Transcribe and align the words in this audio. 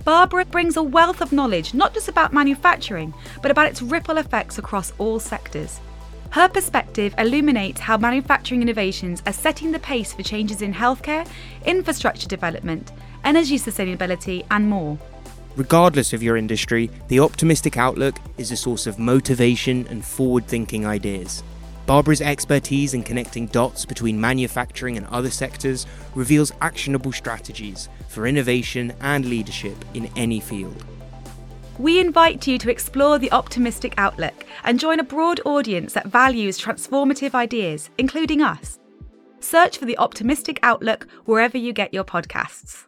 Barbara 0.04 0.46
brings 0.46 0.78
a 0.78 0.82
wealth 0.82 1.20
of 1.20 1.34
knowledge 1.34 1.74
not 1.74 1.92
just 1.92 2.08
about 2.08 2.32
manufacturing, 2.32 3.12
but 3.42 3.50
about 3.50 3.66
its 3.66 3.82
ripple 3.82 4.16
effects 4.16 4.56
across 4.56 4.94
all 4.96 5.20
sectors. 5.20 5.78
Her 6.30 6.48
perspective 6.48 7.14
illuminates 7.18 7.80
how 7.80 7.98
manufacturing 7.98 8.62
innovations 8.62 9.22
are 9.26 9.34
setting 9.34 9.72
the 9.72 9.80
pace 9.80 10.14
for 10.14 10.22
changes 10.22 10.62
in 10.62 10.72
healthcare, 10.72 11.28
infrastructure 11.66 12.26
development, 12.26 12.92
energy 13.22 13.58
sustainability, 13.58 14.46
and 14.50 14.70
more. 14.70 14.98
Regardless 15.56 16.12
of 16.12 16.22
your 16.22 16.36
industry, 16.36 16.90
the 17.08 17.20
optimistic 17.20 17.78
outlook 17.78 18.16
is 18.36 18.52
a 18.52 18.56
source 18.56 18.86
of 18.86 18.98
motivation 18.98 19.86
and 19.88 20.04
forward 20.04 20.46
thinking 20.46 20.86
ideas. 20.86 21.42
Barbara's 21.86 22.20
expertise 22.20 22.92
in 22.92 23.02
connecting 23.02 23.46
dots 23.46 23.86
between 23.86 24.20
manufacturing 24.20 24.98
and 24.98 25.06
other 25.06 25.30
sectors 25.30 25.86
reveals 26.14 26.52
actionable 26.60 27.10
strategies 27.10 27.88
for 28.08 28.26
innovation 28.26 28.92
and 29.00 29.24
leadership 29.24 29.82
in 29.94 30.10
any 30.14 30.40
field. 30.40 30.84
We 31.78 32.00
invite 32.00 32.46
you 32.46 32.58
to 32.58 32.70
explore 32.70 33.18
the 33.18 33.32
optimistic 33.32 33.94
outlook 33.96 34.44
and 34.64 34.78
join 34.78 35.00
a 35.00 35.04
broad 35.04 35.40
audience 35.46 35.94
that 35.94 36.06
values 36.06 36.60
transformative 36.60 37.34
ideas, 37.34 37.88
including 37.96 38.42
us. 38.42 38.78
Search 39.40 39.78
for 39.78 39.86
the 39.86 39.96
optimistic 39.98 40.58
outlook 40.62 41.06
wherever 41.24 41.56
you 41.56 41.72
get 41.72 41.94
your 41.94 42.04
podcasts. 42.04 42.85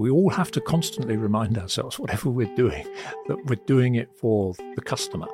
We 0.00 0.08
all 0.08 0.30
have 0.30 0.50
to 0.52 0.62
constantly 0.62 1.18
remind 1.18 1.58
ourselves, 1.58 1.98
whatever 1.98 2.30
we're 2.30 2.56
doing, 2.56 2.86
that 3.28 3.44
we're 3.44 3.66
doing 3.66 3.96
it 3.96 4.10
for 4.16 4.54
the 4.74 4.80
customer. 4.80 5.26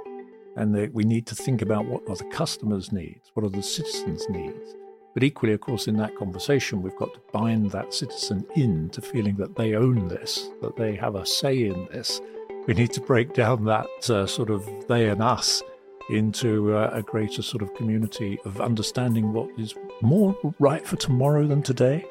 And 0.56 0.74
that 0.74 0.92
we 0.92 1.04
need 1.04 1.24
to 1.26 1.36
think 1.36 1.62
about 1.62 1.84
what 1.84 2.02
are 2.08 2.16
the 2.16 2.24
customer's 2.24 2.90
needs, 2.90 3.30
what 3.34 3.46
are 3.46 3.48
the 3.48 3.62
citizens' 3.62 4.28
needs, 4.28 4.74
but 5.14 5.22
equally, 5.22 5.52
of 5.52 5.60
course, 5.60 5.86
in 5.86 5.96
that 5.98 6.16
conversation, 6.16 6.82
we've 6.82 6.96
got 6.96 7.14
to 7.14 7.20
bind 7.32 7.70
that 7.70 7.94
citizen 7.94 8.44
in 8.56 8.90
to 8.90 9.00
feeling 9.00 9.36
that 9.36 9.54
they 9.54 9.74
own 9.74 10.08
this, 10.08 10.50
that 10.62 10.76
they 10.76 10.96
have 10.96 11.14
a 11.14 11.24
say 11.24 11.66
in 11.66 11.86
this. 11.92 12.20
We 12.66 12.74
need 12.74 12.92
to 12.94 13.00
break 13.00 13.34
down 13.34 13.64
that 13.66 14.10
uh, 14.10 14.26
sort 14.26 14.50
of 14.50 14.68
they 14.88 15.08
and 15.08 15.22
us 15.22 15.62
into 16.10 16.76
uh, 16.76 16.90
a 16.92 17.02
greater 17.02 17.40
sort 17.40 17.62
of 17.62 17.72
community 17.76 18.40
of 18.44 18.60
understanding 18.60 19.32
what 19.32 19.48
is 19.56 19.76
more 20.02 20.36
right 20.58 20.84
for 20.84 20.96
tomorrow 20.96 21.46
than 21.46 21.62
today 21.62 22.04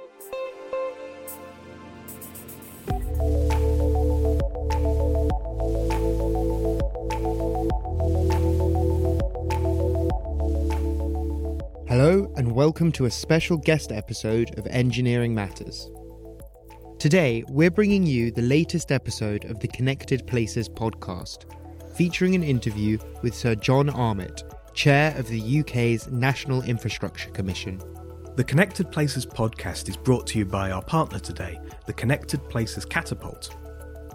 welcome 12.75 12.91
to 12.91 13.06
a 13.06 13.09
special 13.09 13.56
guest 13.56 13.94
episode 13.94 14.59
of 14.59 14.68
Engineering 14.68 15.34
Matters. 15.34 15.90
Today, 17.00 17.41
we're 17.47 17.72
bringing 17.72 18.06
you 18.06 18.31
the 18.31 18.41
latest 18.41 18.91
episode 18.91 19.46
of 19.46 19.62
the 19.62 19.69
Connected 19.69 20.28
Places 20.28 20.68
podcast, 20.68 21.46
featuring 21.96 22.35
an 22.35 22.44
interview 22.44 22.97
with 23.22 23.34
Sir 23.34 23.56
John 23.56 23.90
Armitt, 23.90 24.44
Chair 24.74 25.18
of 25.18 25.30
the 25.30 25.62
UK's 25.62 26.09
National 26.09 26.64
Infrastructure 26.64 27.30
Commission. 27.30 27.80
The 28.35 28.44
Connected 28.44 28.91
Places 28.91 29.25
podcast 29.25 29.88
is 29.88 29.96
brought 29.96 30.28
to 30.28 30.40
you 30.40 30.44
by 30.44 30.72
our 30.72 30.84
partner 30.84 31.19
today, 31.19 31.58
the 31.85 31.94
Connected 31.94 32.44
Places 32.50 32.84
Catapult, 32.84 33.56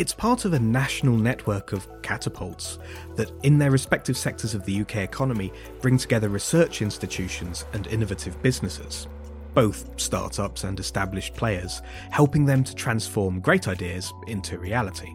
it's 0.00 0.14
part 0.14 0.46
of 0.46 0.54
a 0.54 0.58
national 0.58 1.14
network 1.14 1.74
of 1.74 1.86
catapults 2.00 2.78
that, 3.16 3.30
in 3.42 3.58
their 3.58 3.70
respective 3.70 4.16
sectors 4.16 4.54
of 4.54 4.64
the 4.64 4.80
UK 4.80 4.96
economy, 4.96 5.52
bring 5.82 5.98
together 5.98 6.30
research 6.30 6.80
institutions 6.80 7.66
and 7.74 7.86
innovative 7.88 8.42
businesses, 8.42 9.08
both 9.52 10.00
startups 10.00 10.64
and 10.64 10.80
established 10.80 11.34
players, 11.34 11.82
helping 12.10 12.46
them 12.46 12.64
to 12.64 12.74
transform 12.74 13.40
great 13.40 13.68
ideas 13.68 14.10
into 14.26 14.58
reality. 14.58 15.14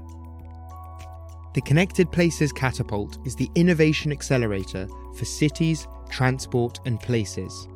The 1.56 1.62
Connected 1.62 2.12
Places 2.12 2.54
Catapult 2.54 3.18
is 3.26 3.36
the 3.36 3.50
innovation 3.56 4.12
accelerator 4.12 4.88
for 5.18 5.26
cities, 5.26 5.88
transport, 6.12 6.80
and 6.86 7.00
places. 7.00 7.68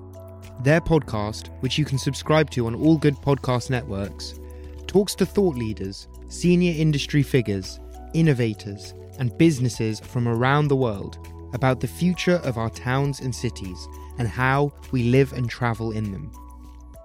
Their 0.61 0.79
podcast, 0.79 1.47
which 1.61 1.79
you 1.79 1.85
can 1.85 1.97
subscribe 1.97 2.51
to 2.51 2.67
on 2.67 2.75
all 2.75 2.99
good 2.99 3.15
podcast 3.15 3.71
networks, 3.71 4.39
talks 4.85 5.15
to 5.15 5.25
thought 5.25 5.55
leaders 5.55 6.07
senior 6.29 6.73
industry 6.77 7.23
figures, 7.23 7.79
innovators, 8.13 8.93
and 9.17 9.37
businesses 9.37 9.99
from 9.99 10.27
around 10.27 10.67
the 10.67 10.75
world 10.75 11.17
about 11.53 11.79
the 11.79 11.87
future 11.87 12.39
of 12.43 12.57
our 12.57 12.69
towns 12.69 13.19
and 13.19 13.33
cities 13.33 13.87
and 14.17 14.27
how 14.27 14.71
we 14.91 15.03
live 15.09 15.33
and 15.33 15.49
travel 15.49 15.91
in 15.91 16.11
them. 16.11 16.31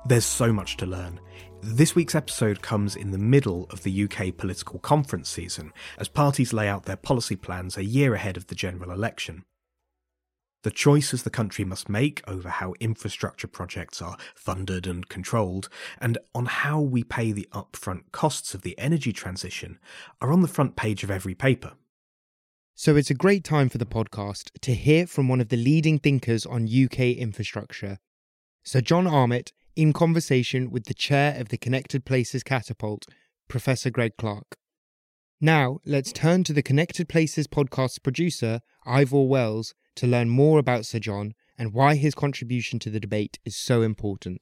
There's 0.06 0.26
so 0.26 0.52
much 0.52 0.76
to 0.76 0.86
learn. 0.86 1.18
This 1.62 1.94
week's 1.94 2.14
episode 2.14 2.60
comes 2.60 2.94
in 2.94 3.10
the 3.10 3.18
middle 3.18 3.66
of 3.70 3.82
the 3.82 4.04
UK 4.04 4.36
political 4.36 4.78
conference 4.80 5.30
season 5.30 5.72
as 5.98 6.08
parties 6.08 6.52
lay 6.52 6.68
out 6.68 6.84
their 6.84 6.96
policy 6.96 7.36
plans 7.36 7.78
a 7.78 7.84
year 7.84 8.14
ahead 8.14 8.36
of 8.36 8.46
the 8.48 8.54
general 8.54 8.90
election 8.90 9.44
the 10.64 10.70
choices 10.70 11.22
the 11.22 11.30
country 11.30 11.64
must 11.64 11.90
make 11.90 12.22
over 12.26 12.48
how 12.48 12.74
infrastructure 12.80 13.46
projects 13.46 14.00
are 14.00 14.16
funded 14.34 14.86
and 14.86 15.08
controlled, 15.10 15.68
and 16.00 16.16
on 16.34 16.46
how 16.46 16.80
we 16.80 17.04
pay 17.04 17.32
the 17.32 17.46
upfront 17.52 18.10
costs 18.12 18.54
of 18.54 18.62
the 18.62 18.76
energy 18.78 19.12
transition 19.12 19.78
are 20.22 20.32
on 20.32 20.40
the 20.40 20.48
front 20.48 20.74
page 20.74 21.04
of 21.04 21.10
every 21.10 21.34
paper. 21.34 21.74
So 22.74 22.96
it's 22.96 23.10
a 23.10 23.14
great 23.14 23.44
time 23.44 23.68
for 23.68 23.76
the 23.76 23.84
podcast 23.84 24.50
to 24.62 24.74
hear 24.74 25.06
from 25.06 25.28
one 25.28 25.40
of 25.40 25.50
the 25.50 25.56
leading 25.56 25.98
thinkers 25.98 26.46
on 26.46 26.66
UK 26.66 26.98
infrastructure. 27.18 27.98
Sir 28.64 28.80
John 28.80 29.06
Armitt, 29.06 29.52
in 29.76 29.92
conversation 29.92 30.70
with 30.70 30.86
the 30.86 30.94
chair 30.94 31.38
of 31.38 31.50
the 31.50 31.58
Connected 31.58 32.06
Places 32.06 32.42
Catapult, 32.42 33.06
Professor 33.48 33.90
Greg 33.90 34.12
Clark. 34.16 34.56
Now, 35.42 35.80
let's 35.84 36.10
turn 36.10 36.42
to 36.44 36.54
the 36.54 36.62
Connected 36.62 37.06
Places 37.06 37.46
podcast's 37.46 37.98
producer, 37.98 38.60
Ivor 38.86 39.24
Wells, 39.24 39.74
to 39.96 40.06
learn 40.06 40.28
more 40.28 40.58
about 40.58 40.86
Sir 40.86 40.98
John 40.98 41.34
and 41.58 41.72
why 41.72 41.94
his 41.94 42.14
contribution 42.14 42.78
to 42.80 42.90
the 42.90 43.00
debate 43.00 43.38
is 43.44 43.56
so 43.56 43.82
important. 43.82 44.40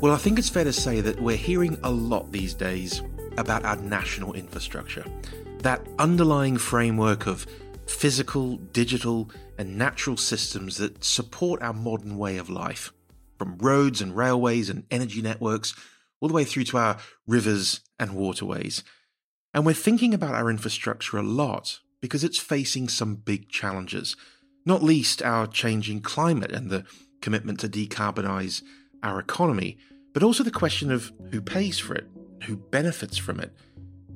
Well, 0.00 0.12
I 0.12 0.18
think 0.18 0.38
it's 0.38 0.50
fair 0.50 0.64
to 0.64 0.72
say 0.72 1.00
that 1.00 1.20
we're 1.20 1.36
hearing 1.36 1.78
a 1.82 1.90
lot 1.90 2.30
these 2.30 2.52
days 2.52 3.02
about 3.38 3.64
our 3.64 3.76
national 3.76 4.34
infrastructure. 4.34 5.04
That 5.60 5.86
underlying 5.98 6.58
framework 6.58 7.26
of 7.26 7.46
physical, 7.86 8.56
digital, 8.56 9.30
and 9.56 9.78
natural 9.78 10.16
systems 10.16 10.76
that 10.76 11.02
support 11.02 11.62
our 11.62 11.72
modern 11.72 12.18
way 12.18 12.36
of 12.36 12.50
life, 12.50 12.92
from 13.38 13.56
roads 13.58 14.00
and 14.00 14.14
railways 14.14 14.68
and 14.68 14.84
energy 14.90 15.22
networks, 15.22 15.74
all 16.20 16.28
the 16.28 16.34
way 16.34 16.44
through 16.44 16.64
to 16.64 16.76
our 16.76 16.98
rivers 17.26 17.80
and 17.98 18.14
waterways. 18.14 18.84
And 19.54 19.64
we're 19.64 19.72
thinking 19.72 20.12
about 20.12 20.34
our 20.34 20.50
infrastructure 20.50 21.16
a 21.16 21.22
lot 21.22 21.78
because 22.00 22.24
it's 22.24 22.38
facing 22.38 22.88
some 22.88 23.14
big 23.14 23.48
challenges, 23.48 24.16
not 24.66 24.82
least 24.82 25.22
our 25.22 25.46
changing 25.46 26.00
climate 26.00 26.50
and 26.50 26.70
the 26.70 26.84
commitment 27.22 27.60
to 27.60 27.68
decarbonize 27.68 28.62
our 29.02 29.20
economy, 29.20 29.78
but 30.12 30.24
also 30.24 30.42
the 30.42 30.50
question 30.50 30.90
of 30.90 31.12
who 31.30 31.40
pays 31.40 31.78
for 31.78 31.94
it, 31.94 32.08
who 32.44 32.56
benefits 32.56 33.16
from 33.16 33.38
it. 33.38 33.54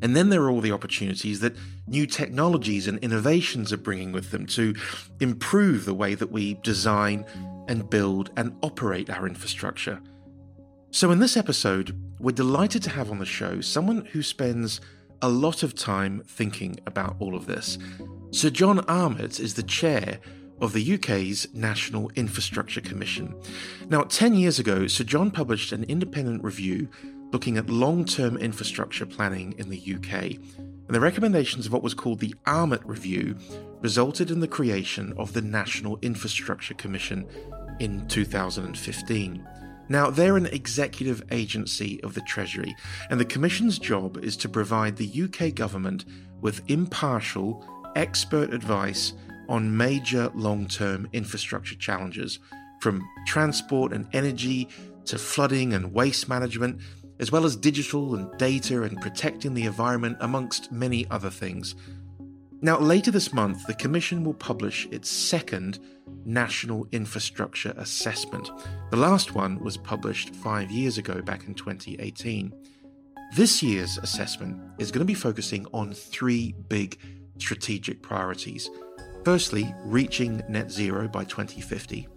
And 0.02 0.16
then 0.16 0.28
there 0.28 0.42
are 0.42 0.50
all 0.50 0.60
the 0.60 0.72
opportunities 0.72 1.40
that 1.40 1.56
new 1.86 2.06
technologies 2.06 2.86
and 2.86 2.98
innovations 2.98 3.72
are 3.72 3.78
bringing 3.78 4.12
with 4.12 4.30
them 4.30 4.46
to 4.46 4.74
improve 5.20 5.84
the 5.84 5.94
way 5.94 6.14
that 6.14 6.30
we 6.30 6.54
design 6.54 7.24
and 7.68 7.88
build 7.88 8.30
and 8.36 8.56
operate 8.62 9.10
our 9.10 9.26
infrastructure. 9.26 10.00
So, 10.90 11.10
in 11.10 11.18
this 11.18 11.36
episode, 11.36 12.00
we're 12.18 12.32
delighted 12.32 12.82
to 12.84 12.90
have 12.90 13.10
on 13.10 13.18
the 13.18 13.26
show 13.26 13.60
someone 13.60 14.06
who 14.06 14.22
spends 14.22 14.80
a 15.22 15.28
lot 15.28 15.62
of 15.62 15.74
time 15.74 16.22
thinking 16.26 16.78
about 16.86 17.16
all 17.18 17.34
of 17.34 17.46
this. 17.46 17.78
Sir 18.30 18.50
John 18.50 18.80
Armitt 18.80 19.40
is 19.40 19.54
the 19.54 19.62
chair 19.62 20.18
of 20.60 20.72
the 20.72 20.94
UK's 20.94 21.46
National 21.54 22.10
Infrastructure 22.14 22.80
Commission. 22.80 23.34
Now, 23.88 24.02
10 24.02 24.34
years 24.34 24.58
ago, 24.58 24.86
Sir 24.86 25.04
John 25.04 25.30
published 25.30 25.72
an 25.72 25.84
independent 25.84 26.42
review 26.42 26.88
looking 27.32 27.56
at 27.58 27.70
long 27.70 28.04
term 28.04 28.36
infrastructure 28.36 29.06
planning 29.06 29.54
in 29.58 29.68
the 29.68 29.78
UK. 29.78 30.36
And 30.58 30.94
the 30.94 31.00
recommendations 31.00 31.66
of 31.66 31.72
what 31.72 31.82
was 31.82 31.94
called 31.94 32.20
the 32.20 32.34
Armitt 32.46 32.84
Review 32.84 33.36
resulted 33.80 34.30
in 34.30 34.40
the 34.40 34.48
creation 34.48 35.12
of 35.16 35.32
the 35.32 35.42
National 35.42 35.98
Infrastructure 36.02 36.74
Commission 36.74 37.26
in 37.78 38.06
2015. 38.08 39.46
Now, 39.88 40.10
they're 40.10 40.36
an 40.36 40.46
executive 40.46 41.22
agency 41.30 42.02
of 42.02 42.14
the 42.14 42.20
Treasury, 42.22 42.74
and 43.10 43.18
the 43.18 43.24
Commission's 43.24 43.78
job 43.78 44.18
is 44.18 44.36
to 44.38 44.48
provide 44.48 44.96
the 44.96 45.22
UK 45.24 45.54
government 45.54 46.04
with 46.40 46.62
impartial, 46.68 47.64
expert 47.96 48.52
advice 48.52 49.14
on 49.48 49.76
major 49.76 50.30
long 50.34 50.66
term 50.66 51.08
infrastructure 51.12 51.74
challenges, 51.76 52.38
from 52.80 53.02
transport 53.26 53.92
and 53.92 54.06
energy 54.12 54.68
to 55.06 55.18
flooding 55.18 55.72
and 55.72 55.92
waste 55.92 56.28
management, 56.28 56.80
as 57.18 57.32
well 57.32 57.44
as 57.44 57.56
digital 57.56 58.14
and 58.14 58.36
data 58.38 58.82
and 58.82 59.00
protecting 59.00 59.54
the 59.54 59.64
environment, 59.64 60.16
amongst 60.20 60.70
many 60.70 61.08
other 61.10 61.30
things. 61.30 61.74
Now, 62.60 62.80
later 62.80 63.12
this 63.12 63.32
month, 63.32 63.66
the 63.66 63.74
Commission 63.74 64.24
will 64.24 64.34
publish 64.34 64.88
its 64.90 65.08
second 65.08 65.78
National 66.24 66.88
Infrastructure 66.90 67.72
Assessment. 67.76 68.50
The 68.90 68.96
last 68.96 69.34
one 69.34 69.60
was 69.60 69.76
published 69.76 70.34
five 70.34 70.68
years 70.68 70.98
ago, 70.98 71.22
back 71.22 71.46
in 71.46 71.54
2018. 71.54 72.52
This 73.36 73.62
year's 73.62 73.98
assessment 73.98 74.60
is 74.78 74.90
going 74.90 75.00
to 75.00 75.04
be 75.04 75.14
focusing 75.14 75.66
on 75.72 75.92
three 75.92 76.54
big 76.68 76.98
strategic 77.38 78.02
priorities. 78.02 78.68
Firstly, 79.24 79.72
reaching 79.84 80.42
net 80.48 80.70
zero 80.70 81.06
by 81.06 81.22
2050. 81.24 82.08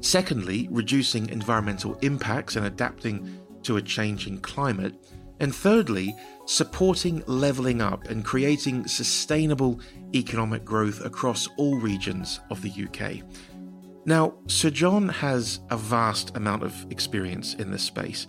Secondly, 0.00 0.66
reducing 0.70 1.28
environmental 1.28 1.94
impacts 1.96 2.56
and 2.56 2.64
adapting 2.64 3.38
to 3.64 3.76
a 3.76 3.82
changing 3.82 4.38
climate. 4.38 4.94
And 5.40 5.54
thirdly, 5.54 6.14
supporting 6.46 7.22
levelling 7.26 7.80
up 7.80 8.08
and 8.08 8.24
creating 8.24 8.86
sustainable 8.86 9.80
economic 10.14 10.64
growth 10.64 11.04
across 11.04 11.48
all 11.56 11.76
regions 11.76 12.40
of 12.50 12.62
the 12.62 12.70
UK. 12.70 13.24
Now, 14.06 14.34
Sir 14.46 14.70
John 14.70 15.08
has 15.08 15.60
a 15.70 15.76
vast 15.76 16.36
amount 16.36 16.62
of 16.62 16.86
experience 16.90 17.54
in 17.54 17.70
this 17.70 17.82
space. 17.82 18.26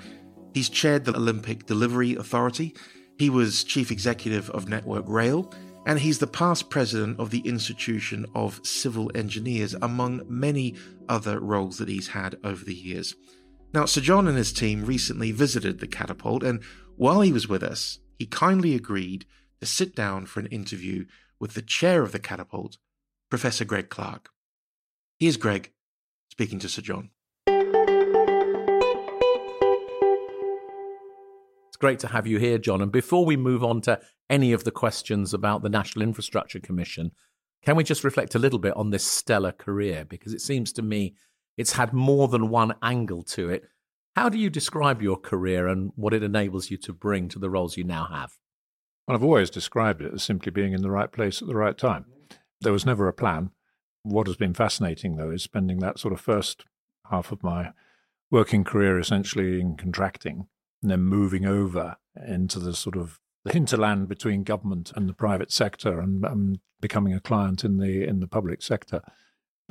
He's 0.54 0.70
chaired 0.70 1.06
the 1.06 1.16
Olympic 1.16 1.66
Delivery 1.66 2.16
Authority, 2.16 2.76
he 3.22 3.30
was 3.30 3.64
chief 3.64 3.92
executive 3.92 4.50
of 4.50 4.68
Network 4.68 5.06
Rail, 5.08 5.54
and 5.86 6.00
he's 6.00 6.18
the 6.18 6.26
past 6.26 6.72
president 6.72 7.20
of 7.20 7.30
the 7.30 7.42
Institution 7.42 8.26
of 8.34 8.60
Civil 8.64 9.12
Engineers, 9.14 9.76
among 9.82 10.24
many 10.28 10.76
other 11.08 11.40
roles 11.40 11.78
that 11.78 11.88
he's 11.88 12.08
had 12.08 12.38
over 12.44 12.66
the 12.66 12.74
years. 12.74 13.16
Now, 13.74 13.86
Sir 13.86 14.02
John 14.02 14.28
and 14.28 14.38
his 14.38 14.52
team 14.52 14.86
recently 14.86 15.32
visited 15.32 15.80
the 15.80 15.88
catapult, 15.88 16.42
and 16.42 16.64
while 17.02 17.22
he 17.22 17.34
was 17.34 17.50
with 17.50 17.64
us, 17.64 17.98
he 18.20 18.28
kindly 18.28 18.76
agreed 18.76 19.26
to 19.60 19.66
sit 19.66 19.96
down 19.96 20.28
for 20.28 20.40
an 20.40 20.46
interview 20.46 21.04
with 21.40 21.56
the 21.56 21.62
chair 21.64 22.04
of 22.04 22.12
the 22.12 22.20
catapult, 22.20 22.78
Professor 23.28 23.66
Greg 23.66 23.90
Clark. 23.90 24.30
Here's 25.18 25.36
Greg 25.36 25.72
speaking 26.30 26.60
to 26.60 26.70
Sir 26.70 26.84
John. 26.84 27.10
It's 31.70 31.78
great 31.80 31.98
to 32.02 32.08
have 32.10 32.28
you 32.28 32.38
here, 32.38 32.60
John. 32.60 32.84
And 32.84 32.92
before 32.92 33.26
we 33.26 33.36
move 33.36 33.64
on 33.64 33.82
to 33.82 34.00
any 34.30 34.54
of 34.54 34.64
the 34.64 34.70
questions 34.70 35.34
about 35.34 35.64
the 35.64 35.70
National 35.70 36.04
Infrastructure 36.04 36.60
Commission, 36.60 37.14
can 37.64 37.76
we 37.76 37.84
just 37.84 38.04
reflect 38.04 38.36
a 38.36 38.40
little 38.40 38.60
bit 38.60 38.78
on 38.78 38.92
this 38.92 39.04
stellar 39.04 39.54
career? 39.54 40.06
Because 40.06 40.36
it 40.36 40.42
seems 40.42 40.72
to 40.74 40.84
me 40.84 41.16
it's 41.58 41.74
had 41.74 41.94
more 41.94 42.28
than 42.28 42.50
one 42.50 42.76
angle 42.84 43.24
to 43.24 43.50
it. 43.50 43.64
How 44.16 44.28
do 44.28 44.38
you 44.38 44.50
describe 44.50 45.02
your 45.02 45.18
career 45.18 45.68
and 45.68 45.92
what 45.96 46.14
it 46.14 46.24
enables 46.24 46.70
you 46.70 46.78
to 46.78 46.94
bring 46.94 47.30
to 47.30 47.40
the 47.40 47.50
roles 47.50 47.78
you 47.78 47.84
now 47.84 48.06
have? 48.06 48.34
Well, 49.08 49.16
I've 49.16 49.24
always 49.24 49.50
described 49.50 50.02
it 50.02 50.14
as 50.14 50.24
simply 50.24 50.52
being 50.52 50.74
in 50.74 50.82
the 50.82 50.92
right 50.92 51.12
place 51.12 51.42
at 51.42 51.48
the 51.48 51.56
right 51.56 51.78
time. 51.78 52.06
There 52.60 52.74
was 52.74 52.86
never 52.86 53.08
a 53.08 53.14
plan. 53.14 53.52
What 54.04 54.28
has 54.28 54.36
been 54.36 54.54
fascinating, 54.54 55.16
though, 55.16 55.32
is 55.32 55.44
spending 55.44 55.80
that 55.80 55.98
sort 55.98 56.14
of 56.14 56.20
first 56.20 56.66
half 57.10 57.32
of 57.32 57.42
my 57.42 57.72
working 58.30 58.64
career 58.64 59.00
essentially 59.00 59.60
in 59.60 59.76
contracting 59.76 60.48
and 60.82 60.92
then 60.92 61.02
moving 61.02 61.46
over 61.46 61.98
into 62.28 62.60
the 62.60 62.74
sort 62.74 62.98
of 62.98 63.20
the 63.44 63.54
hinterland 63.54 64.08
between 64.08 64.44
government 64.44 64.92
and 64.96 65.08
the 65.08 65.14
private 65.14 65.52
sector 65.52 66.00
and 66.00 66.26
um, 66.26 66.62
becoming 66.80 67.14
a 67.14 67.20
client 67.20 67.64
in 67.64 67.78
the 67.78 68.08
in 68.08 68.20
the 68.20 68.28
public 68.28 68.62
sector 68.62 69.02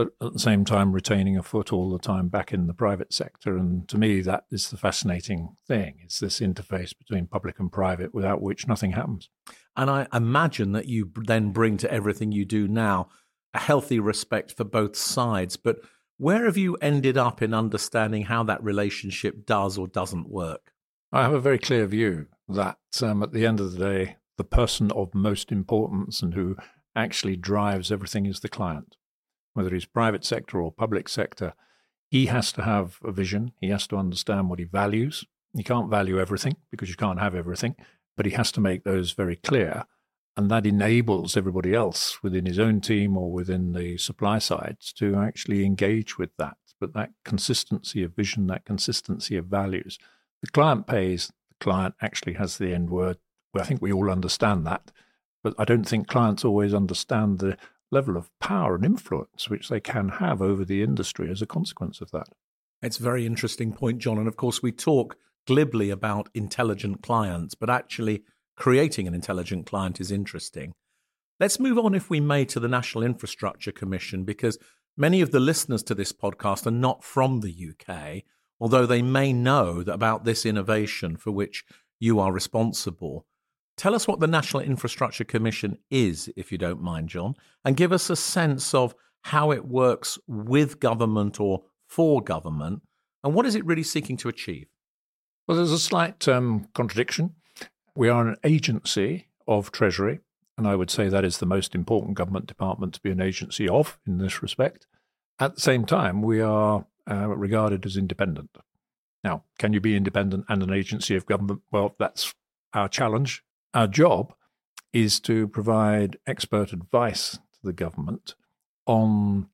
but 0.01 0.27
at 0.27 0.33
the 0.33 0.39
same 0.39 0.65
time 0.65 0.93
retaining 0.93 1.37
a 1.37 1.43
foot 1.43 1.75
all 1.75 1.91
the 1.91 1.99
time 1.99 2.29
back 2.29 2.55
in 2.55 2.67
the 2.67 2.73
private 2.73 3.13
sector. 3.13 3.59
And 3.59 3.87
to 3.91 3.99
me, 3.99 4.23
that 4.23 4.45
is 4.51 4.71
the 4.71 4.79
fascinating 4.79 5.57
thing. 5.69 5.97
It's 6.03 6.21
this 6.21 6.41
interface 6.41 6.97
between 6.97 7.27
public 7.27 7.59
and 7.59 7.71
private 7.71 8.15
without 8.15 8.41
which 8.41 8.67
nothing 8.67 8.93
happens. 8.93 9.29
And 9.77 9.91
I 9.91 10.07
imagine 10.11 10.73
that 10.73 10.89
you 10.89 11.11
then 11.15 11.53
bring 11.53 11.77
to 11.77 11.93
everything 11.93 12.33
you 12.33 12.47
do 12.47 12.67
now 12.67 13.11
a 13.53 13.59
healthy 13.59 14.01
respect 14.01 14.57
for 14.57 14.65
both 14.65 14.97
sides. 14.97 15.59
But 15.59 15.81
where 16.17 16.47
have 16.47 16.57
you 16.57 16.77
ended 16.77 17.19
up 17.19 17.43
in 17.43 17.53
understanding 17.53 18.23
how 18.23 18.43
that 18.45 18.65
relationship 18.65 19.45
does 19.45 19.77
or 19.77 19.87
doesn't 19.87 20.31
work? 20.31 20.73
I 21.13 21.21
have 21.21 21.35
a 21.35 21.41
very 21.41 21.59
clear 21.59 21.85
view 21.85 22.29
that 22.49 22.79
um, 23.03 23.23
at 23.23 23.33
the 23.33 23.45
end 23.45 23.61
of 23.61 23.73
the 23.73 23.79
day, 23.79 24.17
the 24.39 24.45
person 24.45 24.91
of 24.93 25.15
most 25.15 25.53
importance 25.53 26.23
and 26.23 26.33
who 26.33 26.57
actually 26.97 27.37
drives 27.37 27.93
everything 27.93 28.25
is 28.25 28.41
the 28.41 28.49
client 28.49 28.97
whether 29.55 29.71
he's 29.71 29.85
private 29.85 30.25
sector 30.25 30.61
or 30.61 30.73
public 30.73 31.09
sector, 31.09 31.55
he 32.11 32.27
has 32.27 32.53
to 32.53 32.63
have 32.63 32.99
a 33.05 33.13
vision. 33.13 33.53
He 33.61 33.69
has 33.71 33.87
to 33.89 33.97
understand 33.97 34.49
what 34.49 34.59
he 34.59 34.65
values. 34.65 35.25
He 35.57 35.63
can't 35.63 35.91
value 35.91 36.21
everything 36.21 36.57
because 36.71 36.89
you 36.89 36.97
can't 36.97 37.21
have 37.21 37.35
everything, 37.35 37.77
but 38.17 38.27
he 38.27 38.33
has 38.33 38.53
to 38.53 38.61
make 38.61 38.85
those 38.85 39.13
very 39.13 39.37
clear. 39.37 39.85
And 40.37 40.51
that 40.51 40.67
enables 40.67 41.37
everybody 41.37 41.75
else 41.75 42.23
within 42.23 42.47
his 42.47 42.59
own 42.59 42.81
team 42.81 43.17
or 43.17 43.31
within 43.31 43.73
the 43.73 43.99
supply 43.99 44.39
sides 44.39 44.93
to 44.95 45.17
actually 45.17 45.65
engage 45.65 46.19
with 46.19 46.31
that. 46.39 46.57
But 46.81 46.95
that 46.95 47.11
consistency 47.25 48.03
of 48.03 48.15
vision, 48.15 48.47
that 48.47 48.65
consistency 48.65 49.37
of 49.37 49.47
values, 49.47 49.99
the 50.41 50.51
client 50.51 50.87
pays, 50.87 51.31
the 51.49 51.57
client 51.63 51.95
actually 52.01 52.35
has 52.35 52.57
the 52.57 52.73
end 52.73 52.91
word. 52.91 53.19
I 53.55 53.65
think 53.65 53.83
we 53.83 53.93
all 53.93 54.11
understand 54.11 54.67
that. 54.67 54.93
But 55.43 55.55
I 55.59 55.65
don't 55.65 55.87
think 55.87 56.07
clients 56.07 56.45
always 56.45 56.73
understand 56.73 57.39
the 57.39 57.57
level 57.91 58.17
of 58.17 58.31
power 58.39 58.75
and 58.77 58.85
influence 58.85 59.49
which 59.49 59.69
they 59.69 59.81
can 59.81 60.09
have 60.09 60.41
over 60.41 60.65
the 60.65 60.83
industry 60.83 61.31
as 61.31 61.43
a 61.43 61.47
consequence 61.47 62.01
of 62.01 62.11
that. 62.13 62.29
It's 62.83 62.99
a 62.99 63.03
very 63.03 63.27
interesting 63.27 63.73
point, 63.73 63.99
John. 63.99 64.19
And 64.19 64.29
of 64.29 64.37
course, 64.37 64.63
we 64.63 64.73
talk 64.73 65.17
glibly 65.47 65.91
about 65.91 66.29
intelligent 66.35 67.03
clients, 67.03 67.55
but 67.55 67.71
actually 67.71 68.23
creating 68.57 69.07
an 69.09 69.15
intelligent 69.15 69.67
client 69.67 70.01
is 70.01 70.11
interesting. 70.11 70.73
Let's 71.39 71.59
move 71.59 71.79
on, 71.79 71.95
if 71.95 72.11
we 72.11 72.21
may, 72.21 72.45
to 72.47 72.61
the 72.61 72.69
National 72.69 73.03
Infrastructure 73.03 73.73
Commission, 73.73 74.25
because 74.25 74.59
many 74.97 75.23
of 75.23 75.31
the 75.31 75.41
listeners 75.41 75.83
to 75.85 75.95
this 75.95 76.13
podcast 76.13 76.67
are 76.67 76.71
not 76.71 77.03
from 77.03 77.41
the 77.41 77.71
UK, 77.71 78.23
although 78.61 78.87
they 78.87 79.03
may 79.03 79.33
know 79.33 79.83
about 79.87 80.25
this 80.25 80.45
innovation 80.45 81.17
for 81.17 81.31
which 81.31 81.65
you 81.99 82.21
are 82.21 82.33
responsible. 82.33 83.27
Tell 83.81 83.95
us 83.95 84.07
what 84.07 84.21
the 84.21 84.27
National 84.27 84.63
Infrastructure 84.63 85.25
Commission 85.25 85.79
is, 85.91 86.31
if 86.37 86.53
you 86.53 86.59
don't 86.59 86.83
mind, 86.83 87.09
John, 87.09 87.35
and 87.65 87.79
give 87.79 87.93
us 87.93 88.11
a 88.11 88.15
sense 88.15 88.75
of 88.75 88.95
how 89.23 89.53
it 89.53 89.65
works 89.65 90.19
with 90.27 90.81
government 90.81 91.41
or 91.41 91.63
for 91.87 92.21
government, 92.21 92.83
and 93.25 93.33
what 93.33 93.47
is 93.47 93.55
it 93.55 93.65
really 93.65 93.83
seeking 93.83 94.19
to 94.19 94.29
achieve? 94.29 94.67
Well, 95.49 95.57
there's 95.57 95.73
a 95.73 95.79
slight 95.79 96.29
um, 96.29 96.69
contradiction. 96.75 97.37
We 97.97 98.11
are 98.11 98.29
an 98.29 98.37
agency 98.45 99.29
of 99.49 99.73
Treasury, 99.73 100.21
And 100.59 100.69
I 100.69 100.77
would 100.77 100.91
say 100.91 101.09
that 101.09 101.25
is 101.25 101.39
the 101.39 101.47
most 101.47 101.75
important 101.75 102.19
government 102.19 102.45
department 102.45 102.93
to 102.93 103.01
be 103.01 103.11
an 103.11 103.23
agency 103.23 103.67
of 103.67 103.99
in 104.07 104.19
this 104.19 104.43
respect. 104.43 104.87
At 105.39 105.55
the 105.55 105.61
same 105.63 105.87
time, 105.87 106.21
we 106.21 106.43
are 106.43 106.85
uh, 107.11 107.29
regarded 107.29 107.87
as 107.87 107.97
independent. 107.97 108.59
Now, 109.25 109.45
can 109.59 109.73
you 109.73 109.81
be 109.81 109.97
independent 109.97 110.45
and 110.51 110.63
an 110.63 110.71
agency 110.71 111.17
of 111.17 111.25
government? 111.25 111.63
Well, 111.73 111.95
that's 111.99 112.35
our 112.75 112.87
challenge. 112.87 113.43
Our 113.73 113.87
job 113.87 114.35
is 114.93 115.21
to 115.21 115.47
provide 115.49 116.19
expert 116.27 116.73
advice 116.73 117.33
to 117.33 117.61
the 117.63 117.73
government 117.73 118.35
on 118.87 119.49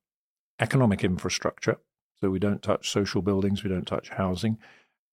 economic 0.58 1.04
infrastructure. 1.04 1.78
So 2.20 2.30
we 2.30 2.38
don't 2.38 2.62
touch 2.62 2.90
social 2.90 3.20
buildings, 3.20 3.62
we 3.62 3.68
don't 3.68 3.86
touch 3.86 4.08
housing. 4.10 4.58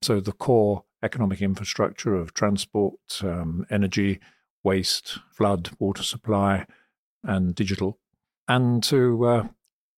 So 0.01 0.19
the 0.19 0.31
core 0.31 0.85
economic 1.01 1.41
infrastructure 1.41 2.15
of 2.15 2.33
transport, 2.33 2.95
um, 3.21 3.65
energy, 3.69 4.19
waste, 4.63 5.19
flood, 5.31 5.71
water 5.79 6.03
supply, 6.03 6.65
and 7.23 7.53
digital. 7.53 7.99
And 8.47 8.81
to 8.83 9.25
uh, 9.25 9.47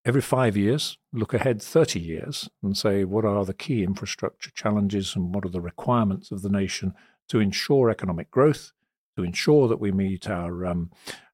every 0.04 0.22
five 0.22 0.58
years, 0.58 0.98
look 1.14 1.34
ahead 1.34 1.62
30 1.62 2.00
years 2.00 2.50
and 2.64 2.76
say 2.76 3.04
what 3.04 3.26
are 3.26 3.46
the 3.46 3.54
key 3.54 3.84
infrastructure 3.84 4.52
challenges 4.52 5.16
and 5.16 5.34
what 5.34 5.46
are 5.46 5.50
the 5.50 5.62
requirements 5.62 6.32
of 6.32 6.42
the 6.42 6.50
nation 6.50 6.94
to 7.30 7.40
ensure 7.40 7.90
economic 7.90 8.30
growth, 8.32 8.72
to 9.16 9.24
ensure 9.24 9.68
that 9.68 9.80
we 9.80 9.92
meet 9.92 10.30
our 10.30 10.66
um, 10.66 10.92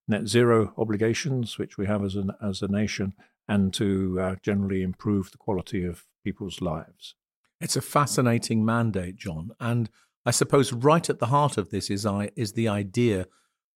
net 0.07 0.27
zero 0.27 0.73
obligations, 0.77 1.57
which 1.57 1.77
we 1.77 1.85
have 1.85 2.03
as, 2.03 2.15
an, 2.15 2.31
as 2.41 2.61
a 2.61 2.67
nation, 2.67 3.13
and 3.47 3.73
to 3.73 4.19
uh, 4.19 4.35
generally 4.41 4.81
improve 4.81 5.31
the 5.31 5.38
quality 5.38 5.83
of 5.83 6.05
people's 6.23 6.61
lives. 6.61 7.15
It's 7.59 7.75
a 7.75 7.81
fascinating 7.81 8.65
mandate, 8.65 9.15
John. 9.15 9.51
And 9.59 9.89
I 10.25 10.31
suppose 10.31 10.73
right 10.73 11.09
at 11.09 11.19
the 11.19 11.27
heart 11.27 11.57
of 11.57 11.69
this 11.69 11.89
is, 11.89 12.05
I, 12.05 12.29
is 12.35 12.53
the 12.53 12.67
idea 12.67 13.27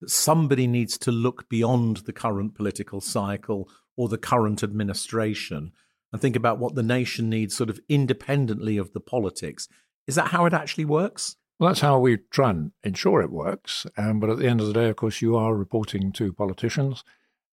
that 0.01 0.09
somebody 0.09 0.67
needs 0.67 0.97
to 0.99 1.11
look 1.11 1.49
beyond 1.49 1.97
the 1.97 2.13
current 2.13 2.55
political 2.55 3.01
cycle 3.01 3.69
or 3.95 4.09
the 4.09 4.17
current 4.17 4.63
administration 4.63 5.71
and 6.11 6.21
think 6.21 6.35
about 6.35 6.59
what 6.59 6.75
the 6.75 6.83
nation 6.83 7.29
needs 7.29 7.55
sort 7.55 7.69
of 7.69 7.79
independently 7.89 8.77
of 8.77 8.93
the 8.93 8.99
politics. 8.99 9.67
Is 10.07 10.15
that 10.15 10.29
how 10.29 10.45
it 10.45 10.53
actually 10.53 10.85
works? 10.85 11.35
Well, 11.57 11.69
that's 11.69 11.79
how 11.79 11.99
we 11.99 12.17
try 12.31 12.49
and 12.49 12.71
ensure 12.83 13.21
it 13.21 13.31
works. 13.31 13.85
Um, 13.97 14.19
but 14.19 14.29
at 14.29 14.39
the 14.39 14.47
end 14.47 14.59
of 14.59 14.67
the 14.67 14.73
day, 14.73 14.89
of 14.89 14.97
course, 14.97 15.21
you 15.21 15.37
are 15.37 15.55
reporting 15.55 16.11
to 16.13 16.33
politicians, 16.33 17.03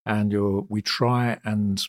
and 0.04 0.34
we 0.68 0.82
try 0.82 1.38
and 1.44 1.80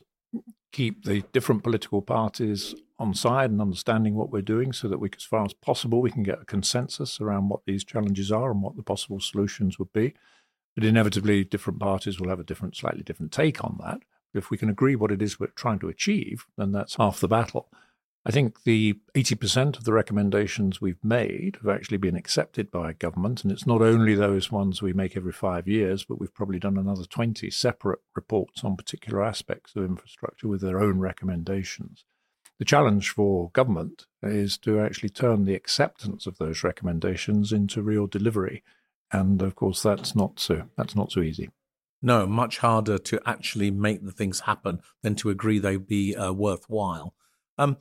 keep 0.71 1.05
the 1.05 1.23
different 1.31 1.63
political 1.63 2.01
parties 2.01 2.75
on 2.99 3.13
side 3.13 3.49
and 3.49 3.61
understanding 3.61 4.15
what 4.15 4.31
we're 4.31 4.41
doing 4.41 4.73
so 4.73 4.87
that 4.87 4.99
we, 4.99 5.09
as 5.15 5.23
far 5.23 5.43
as 5.43 5.53
possible, 5.53 6.01
we 6.01 6.11
can 6.11 6.23
get 6.23 6.41
a 6.41 6.45
consensus 6.45 7.19
around 7.19 7.49
what 7.49 7.65
these 7.65 7.83
challenges 7.83 8.31
are 8.31 8.51
and 8.51 8.61
what 8.61 8.75
the 8.75 8.83
possible 8.83 9.19
solutions 9.19 9.79
would 9.79 9.91
be. 9.91 10.13
But 10.75 10.83
inevitably, 10.83 11.43
different 11.43 11.79
parties 11.79 12.19
will 12.19 12.29
have 12.29 12.39
a 12.39 12.43
different, 12.43 12.75
slightly 12.75 13.03
different 13.03 13.31
take 13.31 13.63
on 13.63 13.77
that. 13.83 14.01
If 14.33 14.49
we 14.49 14.57
can 14.57 14.69
agree 14.69 14.95
what 14.95 15.11
it 15.11 15.21
is 15.21 15.39
we're 15.39 15.47
trying 15.47 15.79
to 15.79 15.89
achieve, 15.89 16.45
then 16.57 16.71
that's 16.71 16.95
half 16.95 17.19
the 17.19 17.27
battle. 17.27 17.69
I 18.25 18.31
think 18.31 18.63
the 18.63 18.99
80% 19.15 19.77
of 19.77 19.83
the 19.83 19.91
recommendations 19.91 20.79
we've 20.79 21.03
made 21.03 21.57
have 21.61 21.67
actually 21.67 21.97
been 21.97 22.15
accepted 22.15 22.71
by 22.71 22.93
government. 22.93 23.43
And 23.43 23.51
it's 23.51 23.67
not 23.67 23.81
only 23.81 24.15
those 24.15 24.49
ones 24.49 24.81
we 24.81 24.93
make 24.93 25.17
every 25.17 25.33
five 25.33 25.67
years, 25.67 26.05
but 26.05 26.21
we've 26.21 26.33
probably 26.33 26.59
done 26.59 26.77
another 26.77 27.03
20 27.03 27.49
separate 27.49 27.99
reports 28.15 28.63
on 28.63 28.77
particular 28.77 29.21
aspects 29.21 29.75
of 29.75 29.83
infrastructure 29.83 30.47
with 30.47 30.61
their 30.61 30.79
own 30.79 30.99
recommendations. 30.99 32.05
The 32.59 32.65
challenge 32.65 33.09
for 33.09 33.49
government 33.49 34.05
is 34.21 34.57
to 34.59 34.79
actually 34.79 35.09
turn 35.09 35.43
the 35.43 35.55
acceptance 35.55 36.25
of 36.25 36.37
those 36.37 36.63
recommendations 36.63 37.51
into 37.51 37.81
real 37.81 38.07
delivery. 38.07 38.63
And 39.11 39.41
of 39.41 39.55
course, 39.55 39.83
that's 39.83 40.15
not 40.15 40.39
so, 40.39 40.69
that's 40.77 40.95
not 40.95 41.11
so 41.11 41.19
easy. 41.19 41.49
No, 42.01 42.25
much 42.25 42.59
harder 42.59 42.97
to 42.99 43.21
actually 43.25 43.69
make 43.69 44.05
the 44.05 44.11
things 44.11 44.41
happen 44.41 44.81
than 45.01 45.15
to 45.15 45.29
agree 45.29 45.59
they'd 45.59 45.87
be 45.87 46.15
uh, 46.15 46.31
worthwhile. 46.31 47.13
Um, 47.57 47.77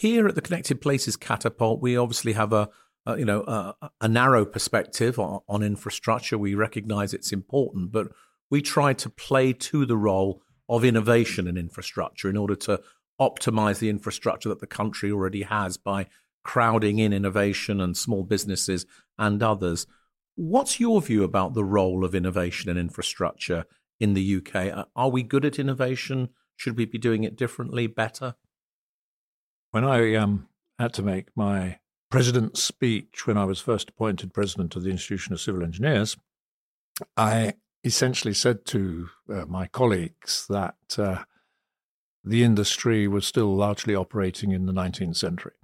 here 0.00 0.26
at 0.26 0.34
the 0.34 0.40
Connected 0.40 0.80
Places 0.80 1.14
Catapult, 1.14 1.82
we 1.82 1.94
obviously 1.94 2.32
have 2.32 2.54
a, 2.54 2.70
a 3.04 3.18
you 3.18 3.24
know 3.26 3.42
a, 3.42 3.90
a 4.00 4.08
narrow 4.08 4.46
perspective 4.46 5.18
on, 5.18 5.40
on, 5.46 5.62
infrastructure. 5.62 6.38
We 6.38 6.54
recognise 6.54 7.12
it's 7.12 7.32
important, 7.32 7.92
but 7.92 8.08
we 8.50 8.62
try 8.62 8.94
to 8.94 9.10
play 9.10 9.52
to 9.52 9.84
the 9.84 9.98
role 9.98 10.42
of 10.70 10.86
innovation 10.86 11.46
in 11.46 11.58
infrastructure 11.58 12.30
in 12.30 12.38
order 12.38 12.54
to 12.54 12.80
optimise 13.20 13.78
the 13.78 13.90
infrastructure 13.90 14.48
that 14.48 14.60
the 14.60 14.66
country 14.66 15.12
already 15.12 15.42
has 15.42 15.76
by 15.76 16.06
crowding 16.44 16.98
in 16.98 17.12
innovation 17.12 17.78
and 17.78 17.94
small 17.94 18.24
businesses 18.24 18.86
and 19.18 19.42
others. 19.42 19.86
What's 20.34 20.80
your 20.80 21.02
view 21.02 21.24
about 21.24 21.52
the 21.52 21.64
role 21.64 22.06
of 22.06 22.14
innovation 22.14 22.70
in 22.70 22.78
infrastructure 22.78 23.66
in 23.98 24.14
the 24.14 24.36
UK? 24.36 24.86
Are 24.96 25.10
we 25.10 25.22
good 25.22 25.44
at 25.44 25.58
innovation? 25.58 26.30
Should 26.56 26.78
we 26.78 26.86
be 26.86 26.96
doing 26.96 27.24
it 27.24 27.36
differently, 27.36 27.86
better? 27.86 28.36
When 29.70 29.84
I 29.84 30.14
um, 30.14 30.48
had 30.78 30.92
to 30.94 31.02
make 31.02 31.28
my 31.36 31.78
president's 32.10 32.62
speech 32.62 33.26
when 33.26 33.36
I 33.36 33.44
was 33.44 33.60
first 33.60 33.90
appointed 33.90 34.34
president 34.34 34.74
of 34.74 34.82
the 34.82 34.90
Institution 34.90 35.32
of 35.32 35.40
Civil 35.40 35.62
Engineers, 35.62 36.16
I 37.16 37.54
essentially 37.84 38.34
said 38.34 38.64
to 38.66 39.08
uh, 39.32 39.44
my 39.46 39.68
colleagues 39.68 40.46
that 40.48 40.74
uh, 40.98 41.22
the 42.24 42.42
industry 42.42 43.06
was 43.06 43.26
still 43.26 43.54
largely 43.54 43.94
operating 43.94 44.50
in 44.50 44.66
the 44.66 44.72
19th 44.72 45.16
century, 45.16 45.54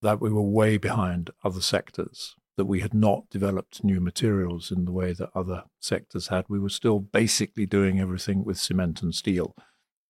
that 0.00 0.20
we 0.20 0.30
were 0.30 0.42
way 0.42 0.78
behind 0.78 1.30
other 1.44 1.60
sectors, 1.60 2.34
that 2.56 2.64
we 2.64 2.80
had 2.80 2.94
not 2.94 3.28
developed 3.30 3.84
new 3.84 4.00
materials 4.00 4.70
in 4.70 4.86
the 4.86 4.92
way 4.92 5.12
that 5.12 5.30
other 5.34 5.64
sectors 5.78 6.28
had. 6.28 6.46
We 6.48 6.58
were 6.58 6.70
still 6.70 7.00
basically 7.00 7.66
doing 7.66 8.00
everything 8.00 8.44
with 8.44 8.58
cement 8.58 9.02
and 9.02 9.14
steel. 9.14 9.54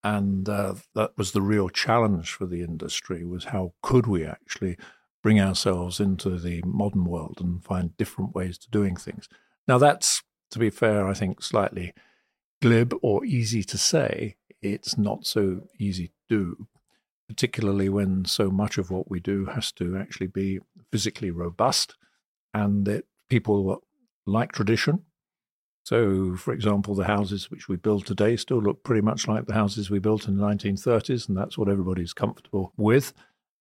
And 0.04 0.48
uh, 0.48 0.74
that 0.94 1.16
was 1.16 1.32
the 1.32 1.42
real 1.42 1.68
challenge 1.68 2.32
for 2.32 2.46
the 2.46 2.62
industry 2.62 3.24
was 3.24 3.44
how 3.46 3.74
could 3.82 4.06
we 4.06 4.24
actually 4.24 4.76
bring 5.22 5.40
ourselves 5.40 6.00
into 6.00 6.38
the 6.38 6.62
modern 6.66 7.04
world 7.04 7.38
and 7.40 7.64
find 7.64 7.96
different 7.96 8.34
ways 8.34 8.58
to 8.58 8.70
doing 8.70 8.96
things. 8.96 9.28
Now 9.68 9.78
that's, 9.78 10.22
to 10.50 10.58
be 10.58 10.70
fair, 10.70 11.06
I 11.06 11.14
think 11.14 11.42
slightly 11.42 11.94
glib 12.60 12.94
or 13.02 13.24
easy 13.24 13.62
to 13.62 13.78
say. 13.78 14.36
It's 14.60 14.98
not 14.98 15.26
so 15.26 15.62
easy 15.78 16.08
to 16.08 16.12
do 16.28 16.68
particularly 17.32 17.88
when 17.88 18.26
so 18.26 18.50
much 18.50 18.76
of 18.76 18.90
what 18.90 19.10
we 19.10 19.18
do 19.18 19.46
has 19.46 19.72
to 19.72 19.96
actually 19.96 20.26
be 20.26 20.60
physically 20.90 21.30
robust 21.30 21.96
and 22.52 22.84
that 22.84 23.04
people 23.30 23.82
like 24.26 24.52
tradition. 24.52 25.02
So, 25.84 26.36
for 26.36 26.52
example, 26.52 26.94
the 26.94 27.04
houses 27.04 27.50
which 27.50 27.68
we 27.68 27.76
build 27.76 28.06
today 28.06 28.36
still 28.36 28.62
look 28.62 28.84
pretty 28.84 29.00
much 29.00 29.26
like 29.26 29.46
the 29.46 29.54
houses 29.54 29.90
we 29.90 29.98
built 29.98 30.28
in 30.28 30.36
the 30.36 30.44
1930s, 30.44 31.28
and 31.28 31.36
that's 31.36 31.58
what 31.58 31.68
everybody's 31.68 32.12
comfortable 32.12 32.72
with. 32.76 33.12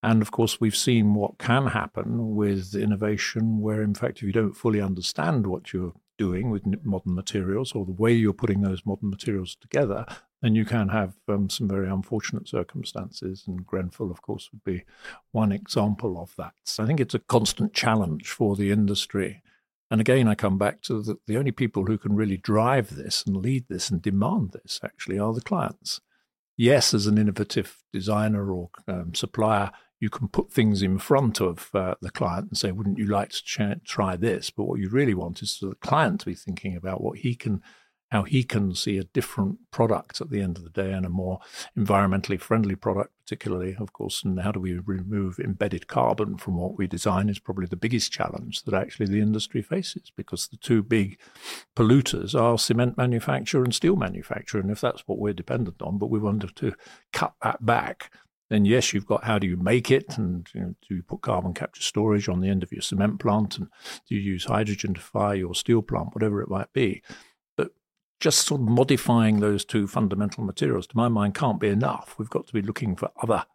And 0.04 0.22
of 0.22 0.32
course, 0.32 0.60
we've 0.60 0.76
seen 0.76 1.14
what 1.14 1.38
can 1.38 1.68
happen 1.68 2.36
with 2.36 2.76
innovation, 2.76 3.60
where 3.62 3.82
in 3.82 3.94
fact, 3.94 4.18
if 4.18 4.24
you 4.24 4.32
don't 4.32 4.54
fully 4.54 4.82
understand 4.82 5.48
what 5.48 5.74
you're 5.74 5.94
doing 6.18 6.52
with 6.52 6.64
modern 6.84 7.16
materials 7.16 7.74
or 7.74 7.86
the 7.86 7.92
way 7.92 8.14
you're 8.14 8.34
putting 8.34 8.62
those 8.62 8.86
modern 8.86 9.10
materials 9.10 9.56
together, 9.56 10.06
then 10.42 10.56
you 10.56 10.66
can 10.66 10.90
have 10.90 11.14
um, 11.28 11.50
some 11.50 11.68
very 11.68 11.90
unfortunate 11.90 12.48
circumstances. 12.48 13.44
And 13.48 13.66
Grenfell, 13.66 14.12
of 14.12 14.22
course, 14.22 14.50
would 14.52 14.64
be 14.64 14.84
one 15.32 15.52
example 15.52 16.20
of 16.20 16.36
that. 16.38 16.54
So 16.64 16.84
I 16.84 16.88
think 16.88 17.00
it's 17.00 17.16
a 17.16 17.20
constant 17.20 17.74
challenge 17.74 18.30
for 18.30 18.56
the 18.56 18.72
industry. 18.72 19.42
And 19.92 20.00
again, 20.00 20.30
I 20.30 20.36
come 20.36 20.58
back 20.58 20.82
to 20.84 21.02
the, 21.02 21.18
the 21.28 21.38
only 21.38 21.52
people 21.52 21.86
who 21.86 21.98
can 21.98 22.16
really 22.16 22.38
drive 22.38 22.96
this 22.96 23.26
and 23.26 23.36
lead 23.36 23.66
this 23.68 23.90
and 23.90 24.02
demand 24.02 24.54
this 24.54 24.80
actually 24.82 25.20
are 25.20 25.34
the 25.34 25.42
clients. 25.42 26.00
Yes, 26.56 26.94
as 26.94 27.08
an 27.08 27.18
innovative 27.18 27.84
designer 27.92 28.54
or 28.54 28.70
um, 28.88 29.14
supplier, 29.14 29.70
you 30.00 30.10
can 30.10 30.30
put 30.30 30.50
things 30.50 30.82
in 30.82 30.98
front 30.98 31.42
of 31.42 31.70
uh, 31.74 31.96
the 32.02 32.10
client 32.10 32.48
and 32.50 32.58
say, 32.58 32.72
wouldn't 32.72 32.98
you 32.98 33.06
like 33.06 33.32
to 33.32 33.44
ch- 33.44 33.84
try 33.86 34.16
this? 34.16 34.50
But 34.50 34.64
what 34.64 34.80
you 34.80 34.90
really 34.90 35.14
want 35.14 35.42
is 35.42 35.58
for 35.58 35.68
the 35.68 35.76
client 35.76 36.22
to 36.22 36.26
be 36.26 36.36
thinking 36.36 36.76
about 36.78 37.02
what 37.02 37.20
he 37.20 37.36
can, 37.36 37.62
how 38.12 38.24
he 38.24 38.44
can 38.44 38.74
see 38.74 38.98
a 38.98 39.04
different 39.04 39.58
product 39.72 40.22
at 40.22 40.30
the 40.30 40.42
end 40.42 40.58
of 40.58 40.64
the 40.64 40.70
day 40.70 40.94
and 40.94 41.06
a 41.06 41.10
more 41.10 41.40
environmentally 41.78 42.40
friendly 42.40 42.76
product, 42.76 43.12
particularly, 43.32 43.78
of 43.80 43.94
course. 43.94 44.26
And 44.26 44.42
how 44.42 44.52
do 44.52 44.60
we 44.60 44.78
remove 44.78 45.40
embedded 45.40 45.88
carbon 45.88 46.36
from 46.36 46.58
what 46.58 46.78
we 46.78 46.86
design 46.86 47.30
is 47.30 47.40
probably 47.40 47.66
the 47.66 47.78
biggest 47.78 48.12
challenge 48.12 48.64
that 48.64 48.74
actually 48.74 49.06
the 49.06 49.22
industry 49.22 49.62
faces 49.62 50.12
because 50.18 50.50
the 50.50 50.58
two 50.58 50.84
big 50.84 51.18
polluters 51.74 52.36
are 52.36 52.58
cement 52.58 52.98
manufacture 52.98 53.64
and 53.64 53.74
steel 53.74 53.96
manufacture. 53.96 54.60
And 54.60 54.70
if 54.70 54.82
that's 54.82 55.08
what 55.08 55.18
we're 55.18 55.32
dependent 55.32 55.82
on, 55.82 55.98
but 55.98 56.10
we 56.10 56.20
want 56.20 56.54
to 56.54 56.74
cut 57.14 57.36
that 57.42 57.66
back 57.66 58.12
then 58.50 58.66
yes, 58.66 58.92
you've 58.92 59.06
got 59.06 59.24
how 59.24 59.40
do 59.40 59.48
you 59.48 59.56
make 59.56 59.90
it, 59.90 60.18
and 60.18 60.46
you 60.54 60.60
know, 60.60 60.76
do 60.86 60.96
you 60.96 61.04
put 61.04 61.22
carbon 61.22 61.54
capture 61.54 61.82
storage 61.82 62.28
on 62.28 62.42
the 62.42 62.50
end 62.50 62.64
of 62.64 62.72
your 62.74 62.82
cement 62.82 63.18
plant, 63.18 63.58
and 63.58 63.68
do 64.10 64.14
you 64.14 64.20
use 64.20 64.44
hydrogen 64.44 64.94
to 64.94 65.00
fire 65.00 65.36
your 65.36 65.56
steel 65.56 65.82
plant, 65.82 66.14
whatever 66.14 66.42
it 66.42 66.50
might 66.50 66.74
be. 66.74 67.02
Just 68.22 68.46
sort 68.48 68.62
of 68.62 68.68
modifying 68.70 69.40
those 69.40 69.66
two 69.66 69.88
fundamental 69.88 70.44
materials, 70.46 70.88
to 70.88 70.96
my 70.98 71.10
mind, 71.10 71.36
can't 71.36 71.60
be 71.60 71.68
enough. 71.68 72.16
We've 72.18 72.30
got 72.30 72.48
to 72.48 72.54
be 72.54 72.62
looking 72.62 72.96
for 72.96 73.12
other 73.22 73.46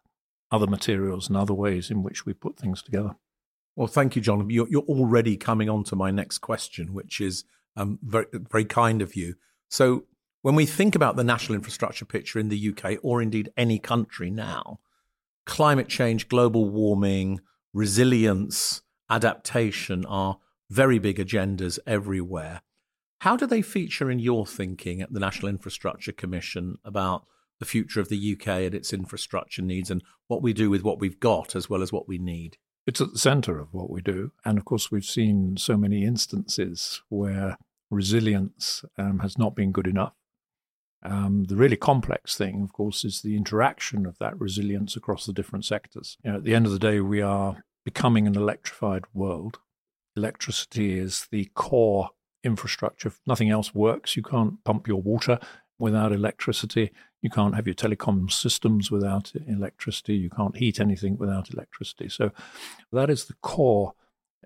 other 0.51 0.67
materials 0.67 1.27
and 1.27 1.35
other 1.35 1.53
ways 1.53 1.89
in 1.89 2.03
which 2.03 2.25
we 2.25 2.33
put 2.33 2.57
things 2.57 2.81
together. 2.81 3.15
Well, 3.75 3.87
thank 3.87 4.15
you, 4.15 4.21
John. 4.21 4.49
You're, 4.49 4.69
you're 4.69 4.83
already 4.83 5.35
coming 5.35 5.69
on 5.69 5.83
to 5.85 5.95
my 5.95 6.09
next 6.09 6.37
question, 6.37 6.93
which 6.93 7.19
is 7.19 7.43
um, 7.75 7.97
very 8.03 8.27
very 8.31 8.65
kind 8.65 9.01
of 9.01 9.15
you. 9.15 9.35
So 9.69 10.05
when 10.41 10.55
we 10.55 10.65
think 10.65 10.95
about 10.95 11.15
the 11.15 11.23
national 11.23 11.55
infrastructure 11.55 12.05
picture 12.05 12.39
in 12.39 12.49
the 12.49 12.69
UK 12.69 12.99
or 13.01 13.21
indeed 13.21 13.51
any 13.57 13.79
country 13.79 14.29
now, 14.29 14.79
climate 15.45 15.87
change, 15.89 16.27
global 16.27 16.69
warming, 16.69 17.41
resilience, 17.73 18.81
adaptation 19.09 20.05
are 20.05 20.37
very 20.69 20.99
big 20.99 21.17
agendas 21.17 21.79
everywhere. 21.87 22.61
How 23.21 23.35
do 23.35 23.47
they 23.47 23.61
feature 23.61 24.11
in 24.11 24.19
your 24.19 24.45
thinking 24.45 25.01
at 25.01 25.11
the 25.11 25.19
National 25.19 25.49
Infrastructure 25.49 26.11
Commission 26.11 26.77
about 26.85 27.25
the 27.59 27.65
future 27.65 27.99
of 27.99 28.09
the 28.09 28.33
UK 28.33 28.47
and 28.47 28.75
its 28.75 28.93
infrastructure 28.93 29.63
needs 29.63 29.89
and 29.89 30.03
what 30.27 30.43
we 30.43 30.53
do 30.53 30.69
with 30.69 30.83
what 30.83 30.99
we've 30.99 31.19
got 31.19 31.55
as 31.55 31.69
well 31.69 31.81
as 31.81 31.91
what 31.91 32.07
we 32.07 32.19
need? 32.19 32.57
It's 32.85 33.01
at 33.01 33.11
the 33.11 33.19
centre 33.19 33.59
of 33.59 33.73
what 33.73 33.89
we 33.89 34.01
do. 34.01 34.31
And 34.45 34.57
of 34.57 34.65
course, 34.65 34.91
we've 34.91 35.03
seen 35.03 35.57
so 35.57 35.75
many 35.75 36.05
instances 36.05 37.01
where 37.09 37.57
resilience 37.89 38.85
um, 38.97 39.19
has 39.19 39.37
not 39.37 39.55
been 39.55 39.71
good 39.71 39.87
enough. 39.87 40.13
Um, 41.03 41.45
the 41.45 41.55
really 41.55 41.75
complex 41.75 42.37
thing, 42.37 42.61
of 42.63 42.73
course, 42.73 43.03
is 43.03 43.21
the 43.21 43.35
interaction 43.35 44.05
of 44.05 44.17
that 44.19 44.39
resilience 44.39 44.95
across 44.95 45.25
the 45.25 45.33
different 45.33 45.65
sectors. 45.65 46.17
You 46.23 46.31
know, 46.31 46.37
at 46.37 46.43
the 46.43 46.55
end 46.55 46.65
of 46.65 46.71
the 46.71 46.79
day, 46.79 46.99
we 46.99 47.21
are 47.21 47.63
becoming 47.83 48.27
an 48.27 48.35
electrified 48.35 49.05
world. 49.13 49.59
Electricity 50.15 50.97
is 50.97 51.27
the 51.31 51.45
core 51.53 52.09
infrastructure. 52.47 53.09
If 53.09 53.19
nothing 53.27 53.51
else 53.51 53.75
works, 53.75 54.15
you 54.15 54.23
can't 54.23 54.63
pump 54.63 54.87
your 54.87 55.01
water 55.01 55.37
without 55.77 56.11
electricity. 56.11 56.91
You 57.21 57.29
can't 57.29 57.53
have 57.53 57.67
your 57.67 57.75
telecom 57.75 58.31
systems 58.31 58.89
without 58.89 59.33
electricity. 59.47 60.15
You 60.15 60.31
can't 60.31 60.57
heat 60.57 60.79
anything 60.79 61.17
without 61.17 61.51
electricity. 61.53 62.09
So 62.09 62.31
that 62.91 63.09
is 63.09 63.25
the 63.25 63.35
core 63.41 63.93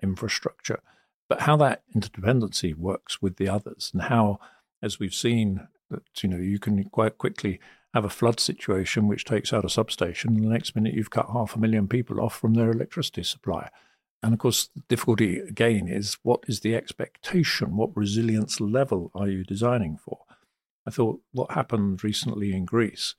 infrastructure. 0.02 0.80
But 1.28 1.42
how 1.42 1.56
that 1.58 1.82
interdependency 1.96 2.74
works 2.74 3.22
with 3.22 3.36
the 3.36 3.48
others 3.48 3.90
and 3.94 4.02
how, 4.02 4.38
as 4.82 4.98
we've 4.98 5.14
seen, 5.14 5.68
that 5.90 6.22
you 6.22 6.28
know 6.28 6.36
you 6.36 6.58
can 6.58 6.84
quite 6.84 7.16
quickly 7.16 7.60
have 7.94 8.04
a 8.04 8.10
flood 8.10 8.40
situation 8.40 9.06
which 9.06 9.24
takes 9.24 9.52
out 9.52 9.64
a 9.64 9.68
substation, 9.68 10.34
and 10.34 10.44
the 10.44 10.48
next 10.48 10.74
minute 10.74 10.94
you've 10.94 11.10
cut 11.10 11.30
half 11.32 11.54
a 11.54 11.58
million 11.58 11.88
people 11.88 12.20
off 12.20 12.36
from 12.38 12.54
their 12.54 12.70
electricity 12.70 13.22
supply. 13.22 13.68
And 14.22 14.32
of 14.32 14.38
course, 14.38 14.68
the 14.74 14.82
difficulty 14.88 15.38
again 15.40 15.88
is 15.88 16.18
what 16.22 16.44
is 16.46 16.60
the 16.60 16.76
expectation? 16.76 17.76
What 17.76 17.96
resilience 17.96 18.60
level 18.60 19.10
are 19.14 19.28
you 19.28 19.42
designing 19.42 19.96
for? 19.96 20.20
I 20.86 20.90
thought 20.90 21.20
what 21.32 21.52
happened 21.52 22.04
recently 22.04 22.54
in 22.54 22.64
Greece, 22.64 23.14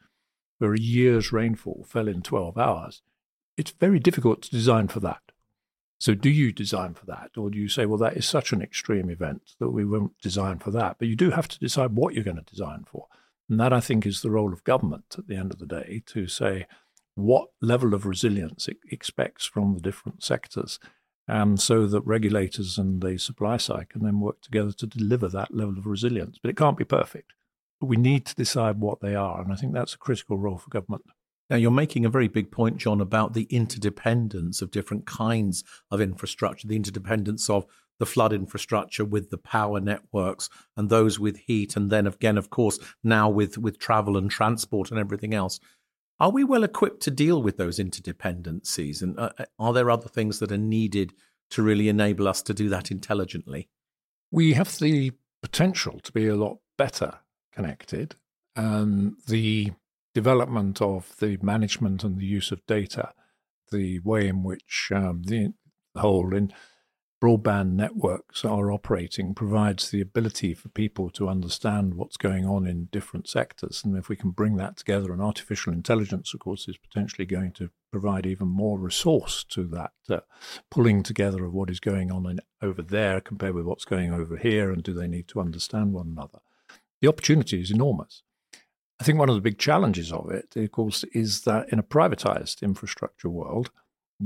where 0.60 0.74
a 0.74 0.80
year's 0.80 1.34
rainfall 1.34 1.86
fell 1.88 2.08
in 2.08 2.22
12 2.22 2.58
hours, 2.58 3.02
it's 3.58 3.72
very 3.72 4.00
difficult 4.00 4.42
to 4.44 4.52
design 4.52 4.88
for 4.88 5.00
that. 5.02 5.22
So, 6.00 6.14
do 6.14 6.30
you 6.30 6.52
design 6.52 6.96
for 6.96 7.06
that? 7.06 7.32
Or 7.38 7.50
do 7.50 7.58
you 7.58 7.70
say, 7.70 7.86
well, 7.86 8.00
that 8.00 8.18
is 8.18 8.28
such 8.28 8.52
an 8.52 8.62
extreme 8.62 9.10
event 9.10 9.52
that 9.60 9.70
we 9.70 9.86
won't 9.86 10.20
design 10.22 10.60
for 10.60 10.72
that? 10.72 10.98
But 11.00 11.08
you 11.08 11.16
do 11.16 11.32
have 11.32 11.48
to 11.48 11.60
decide 11.60 11.94
what 11.94 12.14
you're 12.14 12.26
going 12.26 12.38
to 12.38 12.44
design 12.44 12.86
for. 12.86 13.08
And 13.50 13.60
that, 13.60 13.72
I 13.72 13.80
think, 13.80 14.06
is 14.06 14.22
the 14.22 14.32
role 14.32 14.52
of 14.52 14.64
government 14.64 15.16
at 15.18 15.28
the 15.28 15.36
end 15.36 15.54
of 15.54 15.60
the 15.60 15.66
day 15.66 16.04
to 16.08 16.28
say 16.28 16.66
what 17.16 17.50
level 17.62 17.94
of 17.94 18.06
resilience 18.06 18.68
it 18.68 18.78
expects 18.90 19.46
from 19.46 19.76
the 19.76 19.82
different 19.82 20.24
sectors 20.24 20.80
um, 21.28 21.58
so 21.58 21.88
that 21.88 22.02
regulators 22.02 22.78
and 22.78 23.02
the 23.02 23.18
supply 23.18 23.58
side 23.58 23.90
can 23.90 24.04
then 24.04 24.20
work 24.20 24.42
together 24.42 24.72
to 24.72 24.88
deliver 24.88 25.28
that 25.30 25.54
level 25.54 25.78
of 25.78 25.86
resilience. 25.86 26.38
But 26.42 26.50
it 26.50 26.58
can't 26.58 26.78
be 26.78 26.84
perfect. 26.84 27.34
But 27.80 27.88
we 27.88 27.98
need 27.98 28.26
to 28.26 28.36
decide 28.36 28.80
what 28.80 29.00
they 29.02 29.16
are. 29.16 29.42
And 29.42 29.52
I 29.52 29.56
think 29.56 29.74
that's 29.74 29.94
a 29.94 30.00
critical 30.00 30.38
role 30.38 30.58
for 30.58 30.70
government. 30.70 31.04
Now, 31.50 31.58
you're 31.58 31.72
making 31.72 32.06
a 32.06 32.10
very 32.10 32.28
big 32.28 32.52
point, 32.52 32.78
John, 32.78 33.02
about 33.02 33.34
the 33.34 33.44
interdependence 33.44 34.62
of 34.62 34.72
different 34.72 35.06
kinds 35.06 35.64
of 35.92 36.02
infrastructure, 36.02 36.68
the 36.68 36.76
interdependence 36.76 37.50
of 37.50 37.66
the 38.00 38.06
flood 38.06 38.34
infrastructure 38.34 39.06
with 39.06 39.30
the 39.30 39.38
power 39.38 39.80
networks 39.80 40.50
and 40.76 40.90
those 40.90 41.20
with 41.20 41.38
heat. 41.38 41.76
And 41.76 41.90
then 41.90 42.08
again, 42.08 42.38
of 42.38 42.50
course, 42.50 42.80
now 43.04 43.30
with, 43.30 43.58
with 43.58 43.78
travel 43.78 44.18
and 44.18 44.32
transport 44.32 44.90
and 44.90 45.00
everything 45.00 45.34
else. 45.34 45.60
Are 46.24 46.32
we 46.32 46.46
well 46.46 46.64
equipped 46.64 47.02
to 47.02 47.12
deal 47.12 47.44
with 47.44 47.58
those 47.58 47.80
interdependencies? 47.80 49.02
And 49.02 49.20
uh, 49.20 49.32
uh, 49.38 49.44
are 49.60 49.74
there 49.74 49.92
other 49.92 50.08
things 50.08 50.40
that 50.40 50.54
are 50.54 50.58
needed 50.58 51.12
to 51.50 51.62
really 51.62 51.90
enable 51.90 52.30
us 52.30 52.42
to 52.44 52.54
do 52.54 52.70
that 52.70 52.92
intelligently? 52.92 53.68
We 54.32 54.54
have 54.54 54.80
the 54.80 55.12
potential 55.42 56.00
to 56.00 56.14
be 56.14 56.30
a 56.30 56.38
lot 56.38 56.60
better 56.78 57.16
connected. 57.52 58.16
And 58.56 59.16
the 59.28 59.74
development 60.14 60.82
of 60.82 61.14
the 61.20 61.38
management 61.42 62.06
and 62.06 62.18
the 62.18 62.26
use 62.26 62.54
of 62.54 62.66
data, 62.68 63.12
the 63.70 64.00
way 64.00 64.30
in 64.30 64.44
which 64.44 64.94
um, 64.96 65.24
the 65.24 65.52
whole 65.98 66.34
in 66.34 66.54
broadband 67.24 67.72
networks 67.72 68.44
are 68.44 68.70
operating 68.70 69.34
provides 69.34 69.92
the 69.92 70.02
ability 70.02 70.54
for 70.54 70.68
people 70.68 71.10
to 71.10 71.30
understand 71.30 71.94
what's 71.94 72.18
going 72.18 72.46
on 72.46 72.68
in 72.68 72.90
different 72.92 73.30
sectors. 73.30 73.82
And 73.86 73.96
if 73.96 74.10
we 74.10 74.18
can 74.18 74.32
bring 74.32 74.58
that 74.58 74.76
together, 74.76 75.14
and 75.14 75.22
artificial 75.22 75.72
intelligence, 75.72 76.34
of 76.34 76.42
course, 76.42 76.68
is 76.68 76.76
potentially 76.76 77.26
going 77.26 77.54
to 77.54 77.70
provide 77.92 78.26
even 78.26 78.50
more 78.50 78.78
resource 78.78 79.46
to 79.46 79.64
that 79.68 79.94
uh, 80.10 80.20
pulling 80.70 81.02
together 81.02 81.46
of 81.46 81.54
what 81.54 81.70
is 81.70 81.80
going 81.80 82.12
on 82.12 82.30
in, 82.30 82.42
over 82.62 82.82
there 82.82 83.22
compared 83.22 83.56
with 83.56 83.64
what's 83.64 83.86
going 83.86 84.12
over 84.12 84.36
here, 84.36 84.70
and 84.70 84.84
do 84.84 84.94
they 84.94 85.08
need 85.08 85.30
to 85.30 85.40
understand 85.40 85.94
one 85.94 86.08
another? 86.08 86.40
The 87.00 87.08
opportunity 87.08 87.62
is 87.62 87.72
enormous. 87.72 88.24
I 89.00 89.06
think 89.06 89.18
one 89.18 89.30
of 89.30 89.36
the 89.36 89.42
big 89.42 89.60
challenges 89.60 90.12
of 90.12 90.30
it, 90.30 90.54
of 90.58 90.72
course, 90.74 91.06
is 91.14 91.44
that 91.44 91.70
in 91.72 91.80
a 91.80 91.84
privatized 91.84 92.62
infrastructure 92.62 93.30
world, 93.30 93.72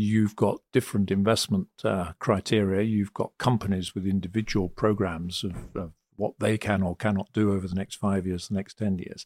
you've 0.02 0.36
got 0.36 0.62
different 0.74 1.12
investment 1.12 1.68
uh, 1.84 2.14
criteria. 2.20 2.84
You've 2.84 3.14
got 3.14 3.38
companies 3.38 3.94
with 3.94 4.06
individual 4.06 4.70
programs 4.70 5.44
of, 5.44 5.56
of, 5.76 5.92
what 6.16 6.34
they 6.40 6.58
can 6.58 6.82
or 6.82 6.96
cannot 6.96 7.32
do 7.32 7.54
over 7.54 7.68
the 7.68 7.76
next 7.76 7.98
five 7.98 8.26
years, 8.26 8.48
the 8.48 8.56
next 8.56 8.80
10 8.80 8.98
years. 8.98 9.24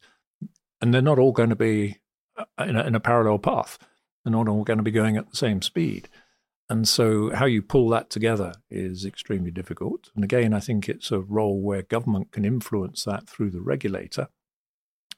And 0.82 0.94
they're 0.94 1.02
not 1.02 1.20
all 1.20 1.32
going 1.32 1.50
to 1.50 1.56
be 1.56 2.00
uh, 2.36 2.44
in 2.60 2.76
a, 2.76 2.84
in 2.84 2.96
a 2.96 3.00
parallel 3.00 3.40
path. 3.40 3.80
They're 4.26 4.34
not 4.34 4.50
all 4.50 4.66
going 4.66 4.76
to 4.76 4.84
be 4.84 4.92
going 4.92 5.16
at 5.16 5.30
the 5.30 5.38
same 5.38 5.62
speed. 5.62 6.10
And 6.70 6.88
so, 6.88 7.34
how 7.34 7.46
you 7.46 7.62
pull 7.62 7.88
that 7.90 8.10
together 8.10 8.56
is 8.70 9.06
extremely 9.06 9.52
difficult. 9.52 10.10
And 10.16 10.24
again, 10.26 10.54
I 10.54 10.60
think 10.60 10.90
it's 10.90 11.12
a 11.12 11.20
role 11.20 11.62
where 11.62 11.82
government 11.82 12.34
can 12.34 12.44
influence 12.44 13.06
that 13.06 13.30
through 13.30 13.52
the 13.52 13.62
regulator 13.62 14.28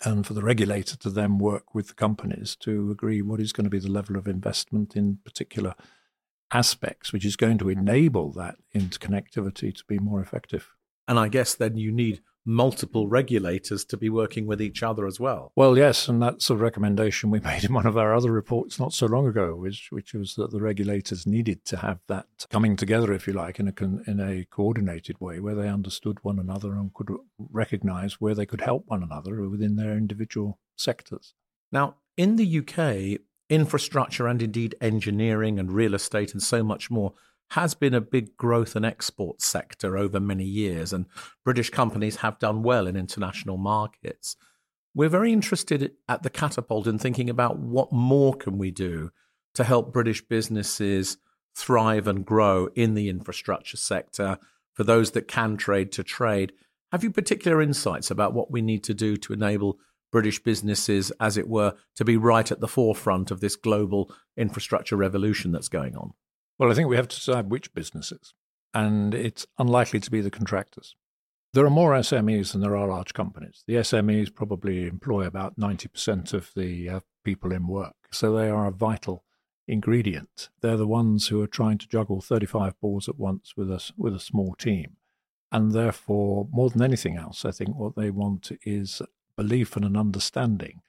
and 0.04 0.26
for 0.26 0.34
the 0.34 0.44
regulator 0.44 0.98
to 0.98 1.10
then 1.10 1.38
work 1.38 1.74
with 1.74 1.88
the 1.88 1.94
companies 1.94 2.56
to 2.58 2.92
agree 2.92 3.22
what 3.22 3.40
is 3.40 3.54
going 3.54 3.66
to 3.66 3.70
be 3.70 3.80
the 3.80 3.92
level 3.92 4.18
of 4.18 4.28
investment 4.28 4.96
in 4.96 5.20
particular 5.24 5.76
aspects, 6.52 7.12
which 7.12 7.26
is 7.26 7.36
going 7.36 7.58
to 7.58 7.70
enable 7.70 8.32
that 8.34 8.56
interconnectivity 8.76 9.76
to 9.76 9.84
be 9.88 10.00
more 10.00 10.22
effective. 10.22 10.70
And 11.08 11.20
I 11.20 11.28
guess 11.28 11.56
then 11.56 11.78
you 11.78 11.92
need 11.92 12.22
multiple 12.46 13.08
regulators 13.08 13.86
to 13.86 13.98
be 13.98 14.10
working 14.10 14.46
with 14.46 14.62
each 14.62 14.84
other 14.84 15.08
as 15.08 15.20
well. 15.20 15.52
Well, 15.56 15.78
yes, 15.78 16.08
and 16.08 16.22
that's 16.22 16.50
a 16.50 16.56
recommendation 16.56 17.30
we 17.30 17.40
made 17.42 17.64
in 17.64 17.74
one 17.74 17.86
of 17.86 17.98
our 17.98 18.14
other 18.14 18.32
reports 18.32 18.80
not 18.80 18.94
so 18.94 19.06
long 19.06 19.28
ago, 19.28 19.56
which, 19.56 19.88
which 19.92 20.14
was 20.14 20.36
that 20.36 20.52
the 20.52 20.62
regulators 20.62 21.26
needed 21.26 21.66
to 21.66 21.78
have 21.78 22.00
that 22.08 22.28
coming 22.50 22.76
together, 22.76 23.14
if 23.14 23.28
you 23.28 23.34
like, 23.34 23.60
in 23.60 23.68
a 23.68 23.74
in 24.10 24.20
a 24.20 24.46
coordinated 24.46 25.20
way, 25.20 25.40
where 25.40 25.56
they 25.56 25.68
understood 25.68 26.18
one 26.22 26.40
another 26.40 26.74
and 26.74 26.94
could 26.94 27.10
recognise 27.38 28.20
where 28.20 28.36
they 28.36 28.46
could 28.46 28.62
help 28.62 28.86
one 28.88 29.04
another 29.04 29.48
within 29.50 29.76
their 29.76 29.94
individual 29.94 30.60
sectors. 30.76 31.34
Now, 31.72 31.96
in 32.18 32.36
the 32.36 32.60
UK, 32.60 33.20
infrastructure 33.50 34.28
and 34.28 34.42
indeed 34.42 34.76
engineering 34.82 35.60
and 35.60 35.72
real 35.72 35.94
estate 35.94 36.34
and 36.34 36.42
so 36.42 36.64
much 36.64 36.90
more 36.90 37.14
has 37.52 37.74
been 37.76 37.94
a 37.94 38.02
big 38.02 38.36
growth 38.36 38.76
and 38.76 38.86
export 38.86 39.42
sector 39.42 39.98
over 39.98 40.20
many 40.20 40.46
years, 40.46 40.92
and 40.92 41.06
British 41.44 41.70
companies 41.70 42.18
have 42.18 42.40
done 42.40 42.64
well 42.64 42.88
in 42.88 42.96
international 42.96 43.58
markets. 43.58 44.36
We're 44.96 45.10
very 45.10 45.34
interested 45.34 45.92
at 46.08 46.24
the 46.24 46.30
Catapult 46.30 46.88
in 46.88 47.00
thinking 47.00 47.30
about 47.30 47.60
what 47.60 47.92
more 47.92 48.34
can 48.34 48.58
we 48.58 48.72
do 48.72 49.12
to 49.56 49.64
help 49.64 49.94
British 49.94 50.22
businesses 50.22 51.18
thrive 51.56 52.08
and 52.08 52.26
grow 52.26 52.70
in 52.76 52.94
the 52.94 53.10
infrastructure 53.10 53.78
sector 53.78 54.38
for 54.74 54.84
those 54.84 55.12
that 55.12 55.28
can 55.28 55.58
trade 55.58 55.92
to 55.94 56.04
trade. 56.04 56.54
Have 56.92 57.04
you 57.04 57.12
particular 57.12 57.62
insights 57.62 58.12
about 58.12 58.34
what 58.34 58.52
we 58.52 58.62
need 58.62 58.84
to 58.86 58.94
do 58.94 59.18
to 59.18 59.34
enable 59.34 59.80
British 60.12 60.42
businesses, 60.44 61.12
as 61.20 61.38
it 61.38 61.48
were, 61.48 61.76
to 61.96 62.06
be 62.06 62.18
right 62.18 62.52
at 62.52 62.60
the 62.60 62.68
forefront 62.68 63.32
of 63.32 63.42
this 63.42 63.56
global 63.56 64.14
infrastructure 64.38 64.96
revolution 64.96 65.52
that's 65.52 65.70
going 65.70 65.96
on? 65.96 66.14
Well, 66.60 66.72
I 66.72 66.76
think 66.76 66.88
we 66.88 66.96
have 66.96 67.08
to 67.08 67.16
decide 67.16 67.50
which 67.50 67.74
businesses, 67.74 68.34
and 68.74 69.14
it's 69.14 69.48
unlikely 69.58 70.00
to 70.02 70.12
be 70.12 70.22
the 70.22 70.32
contractors. 70.32 70.96
There 71.54 71.66
are 71.66 71.72
more 71.72 71.92
SMEs 71.94 72.52
than 72.52 72.62
there 72.62 72.76
are 72.76 72.88
large 72.88 73.14
companies. 73.14 73.64
The 73.68 73.76
SMEs 73.76 74.34
probably 74.34 74.88
employ 74.88 75.26
about 75.26 75.60
90% 75.60 76.34
of 76.34 76.52
the 76.56 76.90
uh, 76.90 77.00
people 77.24 77.52
in 77.52 77.68
work, 77.68 77.96
so 78.12 78.36
they 78.36 78.50
are 78.50 78.68
a 78.68 78.72
vital 78.72 79.24
ingredient. 79.68 80.50
They're 80.62 80.78
the 80.78 80.88
ones 80.88 81.28
who 81.28 81.42
are 81.42 81.48
trying 81.48 81.78
to 81.80 81.88
juggle 81.88 82.22
35 82.22 82.80
balls 82.82 83.10
at 83.10 83.18
once 83.18 83.54
with 83.56 83.72
a, 83.72 83.92
with 83.98 84.16
a 84.16 84.20
small 84.20 84.56
team. 84.56 84.98
And 85.52 85.72
therefore, 85.72 86.48
more 86.52 86.70
than 86.70 86.82
anything 86.82 87.18
else, 87.18 87.46
I 87.46 87.52
think 87.52 87.76
what 87.76 87.96
they 87.96 88.10
want 88.10 88.52
is 88.64 89.02
belief 89.36 89.76
and 89.76 89.86
an 89.86 89.96
understanding 89.96 90.82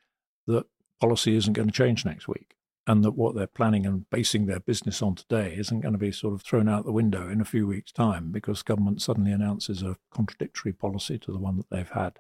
that 0.47 0.67
policy 1.01 1.37
isn't 1.37 1.53
going 1.53 1.69
to 1.69 1.75
change 1.75 2.05
next 2.05 2.29
week 2.29 2.54
and 2.87 3.05
that 3.05 3.13
what 3.13 3.35
they're 3.35 3.47
planning 3.47 3.87
and 3.87 4.09
basing 4.11 4.47
their 4.47 4.61
business 4.61 5.01
on 5.01 5.15
today 5.15 5.55
isn't 5.57 5.81
going 5.81 5.95
to 5.95 5.99
be 5.99 6.13
sort 6.13 6.35
of 6.35 6.43
thrown 6.43 6.69
out 6.69 6.85
the 6.85 6.93
window 6.93 7.29
in 7.29 7.41
a 7.41 7.45
few 7.45 7.67
weeks' 7.67 7.93
time 7.93 8.31
because 8.31 8.63
government 8.63 9.01
suddenly 9.01 9.33
announces 9.33 9.83
a 9.83 9.97
contradictory 10.11 10.73
policy 10.73 11.19
to 11.19 11.33
the 11.33 11.39
one 11.39 11.57
that 11.57 11.71
they've 11.71 11.91
had. 11.91 12.19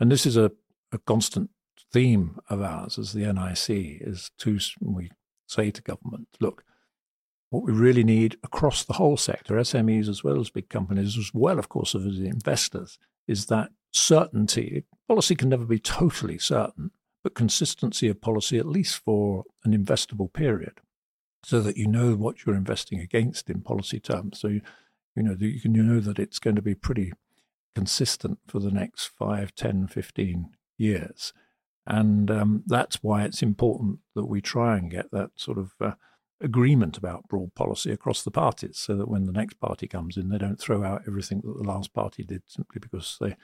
And 0.00 0.10
this 0.10 0.26
is 0.26 0.36
a, 0.36 0.50
a 0.92 0.98
constant 0.98 1.50
theme 1.92 2.38
of 2.48 2.62
ours 2.62 2.98
as 2.98 3.12
the 3.12 3.32
NIC 3.32 4.00
is 4.00 4.30
to 4.38 4.58
we 4.80 5.10
say 5.46 5.70
to 5.70 5.82
government, 5.82 6.28
look, 6.40 6.64
what 7.50 7.64
we 7.64 7.72
really 7.72 8.04
need 8.04 8.36
across 8.44 8.84
the 8.84 8.94
whole 8.94 9.16
sector, 9.16 9.56
SMEs 9.56 10.08
as 10.08 10.22
well 10.22 10.40
as 10.40 10.50
big 10.50 10.68
companies, 10.68 11.18
as 11.18 11.32
well, 11.34 11.58
of 11.58 11.68
course, 11.68 11.94
as 11.94 12.04
investors, 12.18 12.98
is 13.26 13.46
that 13.46 13.70
certainty. 13.90 14.84
Policy 15.08 15.34
can 15.34 15.48
never 15.48 15.64
be 15.64 15.80
totally 15.80 16.38
certain, 16.38 16.92
but 17.22 17.34
consistency 17.34 18.08
of 18.08 18.20
policy, 18.20 18.58
at 18.58 18.66
least 18.66 19.02
for 19.04 19.44
an 19.64 19.72
investable 19.72 20.32
period, 20.32 20.80
so 21.42 21.60
that 21.60 21.76
you 21.76 21.86
know 21.86 22.14
what 22.14 22.44
you're 22.44 22.56
investing 22.56 23.00
against 23.00 23.50
in 23.50 23.60
policy 23.60 24.00
terms. 24.00 24.40
So, 24.40 24.48
you, 24.48 24.62
you 25.16 25.22
know, 25.22 25.36
you 25.38 25.60
can 25.60 25.74
you 25.74 25.82
know 25.82 26.00
that 26.00 26.18
it's 26.18 26.38
going 26.38 26.56
to 26.56 26.62
be 26.62 26.74
pretty 26.74 27.12
consistent 27.74 28.38
for 28.46 28.58
the 28.58 28.70
next 28.70 29.06
5, 29.06 29.54
10, 29.54 29.86
15 29.86 30.50
years. 30.78 31.32
And 31.86 32.30
um, 32.30 32.62
that's 32.66 33.02
why 33.02 33.24
it's 33.24 33.42
important 33.42 34.00
that 34.14 34.26
we 34.26 34.40
try 34.40 34.76
and 34.76 34.90
get 34.90 35.10
that 35.12 35.30
sort 35.34 35.58
of 35.58 35.72
uh, 35.80 35.92
agreement 36.40 36.96
about 36.96 37.28
broad 37.28 37.54
policy 37.54 37.90
across 37.90 38.22
the 38.22 38.30
parties 38.30 38.78
so 38.78 38.96
that 38.96 39.08
when 39.08 39.24
the 39.24 39.32
next 39.32 39.60
party 39.60 39.86
comes 39.86 40.16
in, 40.16 40.28
they 40.28 40.38
don't 40.38 40.60
throw 40.60 40.84
out 40.84 41.02
everything 41.06 41.42
that 41.44 41.56
the 41.56 41.68
last 41.68 41.92
party 41.92 42.22
did 42.22 42.42
simply 42.46 42.78
because 42.80 43.16
they, 43.20 43.36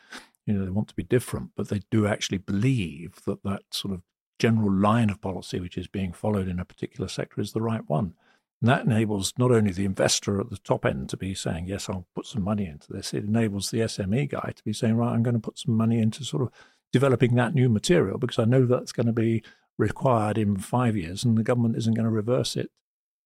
you 0.47 0.55
know, 0.55 0.65
they 0.65 0.71
want 0.71 0.89
to 0.89 0.95
be 0.95 1.03
different, 1.03 1.51
but 1.57 1.69
they 1.69 1.81
do 1.91 2.07
actually 2.07 2.39
believe 2.39 3.17
that 3.27 3.43
that 3.43 3.63
sort 3.71 3.93
of 3.93 4.03
general 4.39 4.73
line 4.73 5.11
of 5.11 5.21
policy 5.21 5.61
which 5.61 5.79
is 5.79 5.89
being 5.89 6.13
followed 6.13 6.49
in 6.49 6.61
a 6.61 6.65
particular 6.65 7.09
sector 7.09 7.41
is 7.41 7.53
the 7.53 7.63
right 7.63 7.89
one. 7.89 8.15
And 8.61 8.71
that 8.71 8.87
enables 8.87 9.35
not 9.37 9.51
only 9.51 9.73
the 9.73 9.85
investor 9.85 10.41
at 10.41 10.51
the 10.51 10.57
top 10.59 10.87
end 10.87 11.11
to 11.11 11.17
be 11.17 11.35
saying, 11.35 11.67
yes, 11.67 11.91
I'll 11.91 12.07
put 12.15 12.27
some 12.27 12.43
money 12.43 12.67
into 12.67 12.93
this, 12.93 13.13
it 13.13 13.25
enables 13.25 13.71
the 13.71 13.81
SME 13.81 14.31
guy 14.31 14.53
to 14.55 14.65
be 14.65 14.73
saying, 14.73 14.97
right, 14.97 15.13
I'm 15.13 15.23
going 15.23 15.35
to 15.35 15.41
put 15.41 15.59
some 15.59 15.77
money 15.77 15.99
into 15.99 16.25
sort 16.25 16.43
of 16.43 16.51
developing 16.93 17.35
that 17.35 17.55
new 17.55 17.69
material 17.69 18.19
because 18.19 18.39
I 18.39 18.45
know 18.45 18.65
that's 18.65 18.93
going 18.93 19.07
to 19.07 19.13
be 19.13 19.43
required 19.79 20.39
in 20.39 20.57
five 20.57 20.97
years 20.97 21.25
and 21.25 21.37
the 21.37 21.43
government 21.43 21.77
isn't 21.77 21.95
going 21.95 22.05
to 22.05 22.11
reverse 22.11 22.57
it. 22.57 22.71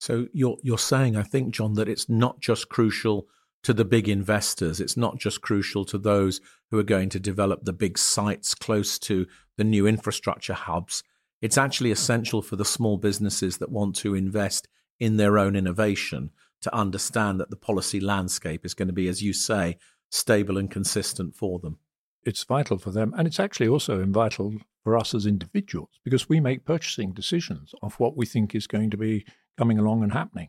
So 0.01 0.27
you're 0.33 0.57
you're 0.63 0.79
saying, 0.79 1.17
I 1.17 1.23
think, 1.23 1.55
John, 1.55 1.75
that 1.75 1.89
it's 1.89 2.09
not 2.09 2.41
just 2.41 2.71
crucial 2.71 3.29
to 3.63 3.73
the 3.73 3.85
big 3.85 4.09
investors. 4.09 4.81
It's 4.81 4.97
not 4.97 5.19
just 5.19 5.41
crucial 5.41 5.85
to 5.87 5.99
those 5.99 6.41
who 6.71 6.79
are 6.79 6.85
going 6.85 7.09
to 7.11 7.21
develop 7.21 7.65
the 7.65 7.73
big 7.73 7.99
sites 7.99 8.55
close 8.55 8.99
to 9.01 9.27
the 9.57 9.65
new 9.65 9.87
infrastructure 9.87 10.55
hubs. 10.55 11.03
It's 11.43 11.59
actually 11.59 11.91
essential 11.91 12.43
for 12.43 12.57
the 12.57 12.65
small 12.65 12.97
businesses 12.97 13.59
that 13.59 13.71
want 13.71 13.97
to 13.97 14.15
invest 14.15 14.69
in 14.99 15.17
their 15.17 15.39
own 15.39 15.57
innovation 15.57 16.31
to 16.63 16.75
understand 16.75 17.41
that 17.41 17.51
the 17.51 17.57
policy 17.57 18.01
landscape 18.01 18.67
is 18.67 18.75
going 18.75 18.89
to 18.89 18.95
be, 18.95 19.09
as 19.09 19.23
you 19.23 19.33
say, 19.33 19.79
stable 20.11 20.59
and 20.59 20.71
consistent 20.71 21.35
for 21.35 21.59
them 21.59 21.79
it's 22.25 22.45
vital 22.45 22.79
for 22.79 22.91
them. 22.91 23.15
And 23.17 23.27
it's 23.27 23.41
actually 23.41 23.69
also 23.69 24.05
vital 24.07 24.55
for 24.83 24.97
us 24.97 25.15
as 25.15 25.27
individuals 25.27 26.01
because 26.05 26.29
we 26.29 26.41
make 26.41 26.65
purchasing 26.65 27.13
decisions 27.13 27.75
of 27.83 27.99
what 27.99 28.17
we 28.17 28.27
think 28.27 28.55
is 28.55 28.67
going 28.67 28.91
to 28.91 28.97
be 28.97 29.27
coming 29.59 29.79
along 29.79 30.03
and 30.03 30.13
happening. 30.13 30.49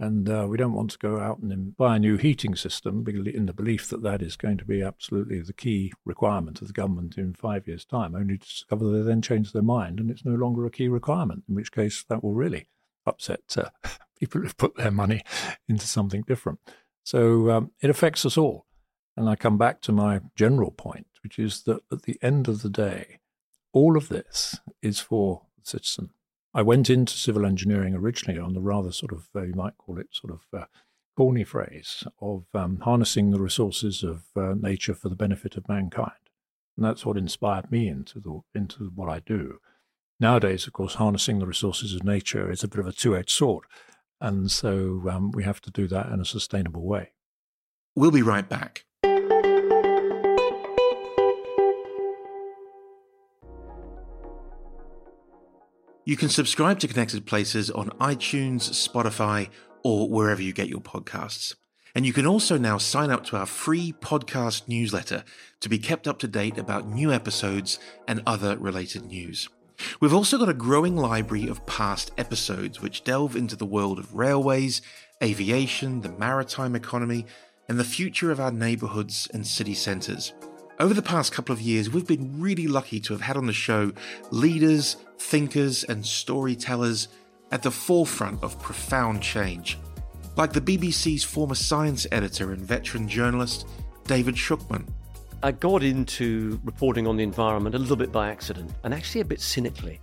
And 0.00 0.28
uh, 0.28 0.46
we 0.48 0.56
don't 0.56 0.74
want 0.74 0.92
to 0.92 0.98
go 0.98 1.18
out 1.18 1.38
and 1.38 1.76
buy 1.76 1.96
a 1.96 1.98
new 1.98 2.16
heating 2.16 2.54
system 2.54 3.04
in 3.08 3.46
the 3.46 3.52
belief 3.52 3.88
that 3.88 4.02
that 4.02 4.22
is 4.22 4.36
going 4.36 4.56
to 4.58 4.64
be 4.64 4.80
absolutely 4.80 5.40
the 5.40 5.52
key 5.52 5.92
requirement 6.04 6.60
of 6.60 6.68
the 6.68 6.72
government 6.72 7.18
in 7.18 7.34
five 7.34 7.66
years' 7.66 7.84
time, 7.84 8.14
only 8.14 8.38
to 8.38 8.46
discover 8.46 8.90
they 8.90 9.02
then 9.02 9.20
change 9.20 9.52
their 9.52 9.62
mind 9.62 9.98
and 9.98 10.08
it's 10.08 10.24
no 10.24 10.34
longer 10.34 10.64
a 10.64 10.70
key 10.70 10.86
requirement, 10.86 11.42
in 11.48 11.56
which 11.56 11.72
case 11.72 12.04
that 12.08 12.22
will 12.22 12.34
really 12.34 12.68
upset 13.06 13.40
uh, 13.56 13.70
people 14.20 14.40
who've 14.40 14.56
put 14.56 14.76
their 14.76 14.92
money 14.92 15.22
into 15.68 15.86
something 15.86 16.22
different. 16.22 16.60
So 17.02 17.50
um, 17.50 17.72
it 17.80 17.90
affects 17.90 18.24
us 18.24 18.36
all. 18.36 18.66
And 19.16 19.28
I 19.28 19.34
come 19.34 19.58
back 19.58 19.80
to 19.80 19.92
my 19.92 20.20
general 20.36 20.70
point, 20.70 21.08
which 21.24 21.40
is 21.40 21.62
that 21.64 21.80
at 21.90 22.02
the 22.02 22.18
end 22.22 22.46
of 22.46 22.62
the 22.62 22.70
day, 22.70 23.18
all 23.72 23.96
of 23.96 24.08
this 24.08 24.60
is 24.80 25.00
for 25.00 25.42
the 25.56 25.68
citizen. 25.68 26.10
I 26.58 26.62
went 26.62 26.90
into 26.90 27.16
civil 27.16 27.46
engineering 27.46 27.94
originally 27.94 28.40
on 28.40 28.52
the 28.52 28.60
rather 28.60 28.90
sort 28.90 29.12
of, 29.12 29.28
uh, 29.36 29.42
you 29.42 29.54
might 29.54 29.78
call 29.78 29.96
it 29.96 30.08
sort 30.10 30.32
of 30.32 30.40
uh, 30.60 30.64
corny 31.16 31.44
phrase 31.44 32.02
of 32.20 32.46
um, 32.52 32.80
harnessing 32.80 33.30
the 33.30 33.38
resources 33.38 34.02
of 34.02 34.24
uh, 34.34 34.54
nature 34.60 34.94
for 34.94 35.08
the 35.08 35.14
benefit 35.14 35.56
of 35.56 35.68
mankind. 35.68 36.18
And 36.76 36.84
that's 36.84 37.06
what 37.06 37.16
inspired 37.16 37.70
me 37.70 37.86
into, 37.86 38.18
the, 38.18 38.40
into 38.58 38.90
what 38.92 39.08
I 39.08 39.20
do. 39.20 39.60
Nowadays, 40.18 40.66
of 40.66 40.72
course, 40.72 40.94
harnessing 40.94 41.38
the 41.38 41.46
resources 41.46 41.94
of 41.94 42.02
nature 42.02 42.50
is 42.50 42.64
a 42.64 42.68
bit 42.68 42.80
of 42.80 42.88
a 42.88 42.92
two 42.92 43.16
edged 43.16 43.30
sword. 43.30 43.66
And 44.20 44.50
so 44.50 45.04
um, 45.08 45.30
we 45.30 45.44
have 45.44 45.60
to 45.60 45.70
do 45.70 45.86
that 45.86 46.06
in 46.06 46.20
a 46.20 46.24
sustainable 46.24 46.84
way. 46.84 47.12
We'll 47.94 48.10
be 48.10 48.22
right 48.22 48.48
back. 48.48 48.84
You 56.08 56.16
can 56.16 56.30
subscribe 56.30 56.78
to 56.78 56.88
Connected 56.88 57.26
Places 57.26 57.70
on 57.70 57.90
iTunes, 58.00 58.70
Spotify, 58.70 59.50
or 59.84 60.08
wherever 60.08 60.40
you 60.40 60.54
get 60.54 60.70
your 60.70 60.80
podcasts. 60.80 61.54
And 61.94 62.06
you 62.06 62.14
can 62.14 62.26
also 62.26 62.56
now 62.56 62.78
sign 62.78 63.10
up 63.10 63.26
to 63.26 63.36
our 63.36 63.44
free 63.44 63.92
podcast 64.00 64.68
newsletter 64.68 65.22
to 65.60 65.68
be 65.68 65.76
kept 65.76 66.08
up 66.08 66.18
to 66.20 66.26
date 66.26 66.56
about 66.56 66.88
new 66.88 67.12
episodes 67.12 67.78
and 68.06 68.22
other 68.26 68.56
related 68.56 69.04
news. 69.04 69.50
We've 70.00 70.14
also 70.14 70.38
got 70.38 70.48
a 70.48 70.54
growing 70.54 70.96
library 70.96 71.46
of 71.46 71.66
past 71.66 72.10
episodes 72.16 72.80
which 72.80 73.04
delve 73.04 73.36
into 73.36 73.54
the 73.54 73.66
world 73.66 73.98
of 73.98 74.14
railways, 74.14 74.80
aviation, 75.22 76.00
the 76.00 76.12
maritime 76.12 76.74
economy, 76.74 77.26
and 77.68 77.78
the 77.78 77.84
future 77.84 78.30
of 78.30 78.40
our 78.40 78.50
neighbourhoods 78.50 79.28
and 79.34 79.46
city 79.46 79.74
centres. 79.74 80.32
Over 80.80 80.94
the 80.94 81.02
past 81.02 81.32
couple 81.32 81.52
of 81.52 81.60
years, 81.60 81.90
we've 81.90 82.06
been 82.06 82.40
really 82.40 82.68
lucky 82.68 83.00
to 83.00 83.12
have 83.12 83.20
had 83.20 83.36
on 83.36 83.46
the 83.46 83.52
show 83.52 83.90
leaders, 84.30 84.96
thinkers, 85.18 85.82
and 85.82 86.06
storytellers 86.06 87.08
at 87.50 87.64
the 87.64 87.70
forefront 87.72 88.40
of 88.44 88.62
profound 88.62 89.20
change, 89.20 89.76
like 90.36 90.52
the 90.52 90.60
BBC's 90.60 91.24
former 91.24 91.56
science 91.56 92.06
editor 92.12 92.52
and 92.52 92.60
veteran 92.60 93.08
journalist, 93.08 93.66
David 94.04 94.36
Shukman. 94.36 94.88
I 95.42 95.50
got 95.50 95.82
into 95.82 96.60
reporting 96.62 97.08
on 97.08 97.16
the 97.16 97.24
environment 97.24 97.74
a 97.74 97.78
little 97.78 97.96
bit 97.96 98.12
by 98.12 98.28
accident, 98.30 98.70
and 98.84 98.94
actually 98.94 99.22
a 99.22 99.24
bit 99.24 99.40
cynically. 99.40 100.00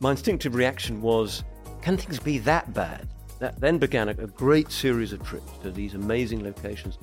My 0.00 0.10
instinctive 0.10 0.54
reaction 0.54 1.00
was 1.00 1.44
can 1.80 1.96
things 1.96 2.18
be 2.18 2.36
that 2.40 2.74
bad? 2.74 3.08
That 3.38 3.58
then 3.58 3.78
began 3.78 4.10
a, 4.10 4.14
great 4.14 4.70
series 4.70 5.14
of 5.14 5.22
trips 5.22 5.50
to 5.62 5.70
these 5.70 5.94
amazing 5.94 6.44
locations, 6.44 6.98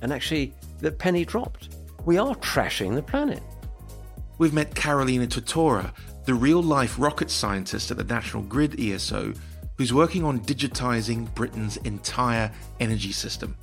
and 0.00 0.12
actually, 0.12 0.54
the 0.78 0.92
penny 0.92 1.24
dropped 1.24 1.81
we 2.04 2.18
are 2.18 2.34
trashing 2.36 2.94
the 2.94 3.02
planet. 3.02 3.42
We've 4.38 4.52
met 4.52 4.74
Carolina 4.74 5.26
Tortora, 5.26 5.92
the 6.24 6.34
real 6.34 6.62
life 6.62 6.98
rocket 6.98 7.30
scientist 7.30 7.90
at 7.90 7.96
the 7.96 8.04
National 8.04 8.42
Grid 8.42 8.80
ESO, 8.80 9.32
who's 9.78 9.94
working 9.94 10.24
on 10.24 10.40
digitizing 10.40 11.32
Britain's 11.34 11.76
entire 11.78 12.50
energy 12.80 13.12
system. 13.12 13.56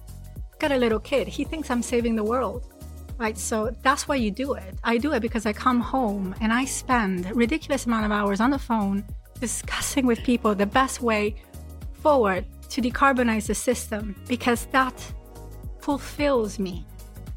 Got 0.58 0.72
a 0.72 0.78
little 0.78 1.00
kid, 1.00 1.28
he 1.28 1.44
thinks 1.44 1.70
I'm 1.70 1.84
saving 1.84 2.16
the 2.16 2.24
world. 2.24 2.74
Right, 3.18 3.38
so 3.38 3.76
that's 3.82 4.08
why 4.08 4.16
you 4.16 4.32
do 4.32 4.54
it. 4.54 4.76
I 4.86 4.98
do 4.98 5.12
it 5.12 5.20
because 5.20 5.46
I 5.46 5.52
come 5.52 5.82
home 5.82 6.34
and 6.40 6.54
I 6.54 6.64
spend 6.64 7.26
a 7.26 7.34
ridiculous 7.34 7.86
amount 7.86 8.06
of 8.06 8.14
hours 8.14 8.40
on 8.40 8.50
the 8.50 8.60
phone 8.60 9.04
discussing 9.42 10.06
with 10.06 10.24
people 10.24 10.56
the 10.56 10.66
best 10.66 11.02
way 11.02 11.36
forward 11.96 12.46
to 12.70 12.82
decarbonize 12.82 13.48
the 13.48 13.56
system 13.56 14.16
because 14.30 14.68
that 14.68 14.94
fulfills 15.82 16.60
me. 16.60 16.86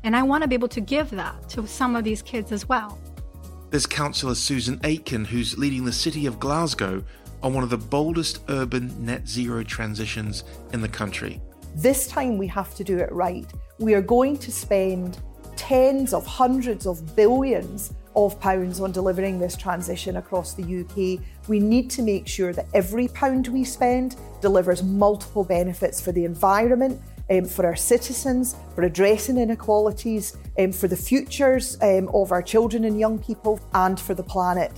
And 0.04 0.16
I 0.16 0.22
want 0.22 0.42
to 0.42 0.48
be 0.48 0.54
able 0.54 0.68
to 0.68 0.80
give 0.80 1.10
that 1.10 1.48
to 1.50 1.66
some 1.66 1.94
of 1.96 2.04
these 2.04 2.22
kids 2.22 2.52
as 2.52 2.68
well. 2.68 2.98
There's 3.70 3.86
Councillor 3.86 4.34
Susan 4.34 4.80
Aitken, 4.84 5.24
who's 5.24 5.56
leading 5.56 5.84
the 5.84 5.92
city 5.92 6.26
of 6.26 6.38
Glasgow 6.38 7.02
on 7.42 7.54
one 7.54 7.64
of 7.64 7.70
the 7.70 7.78
boldest 7.78 8.40
urban 8.48 9.04
net 9.04 9.26
zero 9.26 9.62
transitions 9.62 10.44
in 10.72 10.80
the 10.80 10.88
country. 10.88 11.40
This 11.74 12.06
time 12.06 12.36
we 12.36 12.46
have 12.48 12.74
to 12.74 12.84
do 12.84 12.98
it 12.98 13.10
right. 13.10 13.50
We 13.78 13.94
are 13.94 14.02
going 14.02 14.36
to 14.38 14.52
spend 14.52 15.18
tens 15.56 16.12
of 16.12 16.26
hundreds 16.26 16.86
of 16.86 17.16
billions 17.16 17.94
of 18.14 18.38
pounds 18.40 18.80
on 18.80 18.92
delivering 18.92 19.38
this 19.38 19.56
transition 19.56 20.16
across 20.16 20.54
the 20.54 20.62
UK. 20.62 21.24
We 21.48 21.60
need 21.60 21.90
to 21.92 22.02
make 22.02 22.28
sure 22.28 22.52
that 22.52 22.66
every 22.74 23.08
pound 23.08 23.48
we 23.48 23.64
spend 23.64 24.16
delivers 24.40 24.82
multiple 24.82 25.44
benefits 25.44 26.00
for 26.00 26.12
the 26.12 26.24
environment, 26.24 27.00
um, 27.30 27.44
for 27.44 27.66
our 27.66 27.76
citizens, 27.76 28.56
for 28.74 28.82
addressing 28.82 29.38
inequalities, 29.38 30.36
um, 30.58 30.72
for 30.72 30.88
the 30.88 30.96
futures 30.96 31.76
um, 31.82 32.08
of 32.14 32.32
our 32.32 32.42
children 32.42 32.84
and 32.84 32.98
young 32.98 33.18
people, 33.18 33.60
and 33.74 33.98
for 33.98 34.14
the 34.14 34.22
planet. 34.22 34.72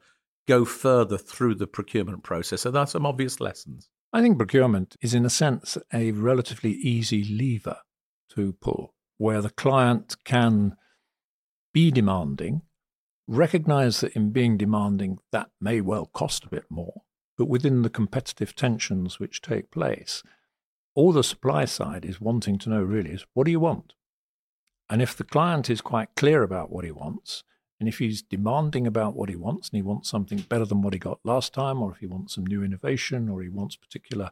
go 0.47 0.63
further 0.63 1.17
through 1.17 1.55
the 1.55 1.67
procurement 1.67 2.23
process? 2.23 2.61
So 2.61 2.71
there 2.71 2.85
some 2.85 3.05
obvious 3.05 3.41
lessons. 3.41 3.89
I 4.13 4.21
think 4.21 4.37
procurement 4.37 4.95
is, 5.01 5.13
in 5.13 5.25
a 5.25 5.29
sense, 5.29 5.77
a 5.93 6.11
relatively 6.11 6.71
easy 6.71 7.25
lever 7.25 7.79
to 8.35 8.53
pull, 8.61 8.95
where 9.17 9.41
the 9.41 9.49
client 9.49 10.15
can 10.23 10.77
be 11.73 11.91
demanding, 11.91 12.61
recognize 13.27 14.01
that 14.01 14.15
in 14.15 14.31
being 14.31 14.57
demanding, 14.57 15.19
that 15.31 15.49
may 15.61 15.81
well 15.81 16.07
cost 16.07 16.45
a 16.45 16.49
bit 16.49 16.65
more, 16.69 17.01
but 17.37 17.47
within 17.47 17.81
the 17.83 17.89
competitive 17.89 18.55
tensions 18.55 19.19
which 19.19 19.41
take 19.41 19.71
place, 19.71 20.23
all 20.95 21.11
the 21.11 21.23
supply 21.23 21.65
side 21.65 22.03
is 22.05 22.19
wanting 22.19 22.57
to 22.57 22.69
know 22.69 22.81
really 22.81 23.11
is 23.11 23.25
what 23.33 23.45
do 23.45 23.51
you 23.51 23.59
want? 23.59 23.93
And 24.89 25.01
if 25.01 25.15
the 25.15 25.23
client 25.23 25.69
is 25.69 25.81
quite 25.81 26.15
clear 26.15 26.41
about 26.41 26.71
what 26.71 26.83
he 26.83 26.91
wants, 26.91 27.43
and 27.79 27.87
if 27.87 27.99
he's 27.99 28.21
demanding 28.21 28.85
about 28.85 29.15
what 29.15 29.29
he 29.29 29.35
wants 29.35 29.69
and 29.69 29.77
he 29.77 29.81
wants 29.81 30.09
something 30.09 30.39
better 30.39 30.65
than 30.65 30.81
what 30.81 30.93
he 30.93 30.99
got 30.99 31.19
last 31.23 31.53
time, 31.53 31.81
or 31.81 31.91
if 31.91 31.99
he 31.99 32.07
wants 32.07 32.35
some 32.35 32.45
new 32.45 32.63
innovation, 32.63 33.29
or 33.29 33.41
he 33.41 33.49
wants 33.49 33.75
particular 33.75 34.31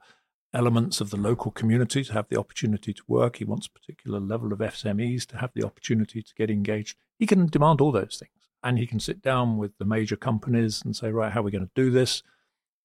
elements 0.54 1.02
of 1.02 1.10
the 1.10 1.18
local 1.18 1.52
community 1.52 2.04
to 2.04 2.14
have 2.14 2.28
the 2.30 2.40
opportunity 2.40 2.94
to 2.94 3.04
work, 3.08 3.38
he 3.38 3.46
wants 3.46 3.68
a 3.68 3.72
particular 3.72 4.20
level 4.20 4.54
of 4.54 4.60
SMEs 4.60 5.26
to 5.28 5.38
have 5.38 5.52
the 5.54 5.66
opportunity 5.66 6.22
to 6.22 6.34
get 6.36 6.50
engaged, 6.50 6.98
he 7.20 7.26
can 7.26 7.48
demand 7.48 7.82
all 7.82 7.92
those 7.92 8.18
things. 8.18 8.32
And 8.64 8.78
he 8.80 8.88
can 8.88 9.00
sit 9.00 9.22
down 9.22 9.58
with 9.58 9.78
the 9.78 9.86
major 9.86 10.16
companies 10.16 10.82
and 10.84 10.96
say, 10.96 11.12
right, 11.12 11.32
how 11.32 11.42
are 11.42 11.44
we 11.44 11.52
going 11.52 11.66
to 11.66 11.72
do 11.76 11.92
this? 11.92 12.24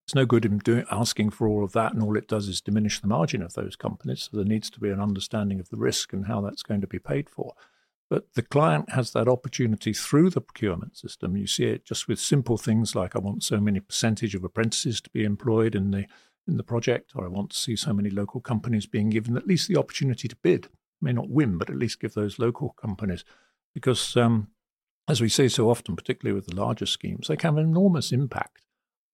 It's 0.04 0.14
no 0.14 0.26
good 0.26 0.44
him 0.44 0.58
doing, 0.58 0.84
asking 0.90 1.30
for 1.30 1.46
all 1.46 1.64
of 1.64 1.72
that, 1.72 1.92
and 1.92 2.02
all 2.02 2.16
it 2.16 2.28
does 2.28 2.48
is 2.48 2.60
diminish 2.60 3.00
the 3.00 3.06
margin 3.06 3.40
of 3.42 3.54
those 3.54 3.76
companies. 3.76 4.28
So 4.30 4.36
there 4.36 4.46
needs 4.46 4.68
to 4.70 4.80
be 4.80 4.90
an 4.90 5.00
understanding 5.00 5.60
of 5.60 5.70
the 5.70 5.76
risk 5.76 6.12
and 6.12 6.26
how 6.26 6.40
that's 6.40 6.62
going 6.62 6.80
to 6.80 6.86
be 6.86 6.98
paid 6.98 7.30
for. 7.30 7.54
But 8.10 8.34
the 8.34 8.42
client 8.42 8.90
has 8.90 9.12
that 9.12 9.28
opportunity 9.28 9.94
through 9.94 10.30
the 10.30 10.42
procurement 10.42 10.98
system. 10.98 11.36
You 11.36 11.46
see 11.46 11.64
it 11.64 11.86
just 11.86 12.08
with 12.08 12.18
simple 12.18 12.58
things 12.58 12.94
like 12.94 13.16
I 13.16 13.20
want 13.20 13.42
so 13.42 13.58
many 13.58 13.80
percentage 13.80 14.34
of 14.34 14.44
apprentices 14.44 15.00
to 15.00 15.10
be 15.10 15.24
employed 15.24 15.74
in 15.74 15.92
the 15.92 16.06
in 16.46 16.56
the 16.56 16.64
project, 16.64 17.12
or 17.14 17.24
I 17.24 17.28
want 17.28 17.50
to 17.50 17.56
see 17.56 17.76
so 17.76 17.92
many 17.92 18.10
local 18.10 18.40
companies 18.40 18.86
being 18.86 19.10
given 19.10 19.36
at 19.36 19.46
least 19.46 19.68
the 19.68 19.78
opportunity 19.78 20.28
to 20.28 20.36
bid. 20.36 20.68
May 21.00 21.12
not 21.12 21.30
win, 21.30 21.58
but 21.58 21.70
at 21.70 21.76
least 21.76 22.00
give 22.00 22.14
those 22.14 22.38
local 22.38 22.70
companies, 22.70 23.24
because 23.74 24.16
um, 24.16 24.48
as 25.08 25.20
we 25.20 25.28
say 25.28 25.48
so 25.48 25.68
often, 25.68 25.96
particularly 25.96 26.34
with 26.34 26.46
the 26.46 26.54
larger 26.54 26.86
schemes, 26.86 27.28
they 27.28 27.36
can 27.36 27.54
have 27.54 27.58
an 27.58 27.70
enormous 27.70 28.12
impact 28.12 28.64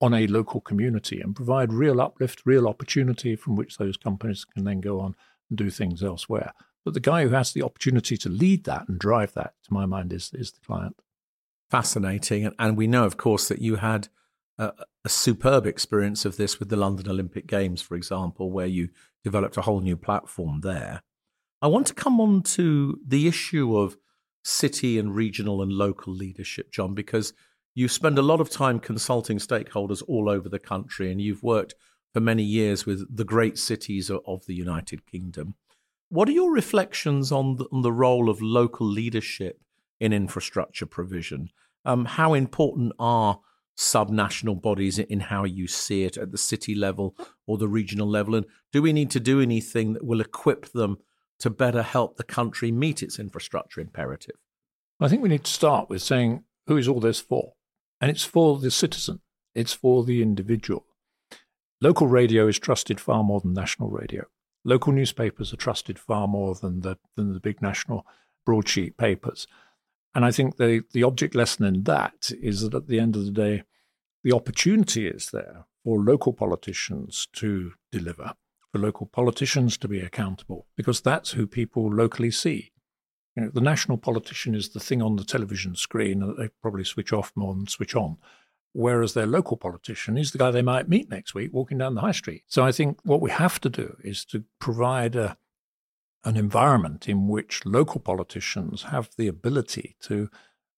on 0.01 0.15
a 0.15 0.27
local 0.27 0.61
community 0.61 1.21
and 1.21 1.35
provide 1.35 1.73
real 1.73 2.01
uplift, 2.01 2.43
real 2.45 2.69
opportunity 2.69 3.35
from 3.35 3.57
which 3.57 3.79
those 3.79 3.97
companies 3.97 4.45
can 4.45 4.65
then 4.65 4.81
go 4.81 5.01
on 5.01 5.17
and 5.49 5.59
do 5.59 5.71
things 5.71 6.03
elsewhere. 6.03 6.53
But 6.85 6.95
the 6.95 7.01
guy 7.01 7.25
who 7.25 7.31
has 7.31 7.53
the 7.53 7.63
opportunity 7.63 8.17
to 8.19 8.29
lead 8.29 8.65
that 8.65 8.89
and 8.89 8.99
drive 8.99 9.35
that, 9.35 9.55
to 9.65 9.73
my 9.73 9.87
mind, 9.87 10.13
is, 10.13 10.31
is 10.35 10.53
the 10.53 10.61
client. 10.61 11.01
Fascinating. 11.71 12.53
And 12.59 12.77
we 12.77 12.87
know, 12.87 13.05
of 13.05 13.17
course, 13.17 13.49
that 13.49 13.61
you 13.61 13.77
had 13.77 14.09
a 15.09 15.11
superb 15.11 15.65
experience 15.65 16.27
of 16.27 16.37
this 16.37 16.59
with 16.59 16.69
the 16.69 16.77
London 16.77 17.09
Olympic 17.09 17.47
Games, 17.47 17.81
for 17.81 17.95
example, 17.95 18.51
where 18.51 18.67
you 18.67 18.91
developed 19.25 19.57
a 19.57 19.63
whole 19.63 19.81
new 19.81 19.97
platform 19.97 20.61
there. 20.61 21.01
I 21.63 21.67
want 21.67 21.87
to 21.87 21.95
come 21.95 22.21
on 22.21 22.43
to 22.59 23.01
the 23.07 23.27
issue 23.27 23.75
of 23.75 23.97
city 24.45 24.99
and 24.99 25.17
regional 25.17 25.63
and 25.63 25.73
local 25.73 26.13
leadership, 26.13 26.71
John, 26.73 26.95
because 26.95 27.33
you 27.75 27.89
spend 27.89 28.19
a 28.19 28.29
lot 28.31 28.39
of 28.39 28.51
time 28.51 28.81
consulting 28.81 29.39
stakeholders 29.39 30.03
all 30.07 30.29
over 30.29 30.47
the 30.47 30.59
country 30.59 31.11
and 31.11 31.23
you've 31.23 31.43
worked 31.43 31.75
for 32.13 32.21
many 32.21 32.43
years 32.43 32.85
with 32.85 33.17
the 33.17 33.25
great 33.25 33.57
cities 33.57 34.11
of 34.11 34.45
the 34.45 34.55
United 34.55 35.07
Kingdom. 35.07 35.55
What 36.11 36.29
are 36.29 36.33
your 36.33 36.53
reflections 36.53 37.33
on 37.33 37.57
the, 37.57 37.65
on 37.73 37.81
the 37.81 37.93
role 37.93 38.29
of 38.29 38.43
local 38.43 38.87
leadership 38.87 39.63
in 40.01 40.13
infrastructure 40.13 40.85
provision? 40.85 41.49
Um, 41.87 42.05
how 42.05 42.35
important 42.35 42.93
are 42.99 43.41
subnational 43.79 44.61
bodies 44.61 44.99
in 44.99 45.21
how 45.21 45.45
you 45.45 45.69
see 45.69 46.03
it 46.03 46.17
at 46.17 46.33
the 46.33 46.39
city 46.39 46.75
level 46.75 47.17
or 47.47 47.57
the 47.57 47.69
regional 47.69 48.09
level? 48.09 48.35
And 48.35 48.45
do 48.73 48.83
we 48.83 48.93
need 48.93 49.11
to 49.13 49.21
do 49.21 49.41
anything 49.41 49.93
that 49.93 50.05
will 50.05 50.21
equip 50.21 50.73
them 50.73 50.99
to 51.39 51.49
better 51.49 51.83
help 51.83 52.17
the 52.17 52.25
country 52.25 52.73
meet 52.73 53.03
its 53.03 53.19
infrastructure 53.19 53.81
imperative? 53.81 54.37
I 55.01 55.09
think 55.09 55.23
we 55.23 55.29
need 55.29 55.45
to 55.45 55.53
start 55.53 55.89
with 55.89 56.03
saying 56.03 56.43
who 56.67 56.77
is 56.77 56.89
all 56.89 57.01
this 57.01 57.21
for? 57.21 57.55
And 58.01 58.11
it's 58.11 58.25
for 58.25 58.59
the 58.59 58.71
citizen, 58.71 59.21
it's 59.55 59.73
for 59.73 60.05
the 60.05 60.23
individual. 60.23 60.85
Local 61.81 62.09
radio 62.09 62.49
is 62.49 62.59
trusted 62.59 63.01
far 63.01 63.23
more 63.23 63.41
than 63.41 63.55
national 63.55 63.91
radio. 63.91 64.25
Local 64.65 64.93
newspapers 64.93 65.53
are 65.53 65.57
trusted 65.57 65.99
far 65.99 66.27
more 66.27 66.57
than 66.57 66.81
the 66.81 66.99
than 67.15 67.33
the 67.33 67.41
big 67.41 67.63
national 67.63 68.05
broadsheet 68.45 68.97
papers. 68.97 69.47
And 70.19 70.25
I 70.25 70.33
think 70.33 70.57
the, 70.57 70.83
the 70.93 71.05
object 71.05 71.37
lesson 71.37 71.65
in 71.65 71.85
that 71.85 72.33
is 72.43 72.63
that 72.63 72.75
at 72.75 72.89
the 72.89 72.99
end 72.99 73.15
of 73.15 73.25
the 73.25 73.31
day, 73.31 73.63
the 74.25 74.33
opportunity 74.33 75.07
is 75.07 75.31
there 75.31 75.67
for 75.85 76.01
local 76.01 76.33
politicians 76.33 77.29
to 77.35 77.75
deliver, 77.93 78.33
for 78.73 78.81
local 78.81 79.07
politicians 79.07 79.79
to 79.79 79.87
be 79.87 80.01
accountable, 80.01 80.67
because 80.77 81.01
that's 81.01 81.31
who 81.31 81.47
people 81.47 81.95
locally 81.95 82.33
see. 82.33 82.73
You 83.37 83.45
know, 83.45 83.51
the 83.55 83.61
national 83.61 83.97
politician 83.97 84.57
is 84.57 84.71
the 84.71 84.81
thing 84.81 85.03
on 85.03 85.15
the 85.15 85.23
television 85.23 85.77
screen 85.77 86.19
that 86.19 86.37
they 86.37 86.49
probably 86.63 86.83
switch 86.83 87.13
off 87.13 87.31
more 87.37 87.55
than 87.55 87.69
switch 87.69 87.95
on 87.95 88.17
whereas 88.73 89.15
their 89.15 89.27
local 89.27 89.57
politician 89.57 90.19
is 90.19 90.33
the 90.33 90.39
guy 90.39 90.51
they 90.51 90.63
might 90.63 90.89
meet 90.89 91.09
next 91.09 91.35
week 91.35 91.53
walking 91.53 91.79
down 91.79 91.95
the 91.95 92.03
high 92.03 92.13
street. 92.13 92.43
So 92.49 92.65
I 92.65 92.71
think 92.73 92.99
what 93.03 93.21
we 93.21 93.31
have 93.31 93.61
to 93.61 93.71
do 93.71 93.97
is 94.05 94.25
to 94.27 94.45
provide 94.59 95.17
a, 95.17 95.39
an 96.25 96.37
environment 96.37 97.09
in 97.09 97.29
which 97.29 97.65
local 97.65 98.01
politicians 98.01 98.85
have 98.85 99.11
the 99.17 99.29
ability 99.29 99.97
to, 100.03 100.29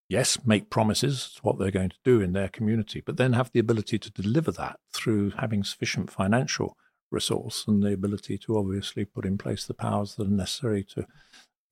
yes, 0.08 0.38
make 0.44 0.70
promises, 0.70 1.32
to 1.34 1.42
what 1.42 1.58
they're 1.58 1.70
going 1.70 1.90
to 1.90 1.96
do 2.04 2.20
in 2.20 2.32
their 2.32 2.48
community, 2.48 3.02
but 3.04 3.16
then 3.16 3.32
have 3.32 3.50
the 3.52 3.60
ability 3.60 3.98
to 3.98 4.10
deliver 4.10 4.52
that 4.52 4.78
through 4.92 5.30
having 5.30 5.64
sufficient 5.64 6.10
financial 6.10 6.76
resource 7.10 7.64
and 7.66 7.82
the 7.82 7.92
ability 7.92 8.38
to 8.38 8.56
obviously 8.56 9.04
put 9.04 9.24
in 9.24 9.36
place 9.36 9.66
the 9.66 9.74
powers 9.74 10.14
that 10.14 10.26
are 10.26 10.30
necessary 10.30 10.84
to 10.84 11.06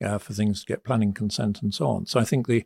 uh, 0.03 0.17
for 0.17 0.33
things 0.33 0.61
to 0.61 0.65
get 0.65 0.83
planning 0.83 1.13
consent 1.13 1.61
and 1.61 1.73
so 1.73 1.87
on. 1.87 2.05
So 2.05 2.19
I 2.19 2.23
think 2.23 2.47
the 2.47 2.65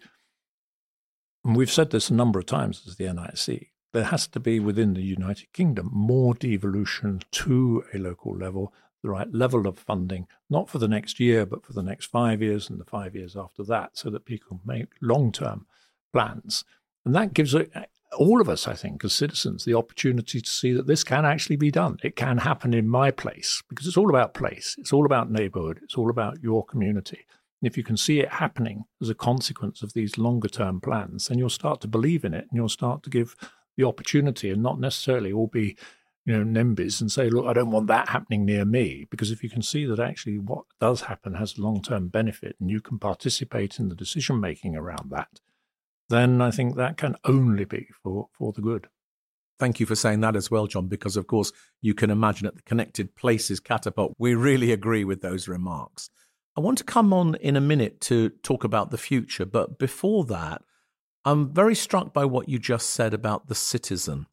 we've 1.44 1.72
said 1.72 1.90
this 1.90 2.10
a 2.10 2.14
number 2.14 2.40
of 2.40 2.46
times 2.46 2.84
as 2.88 2.96
the 2.96 3.12
NIC, 3.12 3.72
there 3.92 4.06
has 4.06 4.28
to 4.28 4.40
be 4.40 4.60
within 4.60 4.94
the 4.94 5.04
United 5.04 5.52
Kingdom 5.54 5.90
more 5.92 6.34
devolution 6.34 7.22
to 7.32 7.84
a 7.94 7.98
local 7.98 8.36
level, 8.36 8.74
the 9.04 9.10
right 9.10 9.32
level 9.32 9.68
of 9.68 9.78
funding, 9.78 10.28
not 10.50 10.70
for 10.70 10.80
the 10.80 10.88
next 10.88 11.20
year, 11.20 11.46
but 11.46 11.64
for 11.66 11.74
the 11.74 11.84
next 11.84 12.06
five 12.06 12.42
years 12.42 12.70
and 12.70 12.80
the 12.80 12.86
five 12.86 13.16
years 13.16 13.36
after 13.36 13.64
that, 13.66 13.98
so 13.98 14.10
that 14.10 14.26
people 14.26 14.62
make 14.66 14.88
long 15.02 15.32
term 15.32 15.68
plans. 16.12 16.64
And 17.06 17.14
that 17.14 17.34
gives 17.34 17.54
uh, 17.54 17.66
all 18.18 18.40
of 18.40 18.50
us, 18.50 18.68
I 18.68 18.74
think, 18.74 19.04
as 19.04 19.14
citizens, 19.14 19.66
the 19.66 19.74
opportunity 19.74 20.40
to 20.40 20.50
see 20.50 20.72
that 20.74 20.88
this 20.88 21.04
can 21.04 21.26
actually 21.26 21.58
be 21.58 21.72
done. 21.72 21.98
It 22.04 22.16
can 22.16 22.40
happen 22.40 22.74
in 22.74 22.88
my 22.88 23.12
place 23.12 23.62
because 23.70 23.88
it's 23.88 23.98
all 23.98 24.10
about 24.10 24.34
place, 24.34 24.76
it's 24.78 24.94
all 24.94 25.06
about 25.06 25.32
neighborhood, 25.32 25.80
it's 25.84 25.98
all 25.98 26.10
about 26.10 26.42
your 26.42 26.66
community. 26.66 27.26
And 27.62 27.70
if 27.70 27.78
you 27.78 27.84
can 27.84 27.98
see 27.98 28.20
it 28.20 28.30
happening 28.30 28.86
as 29.02 29.10
a 29.10 29.16
consequence 29.16 29.82
of 29.82 29.94
these 29.94 30.18
longer 30.18 30.50
term 30.50 30.80
plans, 30.80 31.28
then 31.28 31.38
you'll 31.38 31.50
start 31.50 31.82
to 31.82 31.88
believe 31.88 32.24
in 32.24 32.34
it 32.34 32.46
and 32.50 32.52
you'll 32.54 32.70
start 32.70 33.04
to 33.04 33.10
give 33.10 33.36
the 33.78 33.84
opportunity 33.84 34.50
and 34.50 34.62
not 34.62 34.80
necessarily 34.80 35.32
all 35.32 35.48
be, 35.48 35.78
you 36.26 36.38
know, 36.38 36.64
NIMBYs 36.64 37.02
and 37.02 37.12
say, 37.12 37.30
look, 37.30 37.46
I 37.46 37.54
don't 37.54 37.72
want 37.72 37.88
that 37.88 38.10
happening 38.10 38.46
near 38.46 38.66
me. 38.66 39.06
Because 39.10 39.32
if 39.32 39.44
you 39.44 39.50
can 39.50 39.62
see 39.62 39.86
that 39.86 40.00
actually 40.00 40.40
what 40.40 40.66
does 40.80 41.02
happen 41.02 41.36
has 41.36 41.60
long 41.60 41.82
term 41.82 42.08
benefit 42.08 42.56
and 42.60 42.70
you 42.70 42.82
can 42.82 43.00
participate 43.00 43.80
in 43.80 43.90
the 43.90 43.96
decision 43.96 44.40
making 44.40 44.76
around 44.76 45.10
that, 45.12 45.42
then 46.10 46.42
I 46.42 46.52
think 46.52 46.76
that 46.76 46.98
can 46.98 47.16
only 47.26 47.66
be 47.66 47.88
for, 48.02 48.30
for 48.38 48.54
the 48.54 48.62
good. 48.62 48.88
Thank 49.60 49.80
you 49.80 49.86
for 49.86 49.96
saying 49.96 50.22
that 50.22 50.36
as 50.36 50.50
well, 50.50 50.68
John, 50.68 50.88
because 50.88 51.16
of 51.16 51.28
course 51.28 51.52
you 51.82 51.94
can 51.94 52.10
imagine 52.10 52.48
at 52.48 52.56
the 52.56 52.64
Connected 52.64 53.16
Places 53.16 53.60
Catapult, 53.60 54.16
we 54.18 54.36
really 54.36 54.72
agree 54.72 55.04
with 55.04 55.22
those 55.22 55.48
remarks. 55.48 56.10
I 56.56 56.62
want 56.62 56.78
to 56.80 56.84
come 56.84 57.14
on 57.14 57.36
in 57.36 57.56
a 57.56 57.62
minute 57.62 58.00
to 58.02 58.30
talk 58.30 58.64
about 58.64 58.92
the 58.92 58.98
future, 58.98 59.46
but 59.46 59.80
before 59.80 60.24
that, 60.26 60.62
I'm 61.26 61.54
very 61.54 61.76
struck 61.76 62.14
by 62.14 62.26
what 62.26 62.50
you 62.50 62.60
just 62.60 62.90
said 62.92 63.14
about 63.14 63.48
the 63.48 63.56
citizen 63.56 64.28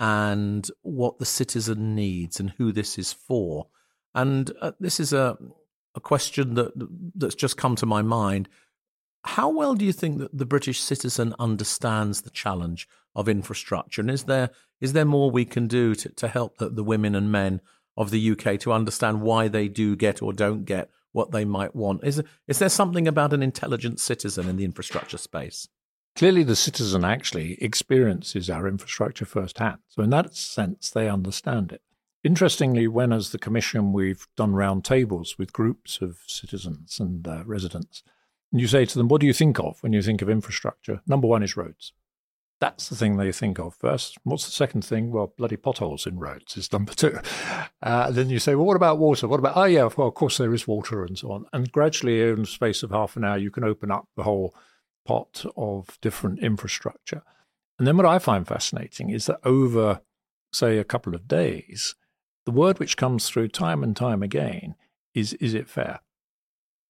and 0.00 0.68
what 0.82 1.18
the 1.18 1.24
citizen 1.24 1.94
needs 1.94 2.40
and 2.40 2.50
who 2.50 2.72
this 2.72 2.98
is 2.98 3.12
for. 3.12 3.68
And 4.14 4.52
uh, 4.60 4.72
this 4.80 5.00
is 5.00 5.12
a, 5.12 5.36
a 5.94 6.00
question 6.00 6.54
that 6.54 6.72
that's 7.14 7.34
just 7.34 7.56
come 7.56 7.76
to 7.76 7.86
my 7.86 8.02
mind. 8.02 8.48
How 9.24 9.48
well 9.48 9.74
do 9.74 9.84
you 9.84 9.92
think 9.92 10.18
that 10.18 10.36
the 10.36 10.46
British 10.46 10.80
citizen 10.80 11.34
understands 11.38 12.22
the 12.22 12.30
challenge 12.30 12.86
of 13.14 13.28
infrastructure? 13.28 14.00
And 14.00 14.10
is 14.10 14.24
there 14.24 14.50
is 14.80 14.92
there 14.92 15.04
more 15.04 15.30
we 15.30 15.44
can 15.44 15.66
do 15.66 15.94
to, 15.94 16.08
to 16.10 16.28
help 16.28 16.58
the, 16.58 16.68
the 16.68 16.84
women 16.84 17.14
and 17.14 17.32
men 17.32 17.60
of 17.96 18.10
the 18.10 18.30
UK 18.32 18.58
to 18.60 18.72
understand 18.72 19.22
why 19.22 19.48
they 19.48 19.68
do 19.68 19.96
get 19.96 20.20
or 20.20 20.32
don't 20.32 20.64
get 20.64 20.90
what 21.12 21.30
they 21.30 21.44
might 21.44 21.74
want? 21.74 22.04
Is, 22.04 22.22
is 22.48 22.58
there 22.58 22.68
something 22.68 23.06
about 23.06 23.32
an 23.32 23.42
intelligent 23.42 24.00
citizen 24.00 24.48
in 24.48 24.56
the 24.56 24.64
infrastructure 24.64 25.16
space? 25.16 25.68
Clearly, 26.16 26.44
the 26.44 26.56
citizen 26.56 27.04
actually 27.04 27.60
experiences 27.62 28.48
our 28.48 28.68
infrastructure 28.68 29.24
firsthand. 29.24 29.78
So, 29.88 30.02
in 30.02 30.10
that 30.10 30.34
sense, 30.34 30.90
they 30.90 31.08
understand 31.08 31.72
it. 31.72 31.82
Interestingly, 32.22 32.86
when 32.86 33.12
as 33.12 33.30
the 33.30 33.38
Commission 33.38 33.92
we've 33.92 34.26
done 34.36 34.52
roundtables 34.52 35.36
with 35.38 35.52
groups 35.52 36.00
of 36.00 36.18
citizens 36.26 36.98
and 37.00 37.26
uh, 37.26 37.42
residents, 37.44 38.02
and 38.52 38.60
you 38.60 38.68
say 38.68 38.84
to 38.84 38.96
them, 38.96 39.08
What 39.08 39.20
do 39.20 39.26
you 39.26 39.32
think 39.32 39.58
of 39.58 39.82
when 39.82 39.92
you 39.92 40.02
think 40.02 40.22
of 40.22 40.30
infrastructure? 40.30 41.02
Number 41.06 41.26
one 41.26 41.42
is 41.42 41.56
roads. 41.56 41.92
That's 42.60 42.88
the 42.88 42.94
thing 42.94 43.16
they 43.16 43.32
think 43.32 43.58
of 43.58 43.74
first. 43.74 44.16
What's 44.22 44.46
the 44.46 44.52
second 44.52 44.84
thing? 44.84 45.10
Well, 45.10 45.34
bloody 45.36 45.56
potholes 45.56 46.06
in 46.06 46.18
roads 46.18 46.56
is 46.56 46.72
number 46.72 46.94
two. 46.94 47.18
Uh, 47.82 48.10
then 48.10 48.30
you 48.30 48.38
say, 48.38 48.54
well, 48.54 48.64
what 48.64 48.76
about 48.76 48.98
water? 48.98 49.28
What 49.28 49.40
about, 49.40 49.56
oh, 49.56 49.64
yeah, 49.64 49.88
well, 49.96 50.08
of 50.08 50.14
course 50.14 50.38
there 50.38 50.54
is 50.54 50.66
water 50.66 51.04
and 51.04 51.18
so 51.18 51.32
on. 51.32 51.44
And 51.52 51.70
gradually, 51.70 52.22
in 52.22 52.40
the 52.42 52.46
space 52.46 52.82
of 52.82 52.90
half 52.90 53.16
an 53.16 53.24
hour, 53.24 53.36
you 53.36 53.50
can 53.50 53.64
open 53.64 53.90
up 53.90 54.08
the 54.16 54.22
whole 54.22 54.54
pot 55.04 55.44
of 55.56 55.98
different 56.00 56.40
infrastructure. 56.40 57.22
And 57.78 57.86
then 57.86 57.96
what 57.96 58.06
I 58.06 58.18
find 58.18 58.46
fascinating 58.46 59.10
is 59.10 59.26
that 59.26 59.40
over, 59.44 60.00
say, 60.52 60.78
a 60.78 60.84
couple 60.84 61.14
of 61.14 61.28
days, 61.28 61.94
the 62.46 62.52
word 62.52 62.78
which 62.78 62.96
comes 62.96 63.28
through 63.28 63.48
time 63.48 63.82
and 63.82 63.96
time 63.96 64.22
again 64.22 64.74
is, 65.14 65.32
is 65.34 65.54
it 65.54 65.68
fair? 65.68 66.00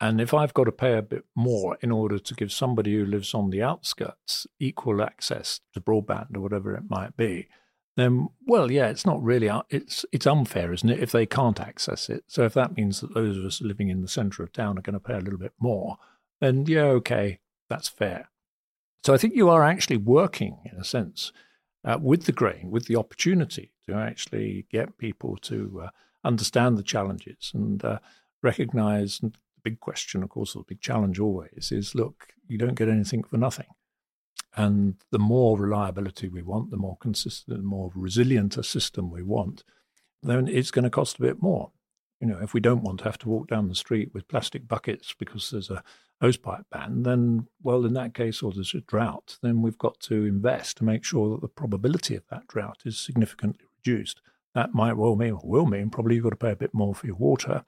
And 0.01 0.21
if 0.21 0.35
I've 0.35 0.55
got 0.55 0.65
to 0.65 0.73
pay 0.73 0.99
a 0.99 1.03
bit 1.03 1.25
more 1.35 1.79
in 1.81 1.91
order 1.91 2.19
to 2.19 2.35
give 2.35 2.53
somebody 2.53 2.95
who 2.95 3.07
lives 3.07 3.33
on 3.33 3.51
the 3.51 3.63
outskirts 3.63 4.47
equal 4.59 5.01
access 5.01 5.61
to 5.73 5.81
broadband 5.81 6.37
or 6.37 6.41
whatever 6.41 6.75
it 6.75 6.91
might 6.91 7.17
be, 7.17 7.49
then 7.97 8.29
well, 8.47 8.71
yeah, 8.71 8.89
it's 8.89 9.07
not 9.07 9.23
really 9.23 9.49
uh, 9.49 9.63
it's 9.71 10.05
it's 10.13 10.27
unfair, 10.27 10.73
isn't 10.73 10.91
it? 10.91 10.99
If 10.99 11.13
they 11.13 11.27
can't 11.27 11.61
access 11.61 12.11
it, 12.11 12.25
so 12.27 12.45
if 12.45 12.55
that 12.55 12.77
means 12.77 13.01
that 13.01 13.15
those 13.15 13.39
of 13.39 13.45
us 13.45 13.61
living 13.61 13.89
in 13.89 14.03
the 14.03 14.09
centre 14.09 14.43
of 14.43 14.53
town 14.53 14.77
are 14.79 14.83
going 14.83 14.95
to 14.95 15.01
pay 15.01 15.15
a 15.15 15.21
little 15.21 15.39
bit 15.39 15.53
more, 15.61 15.97
then 16.41 16.65
yeah, 16.67 16.83
okay, 16.83 17.39
that's 17.75 17.89
fair. 17.89 18.31
So 19.03 19.13
I 19.13 19.17
think 19.17 19.35
you 19.35 19.51
are 19.51 19.65
actually 19.65 19.97
working 19.97 20.59
in 20.65 20.79
a 20.79 20.85
sense 20.85 21.33
uh, 21.85 21.99
with 22.01 22.25
the 22.25 22.33
grain, 22.33 22.71
with 22.71 22.87
the 22.87 22.97
opportunity 22.97 23.73
to 23.87 23.95
actually 23.95 24.67
get 24.71 24.97
people 24.97 25.37
to 25.39 25.83
uh, 25.85 25.89
understand 26.23 26.79
the 26.79 26.83
challenges 26.83 27.51
and 27.53 27.85
uh, 27.85 27.99
recognise 28.43 29.21
big 29.65 29.81
question, 29.81 30.23
of 30.23 30.29
course, 30.29 30.55
or 30.55 30.61
the 30.61 30.75
big 30.75 30.81
challenge 30.81 31.19
always 31.19 31.73
is 31.73 31.95
look, 31.95 32.35
you 32.47 32.59
don't 32.59 32.77
get 32.77 32.89
anything 32.89 33.25
for 33.25 33.39
nothing. 33.39 33.67
And 34.57 34.97
the 35.11 35.19
more 35.19 35.59
reliability 35.59 36.29
we 36.29 36.43
want, 36.43 36.71
the 36.71 36.77
more 36.77 36.99
consistent, 37.01 37.57
the 37.57 37.65
more 37.65 37.91
resilient 37.97 38.57
a 38.57 38.63
system 38.63 39.11
we 39.11 39.23
want, 39.23 39.65
then 40.23 40.47
it's 40.47 40.71
going 40.71 40.85
to 40.85 40.91
cost 40.91 41.19
a 41.19 41.23
bit 41.23 41.43
more. 41.43 41.73
You 42.25 42.31
know, 42.31 42.41
if 42.43 42.55
we 42.55 42.61
don't 42.61 42.83
want 42.83 43.01
to 43.01 43.05
have 43.05 43.19
to 43.19 43.29
walk 43.29 43.49
down 43.49 43.69
the 43.69 43.75
street 43.75 44.11
with 44.15 44.29
plastic 44.29 44.67
buckets 44.67 45.15
because 45.19 45.51
there's 45.51 45.71
a 45.71 45.83
hosepipe 46.23 46.65
ban, 46.71 47.03
then, 47.03 47.49
well, 47.63 47.85
in 47.85 47.93
that 47.95 48.15
case, 48.15 48.43
or 48.43 48.51
there's 48.51 48.75
a 48.75 48.81
drought, 48.81 49.39
then 49.43 49.61
we've 49.61 49.79
got 49.79 50.01
to 50.01 50.25
invest 50.25 50.79
to 50.79 50.85
make 50.85 51.05
sure 51.05 51.31
that 51.31 51.43
the 51.43 51.49
probability 51.49 52.17
of 52.17 52.27
that 52.31 52.47
drought 52.49 52.83
is 52.87 52.99
significantly 52.99 53.67
reduced. 53.77 54.23
That 54.55 54.73
might 54.73 54.97
well 54.97 55.17
mean, 55.17 55.35
or 55.35 55.41
will 55.45 55.67
mean, 55.67 55.91
probably 55.91 56.15
you've 56.15 56.25
got 56.25 56.31
to 56.31 56.37
pay 56.37 56.53
a 56.53 56.57
bit 56.57 56.73
more 56.73 56.95
for 56.95 57.07
your 57.07 57.17
water 57.17 57.65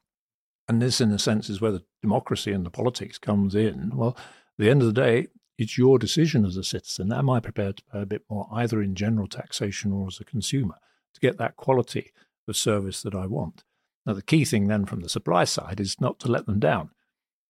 and 0.69 0.83
this, 0.83 1.01
in 1.01 1.13
a 1.13 1.19
sense, 1.19 1.49
is 1.49 1.61
where 1.61 1.73
the 1.73 1.85
democracy 2.03 2.53
and 2.53 2.67
the 2.67 2.71
politics 2.71 3.19
comes 3.19 3.55
in. 3.55 3.93
Well, 3.95 4.17
at 4.19 4.25
the 4.59 4.71
end 4.71 4.83
of 4.83 4.89
the 4.89 5.01
day, 5.01 5.29
it's 5.59 5.79
your 5.79 5.99
decision 5.99 6.45
as 6.45 6.57
a 6.57 6.65
citizen. 6.65 7.13
Am 7.13 7.31
I 7.31 7.41
prepared 7.41 7.77
to 7.79 7.85
pay 7.85 8.03
a 8.03 8.07
bit 8.07 8.23
more, 8.29 8.49
either 8.53 8.83
in 8.83 8.95
general 8.95 9.29
taxation 9.29 9.93
or 9.93 10.09
as 10.09 10.19
a 10.21 10.25
consumer, 10.25 10.75
to 11.15 11.21
get 11.21 11.39
that 11.39 11.57
quality 11.57 12.13
of 12.49 12.57
service 12.57 13.03
that 13.03 13.15
I 13.15 13.27
want? 13.27 13.65
Now, 14.07 14.15
the 14.15 14.23
key 14.23 14.45
thing 14.45 14.69
then 14.69 14.87
from 14.87 15.01
the 15.01 15.09
supply 15.09 15.45
side 15.45 15.81
is 15.81 16.01
not 16.01 16.21
to 16.21 16.31
let 16.31 16.47
them 16.47 16.61
down. 16.61 16.91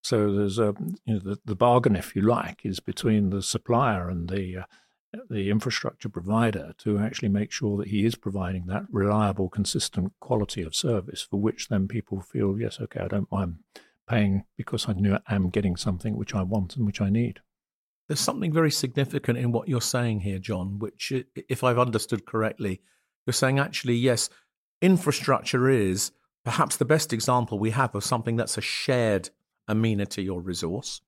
So 0.02 0.32
there's 0.32 0.58
a 0.58 0.74
you 1.04 1.14
know 1.14 1.18
the, 1.18 1.38
the 1.44 1.56
bargain, 1.56 1.96
if 1.96 2.16
you 2.16 2.22
like, 2.22 2.64
is 2.64 2.80
between 2.80 3.30
the 3.30 3.42
supplier 3.42 4.08
and 4.08 4.28
the 4.28 4.58
uh, 4.58 4.64
the 5.30 5.50
infrastructure 5.50 6.08
provider 6.08 6.72
to 6.78 6.98
actually 6.98 7.28
make 7.28 7.50
sure 7.52 7.76
that 7.78 7.88
he 7.88 8.04
is 8.04 8.14
providing 8.14 8.66
that 8.66 8.84
reliable, 8.90 9.48
consistent 9.48 10.12
quality 10.20 10.62
of 10.62 10.74
service 10.74 11.22
for 11.22 11.40
which 11.40 11.68
then 11.68 11.88
people 11.88 12.20
feel, 12.20 12.58
yes, 12.58 12.80
okay, 12.80 13.00
I 13.00 13.08
don't 13.08 13.30
mind 13.30 13.58
paying 14.08 14.44
because 14.56 14.88
I 14.88 14.92
know 14.92 15.18
I'm 15.26 15.50
getting 15.50 15.76
something 15.76 16.16
which 16.16 16.34
I 16.34 16.42
want 16.42 16.76
and 16.76 16.86
which 16.86 17.00
I 17.00 17.10
need. 17.10 17.40
There's 18.08 18.20
something 18.20 18.52
very 18.52 18.70
significant 18.70 19.38
in 19.38 19.52
what 19.52 19.68
you're 19.68 19.80
saying 19.80 20.20
here, 20.20 20.38
John, 20.38 20.78
which, 20.78 21.12
if 21.34 21.64
I've 21.64 21.78
understood 21.78 22.24
correctly, 22.24 22.80
you're 23.26 23.34
saying 23.34 23.58
actually, 23.58 23.96
yes, 23.96 24.30
infrastructure 24.80 25.68
is 25.68 26.12
perhaps 26.46 26.76
the 26.76 26.84
best 26.84 27.12
example 27.12 27.58
we 27.58 27.72
have 27.72 27.92
of 27.96 28.04
something 28.04 28.36
that's 28.36 28.56
a 28.56 28.60
shared 28.60 29.30
amenity 29.66 30.28
or 30.28 30.40
resource. 30.40 31.00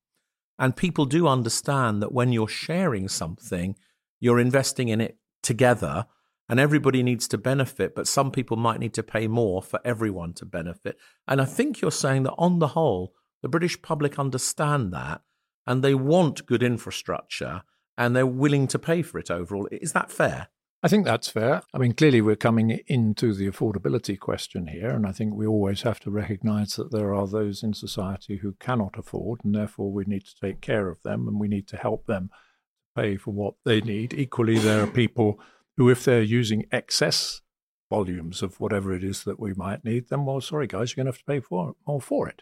And 0.59 0.75
people 0.75 1.05
do 1.05 1.29
understand 1.29 2.01
that 2.01 2.11
when 2.11 2.33
you're 2.33 2.49
sharing 2.49 3.07
something, 3.07 3.77
you're 4.19 4.41
investing 4.41 4.89
in 4.89 4.99
it 4.99 5.17
together 5.41 6.07
and 6.49 6.59
everybody 6.59 7.03
needs 7.03 7.25
to 7.29 7.37
benefit, 7.37 7.95
but 7.95 8.05
some 8.05 8.31
people 8.31 8.57
might 8.57 8.81
need 8.81 8.93
to 8.95 9.01
pay 9.01 9.29
more 9.29 9.63
for 9.63 9.79
everyone 9.85 10.33
to 10.33 10.45
benefit. 10.45 10.97
And 11.25 11.39
I 11.39 11.45
think 11.45 11.79
you're 11.79 11.89
saying 11.89 12.23
that 12.23 12.35
on 12.37 12.59
the 12.59 12.67
whole, 12.67 13.13
the 13.41 13.47
British 13.47 13.81
public 13.81 14.19
understand 14.19 14.91
that 14.91 15.21
and 15.65 15.81
they 15.81 15.95
want 15.95 16.47
good 16.47 16.63
infrastructure 16.63 17.61
and 17.97 18.13
they're 18.13 18.27
willing 18.27 18.67
to 18.67 18.77
pay 18.77 19.03
for 19.03 19.19
it 19.19 19.31
overall. 19.31 19.69
Is 19.71 19.93
that 19.93 20.11
fair? 20.11 20.49
I 20.81 20.87
think 20.87 21.03
that's 21.03 21.27
fair. 21.27 21.61
I 21.73 21.77
mean, 21.77 21.93
clearly 21.93 22.21
we're 22.21 22.37
coming 22.37 22.79
into 22.87 23.33
the 23.33 23.49
affordability 23.49 24.17
question 24.17 24.67
here, 24.67 24.91
and 24.91 25.05
I 25.05 25.11
think 25.11 25.33
we 25.33 25.45
always 25.45 25.81
have 25.81 25.99
to 26.01 26.11
recognize 26.11 26.75
that 26.75 26.91
there 26.91 27.13
are 27.13 27.27
those 27.27 27.63
in 27.63 27.73
society 27.73 28.37
who 28.37 28.53
cannot 28.61 28.97
afford, 28.97 29.41
and 29.43 29.53
therefore 29.53 29.91
we 29.91 30.05
need 30.05 30.23
to 30.25 30.35
take 30.39 30.61
care 30.61 30.87
of 30.87 31.01
them 31.01 31.27
and 31.27 31.37
we 31.37 31.49
need 31.49 31.67
to 31.69 31.77
help 31.77 32.05
them 32.05 32.29
pay 32.95 33.17
for 33.17 33.31
what 33.31 33.55
they 33.65 33.81
need. 33.81 34.13
Equally, 34.13 34.57
there 34.57 34.81
are 34.81 34.87
people 34.87 35.37
who, 35.75 35.89
if 35.89 36.05
they're 36.05 36.21
using 36.21 36.65
excess 36.71 37.41
volumes 37.89 38.41
of 38.41 38.59
whatever 38.61 38.93
it 38.93 39.03
is 39.03 39.25
that 39.25 39.39
we 39.39 39.53
might 39.53 39.83
need, 39.83 40.07
then, 40.09 40.23
well, 40.23 40.39
sorry, 40.39 40.67
guys, 40.67 40.91
you're 40.95 41.03
going 41.03 41.11
to 41.11 41.17
have 41.17 41.19
to 41.19 41.25
pay 41.25 41.41
for 41.41 41.73
more 41.85 42.01
for 42.01 42.29
it. 42.29 42.41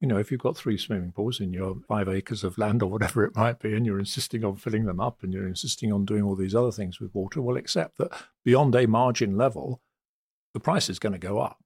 You 0.00 0.08
know, 0.08 0.18
if 0.18 0.30
you've 0.30 0.40
got 0.40 0.56
three 0.56 0.76
swimming 0.76 1.12
pools 1.12 1.40
in 1.40 1.52
your 1.52 1.76
five 1.88 2.08
acres 2.08 2.44
of 2.44 2.58
land 2.58 2.82
or 2.82 2.90
whatever 2.90 3.24
it 3.24 3.36
might 3.36 3.60
be, 3.60 3.74
and 3.74 3.86
you're 3.86 3.98
insisting 3.98 4.44
on 4.44 4.56
filling 4.56 4.84
them 4.84 5.00
up 5.00 5.22
and 5.22 5.32
you're 5.32 5.48
insisting 5.48 5.92
on 5.92 6.04
doing 6.04 6.22
all 6.22 6.36
these 6.36 6.54
other 6.54 6.72
things 6.72 7.00
with 7.00 7.14
water, 7.14 7.40
well, 7.40 7.56
accept 7.56 7.98
that 7.98 8.10
beyond 8.44 8.74
a 8.74 8.86
margin 8.86 9.36
level, 9.36 9.80
the 10.52 10.60
price 10.60 10.90
is 10.90 10.98
going 10.98 11.12
to 11.12 11.18
go 11.18 11.38
up. 11.38 11.58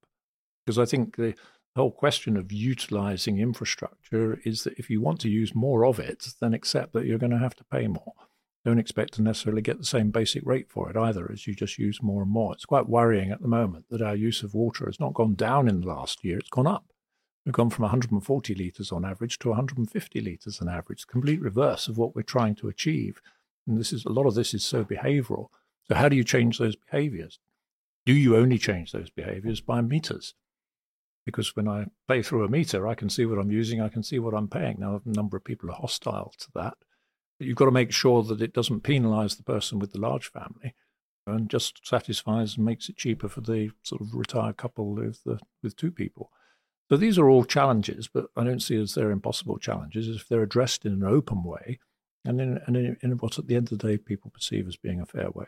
Because 0.64 0.79
I 0.79 0.85
think 0.85 1.17
the 1.17 1.35
whole 1.75 1.91
question 1.91 2.37
of 2.37 2.53
utilizing 2.53 3.38
infrastructure 3.38 4.41
is 4.45 4.64
that 4.64 4.79
if 4.79 4.91
you 4.91 5.01
want 5.01 5.21
to 5.21 5.31
use 5.31 5.55
more 5.55 5.87
of 5.87 5.99
it, 5.99 6.27
then 6.41 6.55
accept 6.55 6.93
that 6.93 7.07
you're 7.07 7.19
going 7.19 7.33
to 7.33 7.38
have 7.38 7.55
to 7.57 7.64
pay 7.64 7.87
more. 7.87 8.12
Don't 8.64 8.79
expect 8.79 9.14
to 9.14 9.23
necessarily 9.23 9.62
get 9.62 9.79
the 9.79 9.85
same 9.85 10.11
basic 10.11 10.45
rate 10.45 10.69
for 10.69 10.91
it 10.91 10.97
either, 10.97 11.31
as 11.33 11.47
you 11.47 11.55
just 11.55 11.79
use 11.79 12.03
more 12.03 12.23
and 12.23 12.31
more. 12.31 12.53
It's 12.53 12.67
quite 12.67 12.88
worrying 12.88 13.31
at 13.31 13.41
the 13.41 13.49
moment 13.49 13.87
that 13.88 14.03
our 14.03 14.17
use 14.17 14.43
of 14.43 14.53
water 14.53 14.87
has 14.87 15.01
not 15.01 15.14
gone 15.14 15.35
down 15.35 15.69
in 15.69 15.81
the 15.81 15.87
last 15.87 16.25
year, 16.25 16.38
it's 16.38 16.51
gone 16.51 16.67
up. 16.67 16.85
We've 17.49 17.55
gone 17.55 17.71
from 17.71 17.85
140 17.85 18.55
litres 18.55 18.93
on 18.93 19.07
average 19.07 19.39
to 19.39 19.49
150 19.49 20.21
litres 20.21 20.61
on 20.61 20.69
average, 20.69 21.07
complete 21.07 21.41
reverse 21.41 21.89
of 21.89 21.97
what 21.97 22.15
we're 22.15 22.21
trying 22.21 22.55
to 22.57 22.69
achieve. 22.69 23.23
And 23.67 23.79
this 23.79 23.91
is 23.91 24.05
a 24.05 24.13
lot 24.13 24.27
of 24.27 24.35
this 24.35 24.53
is 24.53 24.63
so 24.63 24.85
behavioural. 24.85 25.49
So 25.89 25.95
how 25.95 26.11
do 26.11 26.17
you 26.17 26.25
change 26.25 26.59
those 26.59 26.77
behaviours? 26.77 27.38
Do 28.05 28.13
you 28.13 28.37
only 28.37 28.59
change 28.59 28.92
those 28.92 29.09
behaviours 29.09 29.63
by 29.63 29.81
meters? 29.81 30.35
because 31.29 31.55
when 31.55 31.69
I 31.69 31.87
pay 32.07 32.23
through 32.23 32.44
a 32.44 32.49
meter, 32.49 32.88
I 32.88 32.94
can 32.94 33.11
see 33.11 33.27
what 33.27 33.38
I'm 33.38 33.51
using, 33.51 33.83
I 33.83 33.90
can 33.90 34.03
see 34.03 34.19
what 34.19 34.33
I'm 34.33 34.49
paying. 34.49 34.77
Now, 34.79 35.03
a 35.05 35.09
number 35.11 35.37
of 35.37 35.44
people 35.44 35.71
are 35.71 35.75
hostile 35.75 36.33
to 36.38 36.46
that. 36.55 36.75
But 37.38 37.46
you've 37.46 37.57
got 37.57 37.67
to 37.67 37.71
make 37.71 37.92
sure 37.92 38.23
that 38.23 38.40
it 38.40 38.55
doesn't 38.55 38.81
penalize 38.81 39.37
the 39.37 39.42
person 39.42 39.79
with 39.79 39.92
the 39.92 40.01
large 40.01 40.33
family 40.33 40.75
and 41.27 41.51
just 41.51 41.87
satisfies 41.87 42.57
and 42.57 42.65
makes 42.65 42.88
it 42.88 42.96
cheaper 42.96 43.29
for 43.29 43.42
the 43.42 43.73
sort 43.83 44.01
of 44.01 44.15
retired 44.15 44.57
couple 44.57 44.94
with, 44.94 45.23
the, 45.25 45.38
with 45.63 45.77
two 45.77 45.90
people. 45.90 46.31
So 46.89 46.97
these 46.97 47.19
are 47.19 47.29
all 47.29 47.45
challenges, 47.45 48.09
but 48.09 48.27
I 48.37 48.45
don't 48.45 48.63
see 48.63 48.81
as 48.81 48.95
they're 48.95 49.11
impossible 49.11 49.59
challenges 49.59 50.09
if 50.09 50.27
they're 50.27 50.43
addressed 50.43 50.87
in 50.87 50.93
an 50.93 51.05
open 51.05 51.43
way 51.45 51.79
and 52.25 52.41
in, 52.41 52.61
and 52.67 52.77
in, 52.77 52.97
in 53.03 53.13
what 53.19 53.39
at 53.39 53.47
the 53.47 53.57
end 53.57 53.71
of 53.71 53.79
the 53.79 53.89
day 53.89 53.99
people 53.99 54.31
perceive 54.31 54.67
as 54.67 54.77
being 54.77 55.01
a 55.01 55.07
fair 55.07 55.31
way. 55.31 55.47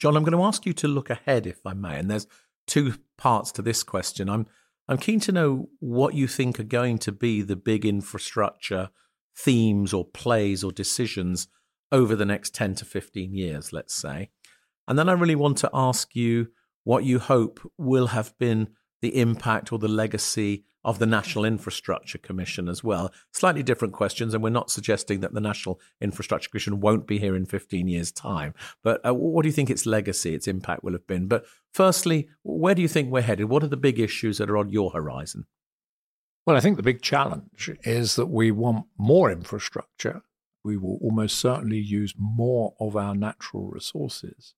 John, 0.00 0.16
I'm 0.16 0.24
going 0.24 0.36
to 0.36 0.44
ask 0.44 0.66
you 0.66 0.72
to 0.74 0.88
look 0.88 1.10
ahead, 1.10 1.46
if 1.46 1.64
I 1.64 1.74
may. 1.74 1.98
And 1.98 2.10
there's 2.10 2.26
two 2.66 2.94
parts 3.16 3.52
to 3.52 3.62
this 3.62 3.82
question. 3.82 4.28
I'm 4.28 4.46
I'm 4.86 4.98
keen 4.98 5.20
to 5.20 5.32
know 5.32 5.70
what 5.80 6.14
you 6.14 6.26
think 6.26 6.60
are 6.60 6.64
going 6.64 6.98
to 6.98 7.12
be 7.12 7.40
the 7.40 7.56
big 7.56 7.86
infrastructure 7.86 8.90
themes 9.34 9.94
or 9.94 10.04
plays 10.04 10.62
or 10.62 10.72
decisions 10.72 11.48
over 11.90 12.14
the 12.14 12.26
next 12.26 12.54
10 12.54 12.74
to 12.76 12.84
15 12.84 13.34
years, 13.34 13.72
let's 13.72 13.94
say. 13.94 14.30
And 14.86 14.98
then 14.98 15.08
I 15.08 15.12
really 15.12 15.36
want 15.36 15.56
to 15.58 15.70
ask 15.72 16.14
you 16.14 16.48
what 16.82 17.04
you 17.04 17.18
hope 17.18 17.60
will 17.78 18.08
have 18.08 18.36
been 18.38 18.68
the 19.04 19.20
impact 19.20 19.70
or 19.70 19.78
the 19.78 19.86
legacy 19.86 20.64
of 20.82 20.98
the 20.98 21.04
National 21.04 21.44
Infrastructure 21.44 22.16
Commission 22.16 22.70
as 22.70 22.82
well. 22.82 23.12
Slightly 23.32 23.62
different 23.62 23.92
questions, 23.92 24.32
and 24.32 24.42
we're 24.42 24.48
not 24.48 24.70
suggesting 24.70 25.20
that 25.20 25.34
the 25.34 25.42
National 25.42 25.78
Infrastructure 26.00 26.48
Commission 26.48 26.80
won't 26.80 27.06
be 27.06 27.18
here 27.18 27.36
in 27.36 27.44
15 27.44 27.86
years' 27.86 28.10
time. 28.10 28.54
But 28.82 29.06
uh, 29.06 29.12
what 29.12 29.42
do 29.42 29.48
you 29.48 29.52
think 29.52 29.68
its 29.68 29.84
legacy, 29.84 30.34
its 30.34 30.48
impact 30.48 30.82
will 30.82 30.94
have 30.94 31.06
been? 31.06 31.26
But 31.26 31.44
firstly, 31.70 32.30
where 32.42 32.74
do 32.74 32.80
you 32.80 32.88
think 32.88 33.10
we're 33.10 33.20
headed? 33.20 33.50
What 33.50 33.62
are 33.62 33.68
the 33.68 33.76
big 33.76 34.00
issues 34.00 34.38
that 34.38 34.48
are 34.48 34.56
on 34.56 34.70
your 34.70 34.92
horizon? 34.92 35.44
Well, 36.46 36.56
I 36.56 36.60
think 36.60 36.78
the 36.78 36.82
big 36.82 37.02
challenge 37.02 37.70
is 37.82 38.16
that 38.16 38.28
we 38.28 38.52
want 38.52 38.86
more 38.96 39.30
infrastructure. 39.30 40.22
We 40.64 40.78
will 40.78 40.98
almost 41.02 41.38
certainly 41.38 41.76
use 41.76 42.14
more 42.16 42.74
of 42.80 42.96
our 42.96 43.14
natural 43.14 43.68
resources. 43.68 44.54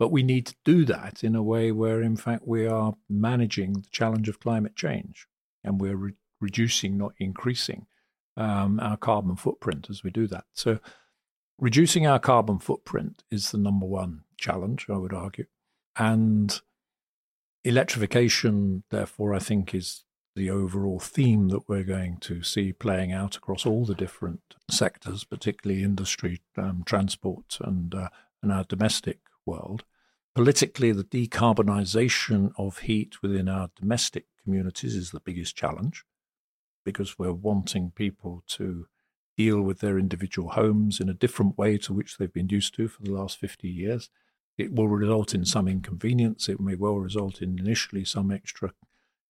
But 0.00 0.10
we 0.10 0.22
need 0.22 0.46
to 0.46 0.54
do 0.64 0.86
that 0.86 1.22
in 1.22 1.36
a 1.36 1.42
way 1.42 1.72
where, 1.72 2.00
in 2.00 2.16
fact, 2.16 2.48
we 2.48 2.66
are 2.66 2.94
managing 3.10 3.74
the 3.74 3.90
challenge 3.90 4.30
of 4.30 4.40
climate 4.40 4.74
change 4.74 5.28
and 5.62 5.78
we're 5.78 5.94
re- 5.94 6.14
reducing, 6.40 6.96
not 6.96 7.12
increasing, 7.18 7.86
um, 8.34 8.80
our 8.80 8.96
carbon 8.96 9.36
footprint 9.36 9.88
as 9.90 10.02
we 10.02 10.10
do 10.10 10.26
that. 10.28 10.44
So, 10.54 10.78
reducing 11.58 12.06
our 12.06 12.18
carbon 12.18 12.58
footprint 12.58 13.24
is 13.30 13.50
the 13.50 13.58
number 13.58 13.84
one 13.84 14.22
challenge, 14.38 14.86
I 14.88 14.96
would 14.96 15.12
argue. 15.12 15.44
And 15.98 16.58
electrification, 17.62 18.84
therefore, 18.88 19.34
I 19.34 19.38
think 19.38 19.74
is 19.74 20.04
the 20.34 20.48
overall 20.48 20.98
theme 20.98 21.48
that 21.48 21.68
we're 21.68 21.84
going 21.84 22.16
to 22.20 22.42
see 22.42 22.72
playing 22.72 23.12
out 23.12 23.36
across 23.36 23.66
all 23.66 23.84
the 23.84 23.94
different 23.94 24.40
sectors, 24.70 25.24
particularly 25.24 25.82
industry, 25.82 26.40
um, 26.56 26.84
transport, 26.86 27.58
and 27.60 27.94
uh, 27.94 28.08
and 28.42 28.50
our 28.50 28.64
domestic 28.64 29.18
world. 29.46 29.84
Politically, 30.34 30.92
the 30.92 31.04
decarbonisation 31.04 32.52
of 32.56 32.78
heat 32.78 33.22
within 33.22 33.48
our 33.48 33.70
domestic 33.78 34.26
communities 34.42 34.94
is 34.94 35.10
the 35.10 35.20
biggest 35.20 35.56
challenge 35.56 36.04
because 36.84 37.18
we're 37.18 37.32
wanting 37.32 37.90
people 37.90 38.42
to 38.46 38.86
deal 39.36 39.60
with 39.60 39.80
their 39.80 39.98
individual 39.98 40.50
homes 40.50 41.00
in 41.00 41.08
a 41.08 41.14
different 41.14 41.56
way 41.58 41.78
to 41.78 41.92
which 41.92 42.16
they've 42.16 42.32
been 42.32 42.48
used 42.48 42.74
to 42.74 42.88
for 42.88 43.02
the 43.02 43.10
last 43.10 43.38
50 43.38 43.68
years. 43.68 44.10
It 44.58 44.72
will 44.72 44.88
result 44.88 45.34
in 45.34 45.44
some 45.44 45.66
inconvenience. 45.66 46.48
It 46.48 46.60
may 46.60 46.74
well 46.74 46.96
result 46.96 47.40
in 47.40 47.58
initially 47.58 48.04
some 48.04 48.30
extra 48.30 48.72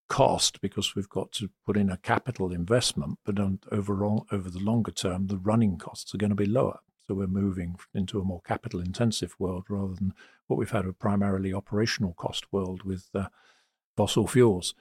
cost 0.08 0.60
because 0.60 0.94
we've 0.96 1.08
got 1.08 1.30
to 1.32 1.50
put 1.64 1.76
in 1.76 1.88
a 1.88 1.96
capital 1.96 2.52
investment, 2.52 3.18
but 3.24 3.38
overall, 3.70 4.26
over 4.32 4.50
the 4.50 4.58
longer 4.58 4.90
term, 4.90 5.28
the 5.28 5.38
running 5.38 5.78
costs 5.78 6.12
are 6.14 6.18
going 6.18 6.30
to 6.30 6.36
be 6.36 6.46
lower. 6.46 6.80
So 7.10 7.14
we're 7.14 7.26
moving 7.26 7.74
into 7.92 8.20
a 8.20 8.24
more 8.24 8.40
capital 8.42 8.78
intensive 8.78 9.34
world 9.36 9.64
rather 9.68 9.94
than 9.94 10.14
what 10.46 10.58
we've 10.60 10.70
had 10.70 10.86
a 10.86 10.92
primarily 10.92 11.52
operational 11.52 12.12
cost 12.12 12.52
world 12.52 12.84
with 12.84 13.08
uh, 13.16 13.30
fossil 13.96 14.28
fuels. 14.28 14.76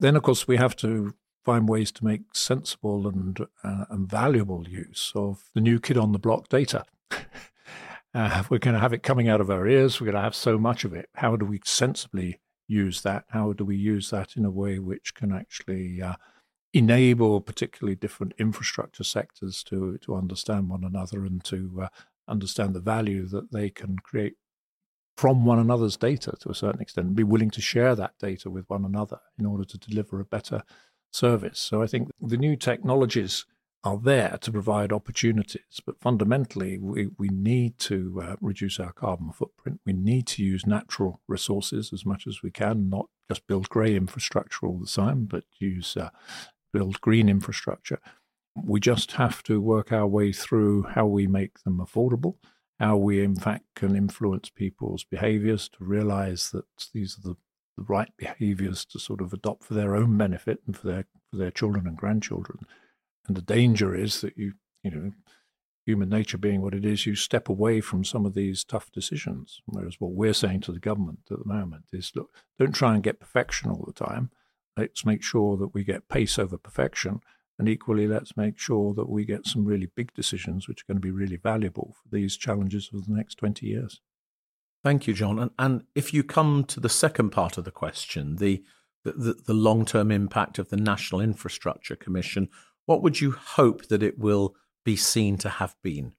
Then, 0.00 0.16
of 0.16 0.24
course, 0.24 0.48
we 0.48 0.56
have 0.56 0.74
to 0.78 1.14
find 1.44 1.68
ways 1.68 1.92
to 1.92 2.04
make 2.04 2.34
sensible 2.34 3.06
and, 3.06 3.38
uh, 3.62 3.84
and 3.90 4.10
valuable 4.10 4.68
use 4.68 5.12
of 5.14 5.50
the 5.54 5.60
new 5.60 5.78
kid 5.78 5.96
on 5.96 6.10
the 6.10 6.18
block 6.18 6.48
data. 6.48 6.84
uh, 8.12 8.42
we're 8.50 8.58
going 8.58 8.74
to 8.74 8.80
have 8.80 8.92
it 8.92 9.04
coming 9.04 9.28
out 9.28 9.40
of 9.40 9.48
our 9.48 9.68
ears. 9.68 10.00
We're 10.00 10.06
going 10.06 10.16
to 10.16 10.22
have 10.22 10.34
so 10.34 10.58
much 10.58 10.82
of 10.82 10.92
it. 10.92 11.08
How 11.14 11.36
do 11.36 11.46
we 11.46 11.60
sensibly 11.64 12.40
use 12.66 13.02
that? 13.02 13.26
How 13.28 13.52
do 13.52 13.64
we 13.64 13.76
use 13.76 14.10
that 14.10 14.34
in 14.36 14.44
a 14.44 14.50
way 14.50 14.80
which 14.80 15.14
can 15.14 15.32
actually 15.32 16.02
uh, 16.02 16.14
enable 16.72 17.40
particularly 17.40 17.96
different 17.96 18.34
infrastructure 18.38 19.04
sectors 19.04 19.62
to 19.64 19.98
to 19.98 20.14
understand 20.14 20.68
one 20.68 20.84
another 20.84 21.24
and 21.24 21.42
to 21.44 21.80
uh, 21.84 21.88
understand 22.28 22.74
the 22.74 22.80
value 22.80 23.26
that 23.26 23.50
they 23.52 23.70
can 23.70 23.98
create 23.98 24.34
from 25.16 25.44
one 25.44 25.58
another's 25.58 25.96
data 25.96 26.32
to 26.38 26.50
a 26.50 26.54
certain 26.54 26.80
extent, 26.80 27.08
and 27.08 27.16
be 27.16 27.24
willing 27.24 27.50
to 27.50 27.60
share 27.60 27.96
that 27.96 28.12
data 28.20 28.48
with 28.48 28.64
one 28.68 28.84
another 28.84 29.18
in 29.36 29.46
order 29.46 29.64
to 29.64 29.76
deliver 29.78 30.20
a 30.20 30.24
better 30.24 30.62
service. 31.10 31.58
So 31.58 31.82
I 31.82 31.86
think 31.86 32.10
the 32.20 32.36
new 32.36 32.54
technologies 32.54 33.44
are 33.82 33.98
there 33.98 34.38
to 34.40 34.52
provide 34.52 34.92
opportunities, 34.92 35.80
but 35.84 36.00
fundamentally, 36.00 36.78
we, 36.78 37.08
we 37.18 37.28
need 37.28 37.78
to 37.78 38.20
uh, 38.22 38.36
reduce 38.40 38.78
our 38.78 38.92
carbon 38.92 39.32
footprint. 39.32 39.80
We 39.86 39.92
need 39.92 40.26
to 40.28 40.44
use 40.44 40.66
natural 40.66 41.20
resources 41.26 41.92
as 41.92 42.04
much 42.04 42.26
as 42.26 42.42
we 42.42 42.50
can, 42.50 42.88
not 42.88 43.06
just 43.28 43.46
build 43.46 43.68
grey 43.68 43.96
infrastructure 43.96 44.66
all 44.66 44.78
the 44.78 44.86
time, 44.86 45.24
but 45.24 45.44
use 45.58 45.96
uh, 45.96 46.10
build 46.72 47.00
green 47.00 47.28
infrastructure. 47.28 48.00
We 48.64 48.80
just 48.80 49.12
have 49.12 49.42
to 49.44 49.60
work 49.60 49.92
our 49.92 50.06
way 50.06 50.32
through 50.32 50.84
how 50.84 51.06
we 51.06 51.26
make 51.26 51.60
them 51.60 51.78
affordable, 51.78 52.36
how 52.80 52.96
we, 52.96 53.22
in 53.22 53.36
fact, 53.36 53.64
can 53.74 53.96
influence 53.96 54.50
people's 54.50 55.04
behaviors 55.04 55.68
to 55.70 55.84
realize 55.84 56.50
that 56.50 56.64
these 56.92 57.18
are 57.18 57.30
the, 57.30 57.36
the 57.76 57.84
right 57.84 58.10
behaviors 58.16 58.84
to 58.86 58.98
sort 58.98 59.20
of 59.20 59.32
adopt 59.32 59.64
for 59.64 59.74
their 59.74 59.94
own 59.94 60.16
benefit 60.16 60.60
and 60.66 60.76
for 60.76 60.86
their, 60.86 61.04
for 61.30 61.36
their 61.36 61.50
children 61.50 61.86
and 61.86 61.96
grandchildren. 61.96 62.58
And 63.26 63.36
the 63.36 63.42
danger 63.42 63.94
is 63.94 64.20
that 64.22 64.36
you, 64.36 64.54
you 64.82 64.90
know, 64.90 65.12
human 65.88 66.10
nature 66.10 66.36
being 66.36 66.60
what 66.60 66.74
it 66.74 66.84
is, 66.84 67.06
you 67.06 67.14
step 67.14 67.48
away 67.48 67.80
from 67.80 68.04
some 68.04 68.26
of 68.26 68.34
these 68.34 68.62
tough 68.62 68.92
decisions. 68.92 69.62
Whereas 69.64 69.96
what 69.98 70.12
we're 70.12 70.34
saying 70.34 70.60
to 70.62 70.72
the 70.72 70.78
government 70.78 71.20
at 71.30 71.38
the 71.38 71.48
moment 71.48 71.84
is 71.94 72.12
look, 72.14 72.34
don't 72.58 72.74
try 72.74 72.92
and 72.92 73.02
get 73.02 73.20
perfection 73.20 73.70
all 73.70 73.84
the 73.86 73.92
time. 73.92 74.30
Let's 74.78 75.04
make 75.04 75.24
sure 75.24 75.56
that 75.56 75.74
we 75.74 75.82
get 75.82 76.08
pace 76.08 76.38
over 76.38 76.56
perfection. 76.56 77.20
And 77.58 77.68
equally, 77.68 78.06
let's 78.06 78.36
make 78.36 78.58
sure 78.58 78.94
that 78.94 79.08
we 79.08 79.24
get 79.24 79.44
some 79.44 79.64
really 79.64 79.88
big 79.96 80.14
decisions 80.14 80.68
which 80.68 80.82
are 80.82 80.84
going 80.86 80.98
to 80.98 81.06
be 81.06 81.10
really 81.10 81.36
valuable 81.36 81.96
for 82.00 82.16
these 82.16 82.36
challenges 82.36 82.88
of 82.94 83.06
the 83.06 83.12
next 83.12 83.34
20 83.36 83.66
years. 83.66 84.00
Thank 84.84 85.08
you, 85.08 85.14
John. 85.14 85.40
And, 85.40 85.50
and 85.58 85.82
if 85.96 86.14
you 86.14 86.22
come 86.22 86.62
to 86.64 86.78
the 86.78 86.88
second 86.88 87.30
part 87.30 87.58
of 87.58 87.64
the 87.64 87.72
question, 87.72 88.36
the, 88.36 88.62
the, 89.04 89.34
the 89.44 89.54
long 89.54 89.84
term 89.84 90.12
impact 90.12 90.60
of 90.60 90.68
the 90.68 90.76
National 90.76 91.20
Infrastructure 91.20 91.96
Commission, 91.96 92.48
what 92.86 93.02
would 93.02 93.20
you 93.20 93.32
hope 93.32 93.88
that 93.88 94.04
it 94.04 94.20
will 94.20 94.54
be 94.84 94.94
seen 94.94 95.36
to 95.38 95.48
have 95.48 95.74
been? 95.82 96.12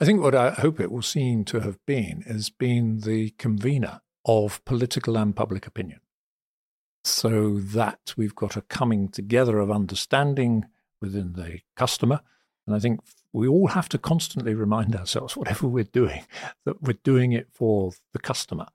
I 0.00 0.04
think 0.04 0.22
what 0.22 0.36
I 0.36 0.50
hope 0.50 0.78
it 0.78 0.92
will 0.92 1.02
seem 1.02 1.44
to 1.46 1.60
have 1.60 1.84
been 1.84 2.22
is 2.24 2.48
being 2.48 3.00
the 3.00 3.30
convener 3.30 4.02
of 4.24 4.64
political 4.64 5.18
and 5.18 5.34
public 5.34 5.66
opinion 5.66 6.00
so 7.10 7.58
that 7.58 8.14
we've 8.16 8.34
got 8.34 8.56
a 8.56 8.62
coming 8.62 9.08
together 9.08 9.58
of 9.58 9.70
understanding 9.70 10.66
within 11.00 11.34
the 11.34 11.60
customer. 11.76 12.20
And 12.66 12.74
I 12.76 12.78
think 12.78 13.00
we 13.32 13.48
all 13.48 13.68
have 13.68 13.88
to 13.90 13.98
constantly 13.98 14.54
remind 14.54 14.94
ourselves, 14.94 15.36
whatever 15.36 15.66
we're 15.66 15.84
doing, 15.84 16.24
that 16.64 16.82
we're 16.82 16.98
doing 17.04 17.32
it 17.32 17.48
for 17.52 17.92
the 18.12 18.18
customer. 18.18 18.66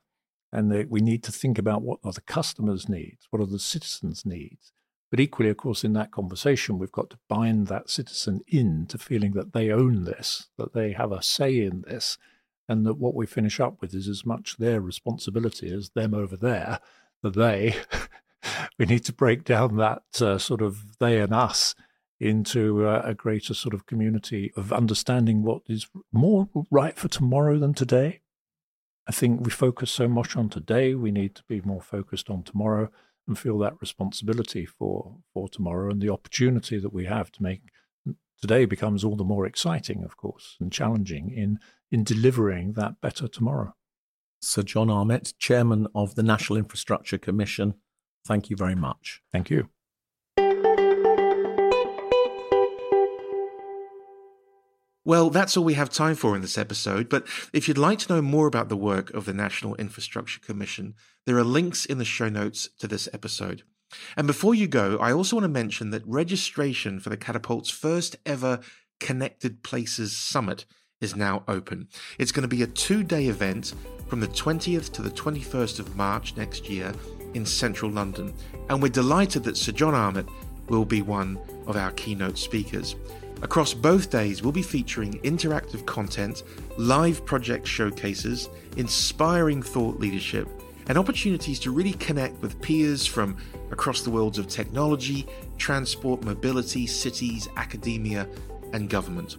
And 0.52 0.72
that 0.72 0.90
we 0.90 1.02
need 1.02 1.24
to 1.24 1.34
think 1.34 1.58
about 1.58 1.82
what 1.82 2.00
are 2.04 2.14
the 2.14 2.22
customer's 2.22 2.88
needs, 2.88 3.28
what 3.30 3.42
are 3.42 3.46
the 3.48 3.60
citizens' 3.60 4.26
needs. 4.26 4.72
But 5.12 5.20
equally, 5.20 5.50
of 5.50 5.58
course, 5.58 5.84
in 5.84 5.94
that 5.94 6.12
conversation, 6.12 6.80
we've 6.80 6.92
got 6.92 7.10
to 7.10 7.20
bind 7.28 7.68
that 7.68 7.90
citizen 7.90 8.42
in 8.48 8.86
to 8.88 8.98
feeling 8.98 9.34
that 9.34 9.54
they 9.54 9.70
own 9.70 10.06
this, 10.06 10.48
that 10.58 10.74
they 10.74 10.94
have 10.94 11.12
a 11.12 11.22
say 11.22 11.60
in 11.60 11.82
this, 11.82 12.18
and 12.70 12.86
that 12.86 12.96
what 12.98 13.16
we 13.16 13.26
finish 13.26 13.60
up 13.60 13.82
with 13.82 13.94
is 13.94 14.08
as 14.08 14.26
much 14.26 14.58
their 14.58 14.80
responsibility 14.80 15.72
as 15.74 15.90
them 15.90 16.14
over 16.14 16.38
there 16.38 16.80
the 17.32 17.40
they. 17.40 17.76
we 18.80 18.86
need 18.86 19.04
to 19.06 19.14
break 19.14 19.44
down 19.44 19.78
that 19.78 20.04
uh, 20.22 20.38
sort 20.38 20.62
of 20.62 20.98
they 21.00 21.20
and 21.20 21.34
us 21.34 21.76
into 22.20 22.88
uh, 22.88 23.02
a 23.04 23.14
greater 23.14 23.54
sort 23.54 23.74
of 23.74 23.86
community 23.86 24.52
of 24.56 24.72
understanding 24.72 25.44
what 25.44 25.62
is 25.68 25.88
more 26.14 26.48
right 26.72 26.98
for 26.98 27.08
tomorrow 27.08 27.58
than 27.58 27.74
today. 27.74 28.22
I 29.08 29.12
think 29.12 29.42
we 29.42 29.52
focus 29.52 29.92
so 29.92 30.08
much 30.08 30.36
on 30.36 30.50
today. 30.50 30.96
We 30.96 31.12
need 31.12 31.36
to 31.36 31.44
be 31.48 31.62
more 31.62 31.82
focused 31.82 32.30
on 32.30 32.44
tomorrow 32.44 32.90
and 33.28 33.38
feel 33.38 33.58
that 33.60 33.80
responsibility 33.82 34.66
for 34.66 35.18
for 35.34 35.50
tomorrow 35.50 35.92
and 35.92 36.02
the 36.02 36.10
opportunity 36.10 36.80
that 36.80 36.94
we 36.94 37.06
have 37.06 37.32
to 37.34 37.44
make 37.44 37.62
today 38.42 38.66
becomes 38.66 39.04
all 39.04 39.16
the 39.16 39.24
more 39.24 39.46
exciting, 39.46 40.04
of 40.04 40.18
course, 40.18 40.58
and 40.60 40.72
challenging 40.72 41.32
in 41.32 41.60
in 41.92 42.04
delivering 42.04 42.74
that 42.74 43.02
better 43.02 43.28
tomorrow. 43.28 43.74
Sir 44.42 44.64
John 44.64 44.90
Armitt, 44.90 45.34
Chairman 45.40 45.88
of 45.96 46.16
the 46.16 46.24
National 46.24 46.58
Infrastructure 46.58 47.18
Commission, 47.18 47.76
thank 48.26 48.50
you 48.50 48.56
very 48.56 48.76
much. 48.76 49.22
Thank 49.32 49.50
you. 49.50 49.70
Well, 55.08 55.30
that's 55.30 55.56
all 55.56 55.64
we 55.64 55.76
have 55.76 55.92
time 55.92 56.16
for 56.16 56.36
in 56.36 56.42
this 56.42 56.58
episode, 56.58 57.10
but 57.10 57.28
if 57.54 57.68
you'd 57.68 57.78
like 57.78 58.00
to 58.00 58.14
know 58.14 58.22
more 58.24 58.48
about 58.48 58.70
the 58.70 58.76
work 58.76 59.14
of 59.14 59.26
the 59.26 59.36
National 59.36 59.76
Infrastructure 59.76 60.40
Commission, 60.40 60.96
there 61.28 61.38
are 61.38 61.44
links 61.44 61.86
in 61.86 62.00
the 62.00 62.06
show 62.06 62.28
notes 62.28 62.68
to 62.80 62.88
this 62.88 63.08
episode. 63.14 63.62
And 64.18 64.26
before 64.26 64.56
you 64.56 64.68
go, 64.68 64.98
I 64.98 65.14
also 65.14 65.36
want 65.36 65.44
to 65.44 65.50
mention 65.50 65.92
that 65.92 66.02
registration 66.08 67.00
for 67.00 67.10
the 67.10 67.18
Catapult's 67.18 67.70
first 67.70 68.16
ever 68.26 68.62
Connected 69.00 69.62
Places 69.62 70.18
Summit 70.18 70.66
is 71.02 71.16
now 71.16 71.44
open. 71.48 71.88
It's 72.18 72.32
going 72.32 72.42
to 72.42 72.48
be 72.48 72.64
a 72.64 72.68
two 72.68 73.04
day 73.04 73.28
event 73.28 73.76
from 74.08 74.22
the 74.22 74.28
20th 74.28 74.92
to 74.94 75.04
the 75.04 75.12
21st 75.12 75.80
of 75.80 75.96
March 75.96 76.36
next 76.36 76.68
year 76.68 76.94
in 77.36 77.46
central 77.46 77.92
London, 77.92 78.34
and 78.70 78.82
we're 78.82 78.90
delighted 78.90 79.44
that 79.44 79.58
Sir 79.58 79.72
John 79.72 79.94
Armitt 79.94 80.28
will 80.70 80.86
be 80.86 81.02
one 81.02 81.38
of 81.68 81.78
our 81.78 81.92
keynote 81.92 82.38
speakers. 82.38 82.96
Across 83.42 83.76
both 83.76 84.10
days, 84.10 84.42
we'll 84.42 84.52
be 84.52 84.64
featuring 84.64 85.20
interactive 85.22 85.86
content, 85.86 86.44
live 86.78 87.26
project 87.26 87.68
showcases, 87.68 88.50
inspiring 88.78 89.62
thought 89.62 90.00
leadership, 90.00 90.48
and 90.88 90.98
opportunities 90.98 91.60
to 91.60 91.72
really 91.72 91.94
connect 91.94 92.42
with 92.42 92.60
peers 92.62 93.06
from 93.06 93.38
across 93.72 94.02
the 94.02 94.10
worlds 94.10 94.38
of 94.38 94.48
technology, 94.48 95.28
transport, 95.58 96.24
mobility, 96.24 96.88
cities, 96.88 97.50
academia, 97.58 98.28
and 98.74 98.90
government. 98.90 99.38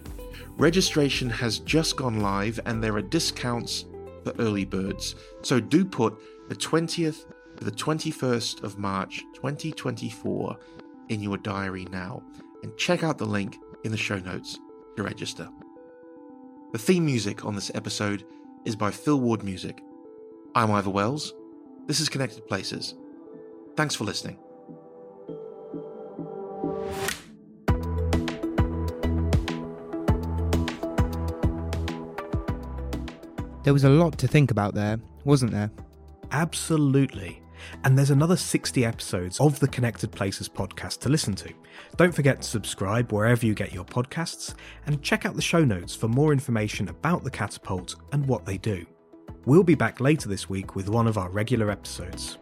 Registration 0.57 1.29
has 1.29 1.59
just 1.59 1.95
gone 1.95 2.21
live 2.21 2.59
and 2.65 2.83
there 2.83 2.95
are 2.95 3.01
discounts 3.01 3.85
for 4.23 4.33
early 4.39 4.65
birds. 4.65 5.15
So 5.41 5.59
do 5.59 5.85
put 5.85 6.17
the 6.49 6.55
20th 6.55 7.25
to 7.27 7.36
the 7.65 7.71
21st 7.71 8.63
of 8.63 8.77
March 8.77 9.23
2024 9.33 10.57
in 11.09 11.21
your 11.21 11.37
diary 11.37 11.85
now 11.91 12.21
and 12.63 12.75
check 12.77 13.03
out 13.03 13.17
the 13.17 13.25
link 13.25 13.57
in 13.83 13.91
the 13.91 13.97
show 13.97 14.19
notes 14.19 14.59
to 14.95 15.03
register. 15.03 15.49
The 16.71 16.77
theme 16.77 17.05
music 17.05 17.45
on 17.45 17.55
this 17.55 17.71
episode 17.75 18.25
is 18.65 18.75
by 18.75 18.91
Phil 18.91 19.19
Ward 19.19 19.43
Music. 19.43 19.81
I'm 20.53 20.71
Ivor 20.71 20.89
Wells. 20.89 21.33
This 21.85 21.99
is 21.99 22.09
Connected 22.09 22.45
Places. 22.47 22.95
Thanks 23.75 23.95
for 23.95 24.03
listening. 24.03 24.37
There 33.63 33.73
was 33.73 33.83
a 33.83 33.89
lot 33.89 34.17
to 34.19 34.27
think 34.27 34.49
about 34.51 34.73
there, 34.75 34.99
wasn't 35.25 35.51
there? 35.51 35.69
Absolutely. 36.31 37.41
And 37.83 37.97
there's 37.97 38.11
another 38.11 38.37
60 38.37 38.85
episodes 38.85 39.39
of 39.39 39.59
the 39.59 39.67
Connected 39.67 40.11
Places 40.11 40.49
podcast 40.49 40.99
to 40.99 41.09
listen 41.09 41.33
to. 41.35 41.53
Don't 41.95 42.13
forget 42.13 42.41
to 42.41 42.47
subscribe 42.47 43.11
wherever 43.11 43.45
you 43.45 43.53
get 43.53 43.73
your 43.73 43.85
podcasts 43.85 44.55
and 44.85 45.01
check 45.01 45.25
out 45.25 45.35
the 45.35 45.41
show 45.41 45.63
notes 45.63 45.95
for 45.95 46.07
more 46.07 46.31
information 46.31 46.89
about 46.89 47.23
the 47.23 47.31
catapult 47.31 47.95
and 48.11 48.25
what 48.25 48.45
they 48.45 48.57
do. 48.57 48.85
We'll 49.45 49.63
be 49.63 49.75
back 49.75 49.99
later 49.99 50.27
this 50.27 50.49
week 50.49 50.75
with 50.75 50.89
one 50.89 51.07
of 51.07 51.17
our 51.17 51.29
regular 51.29 51.71
episodes. 51.71 52.37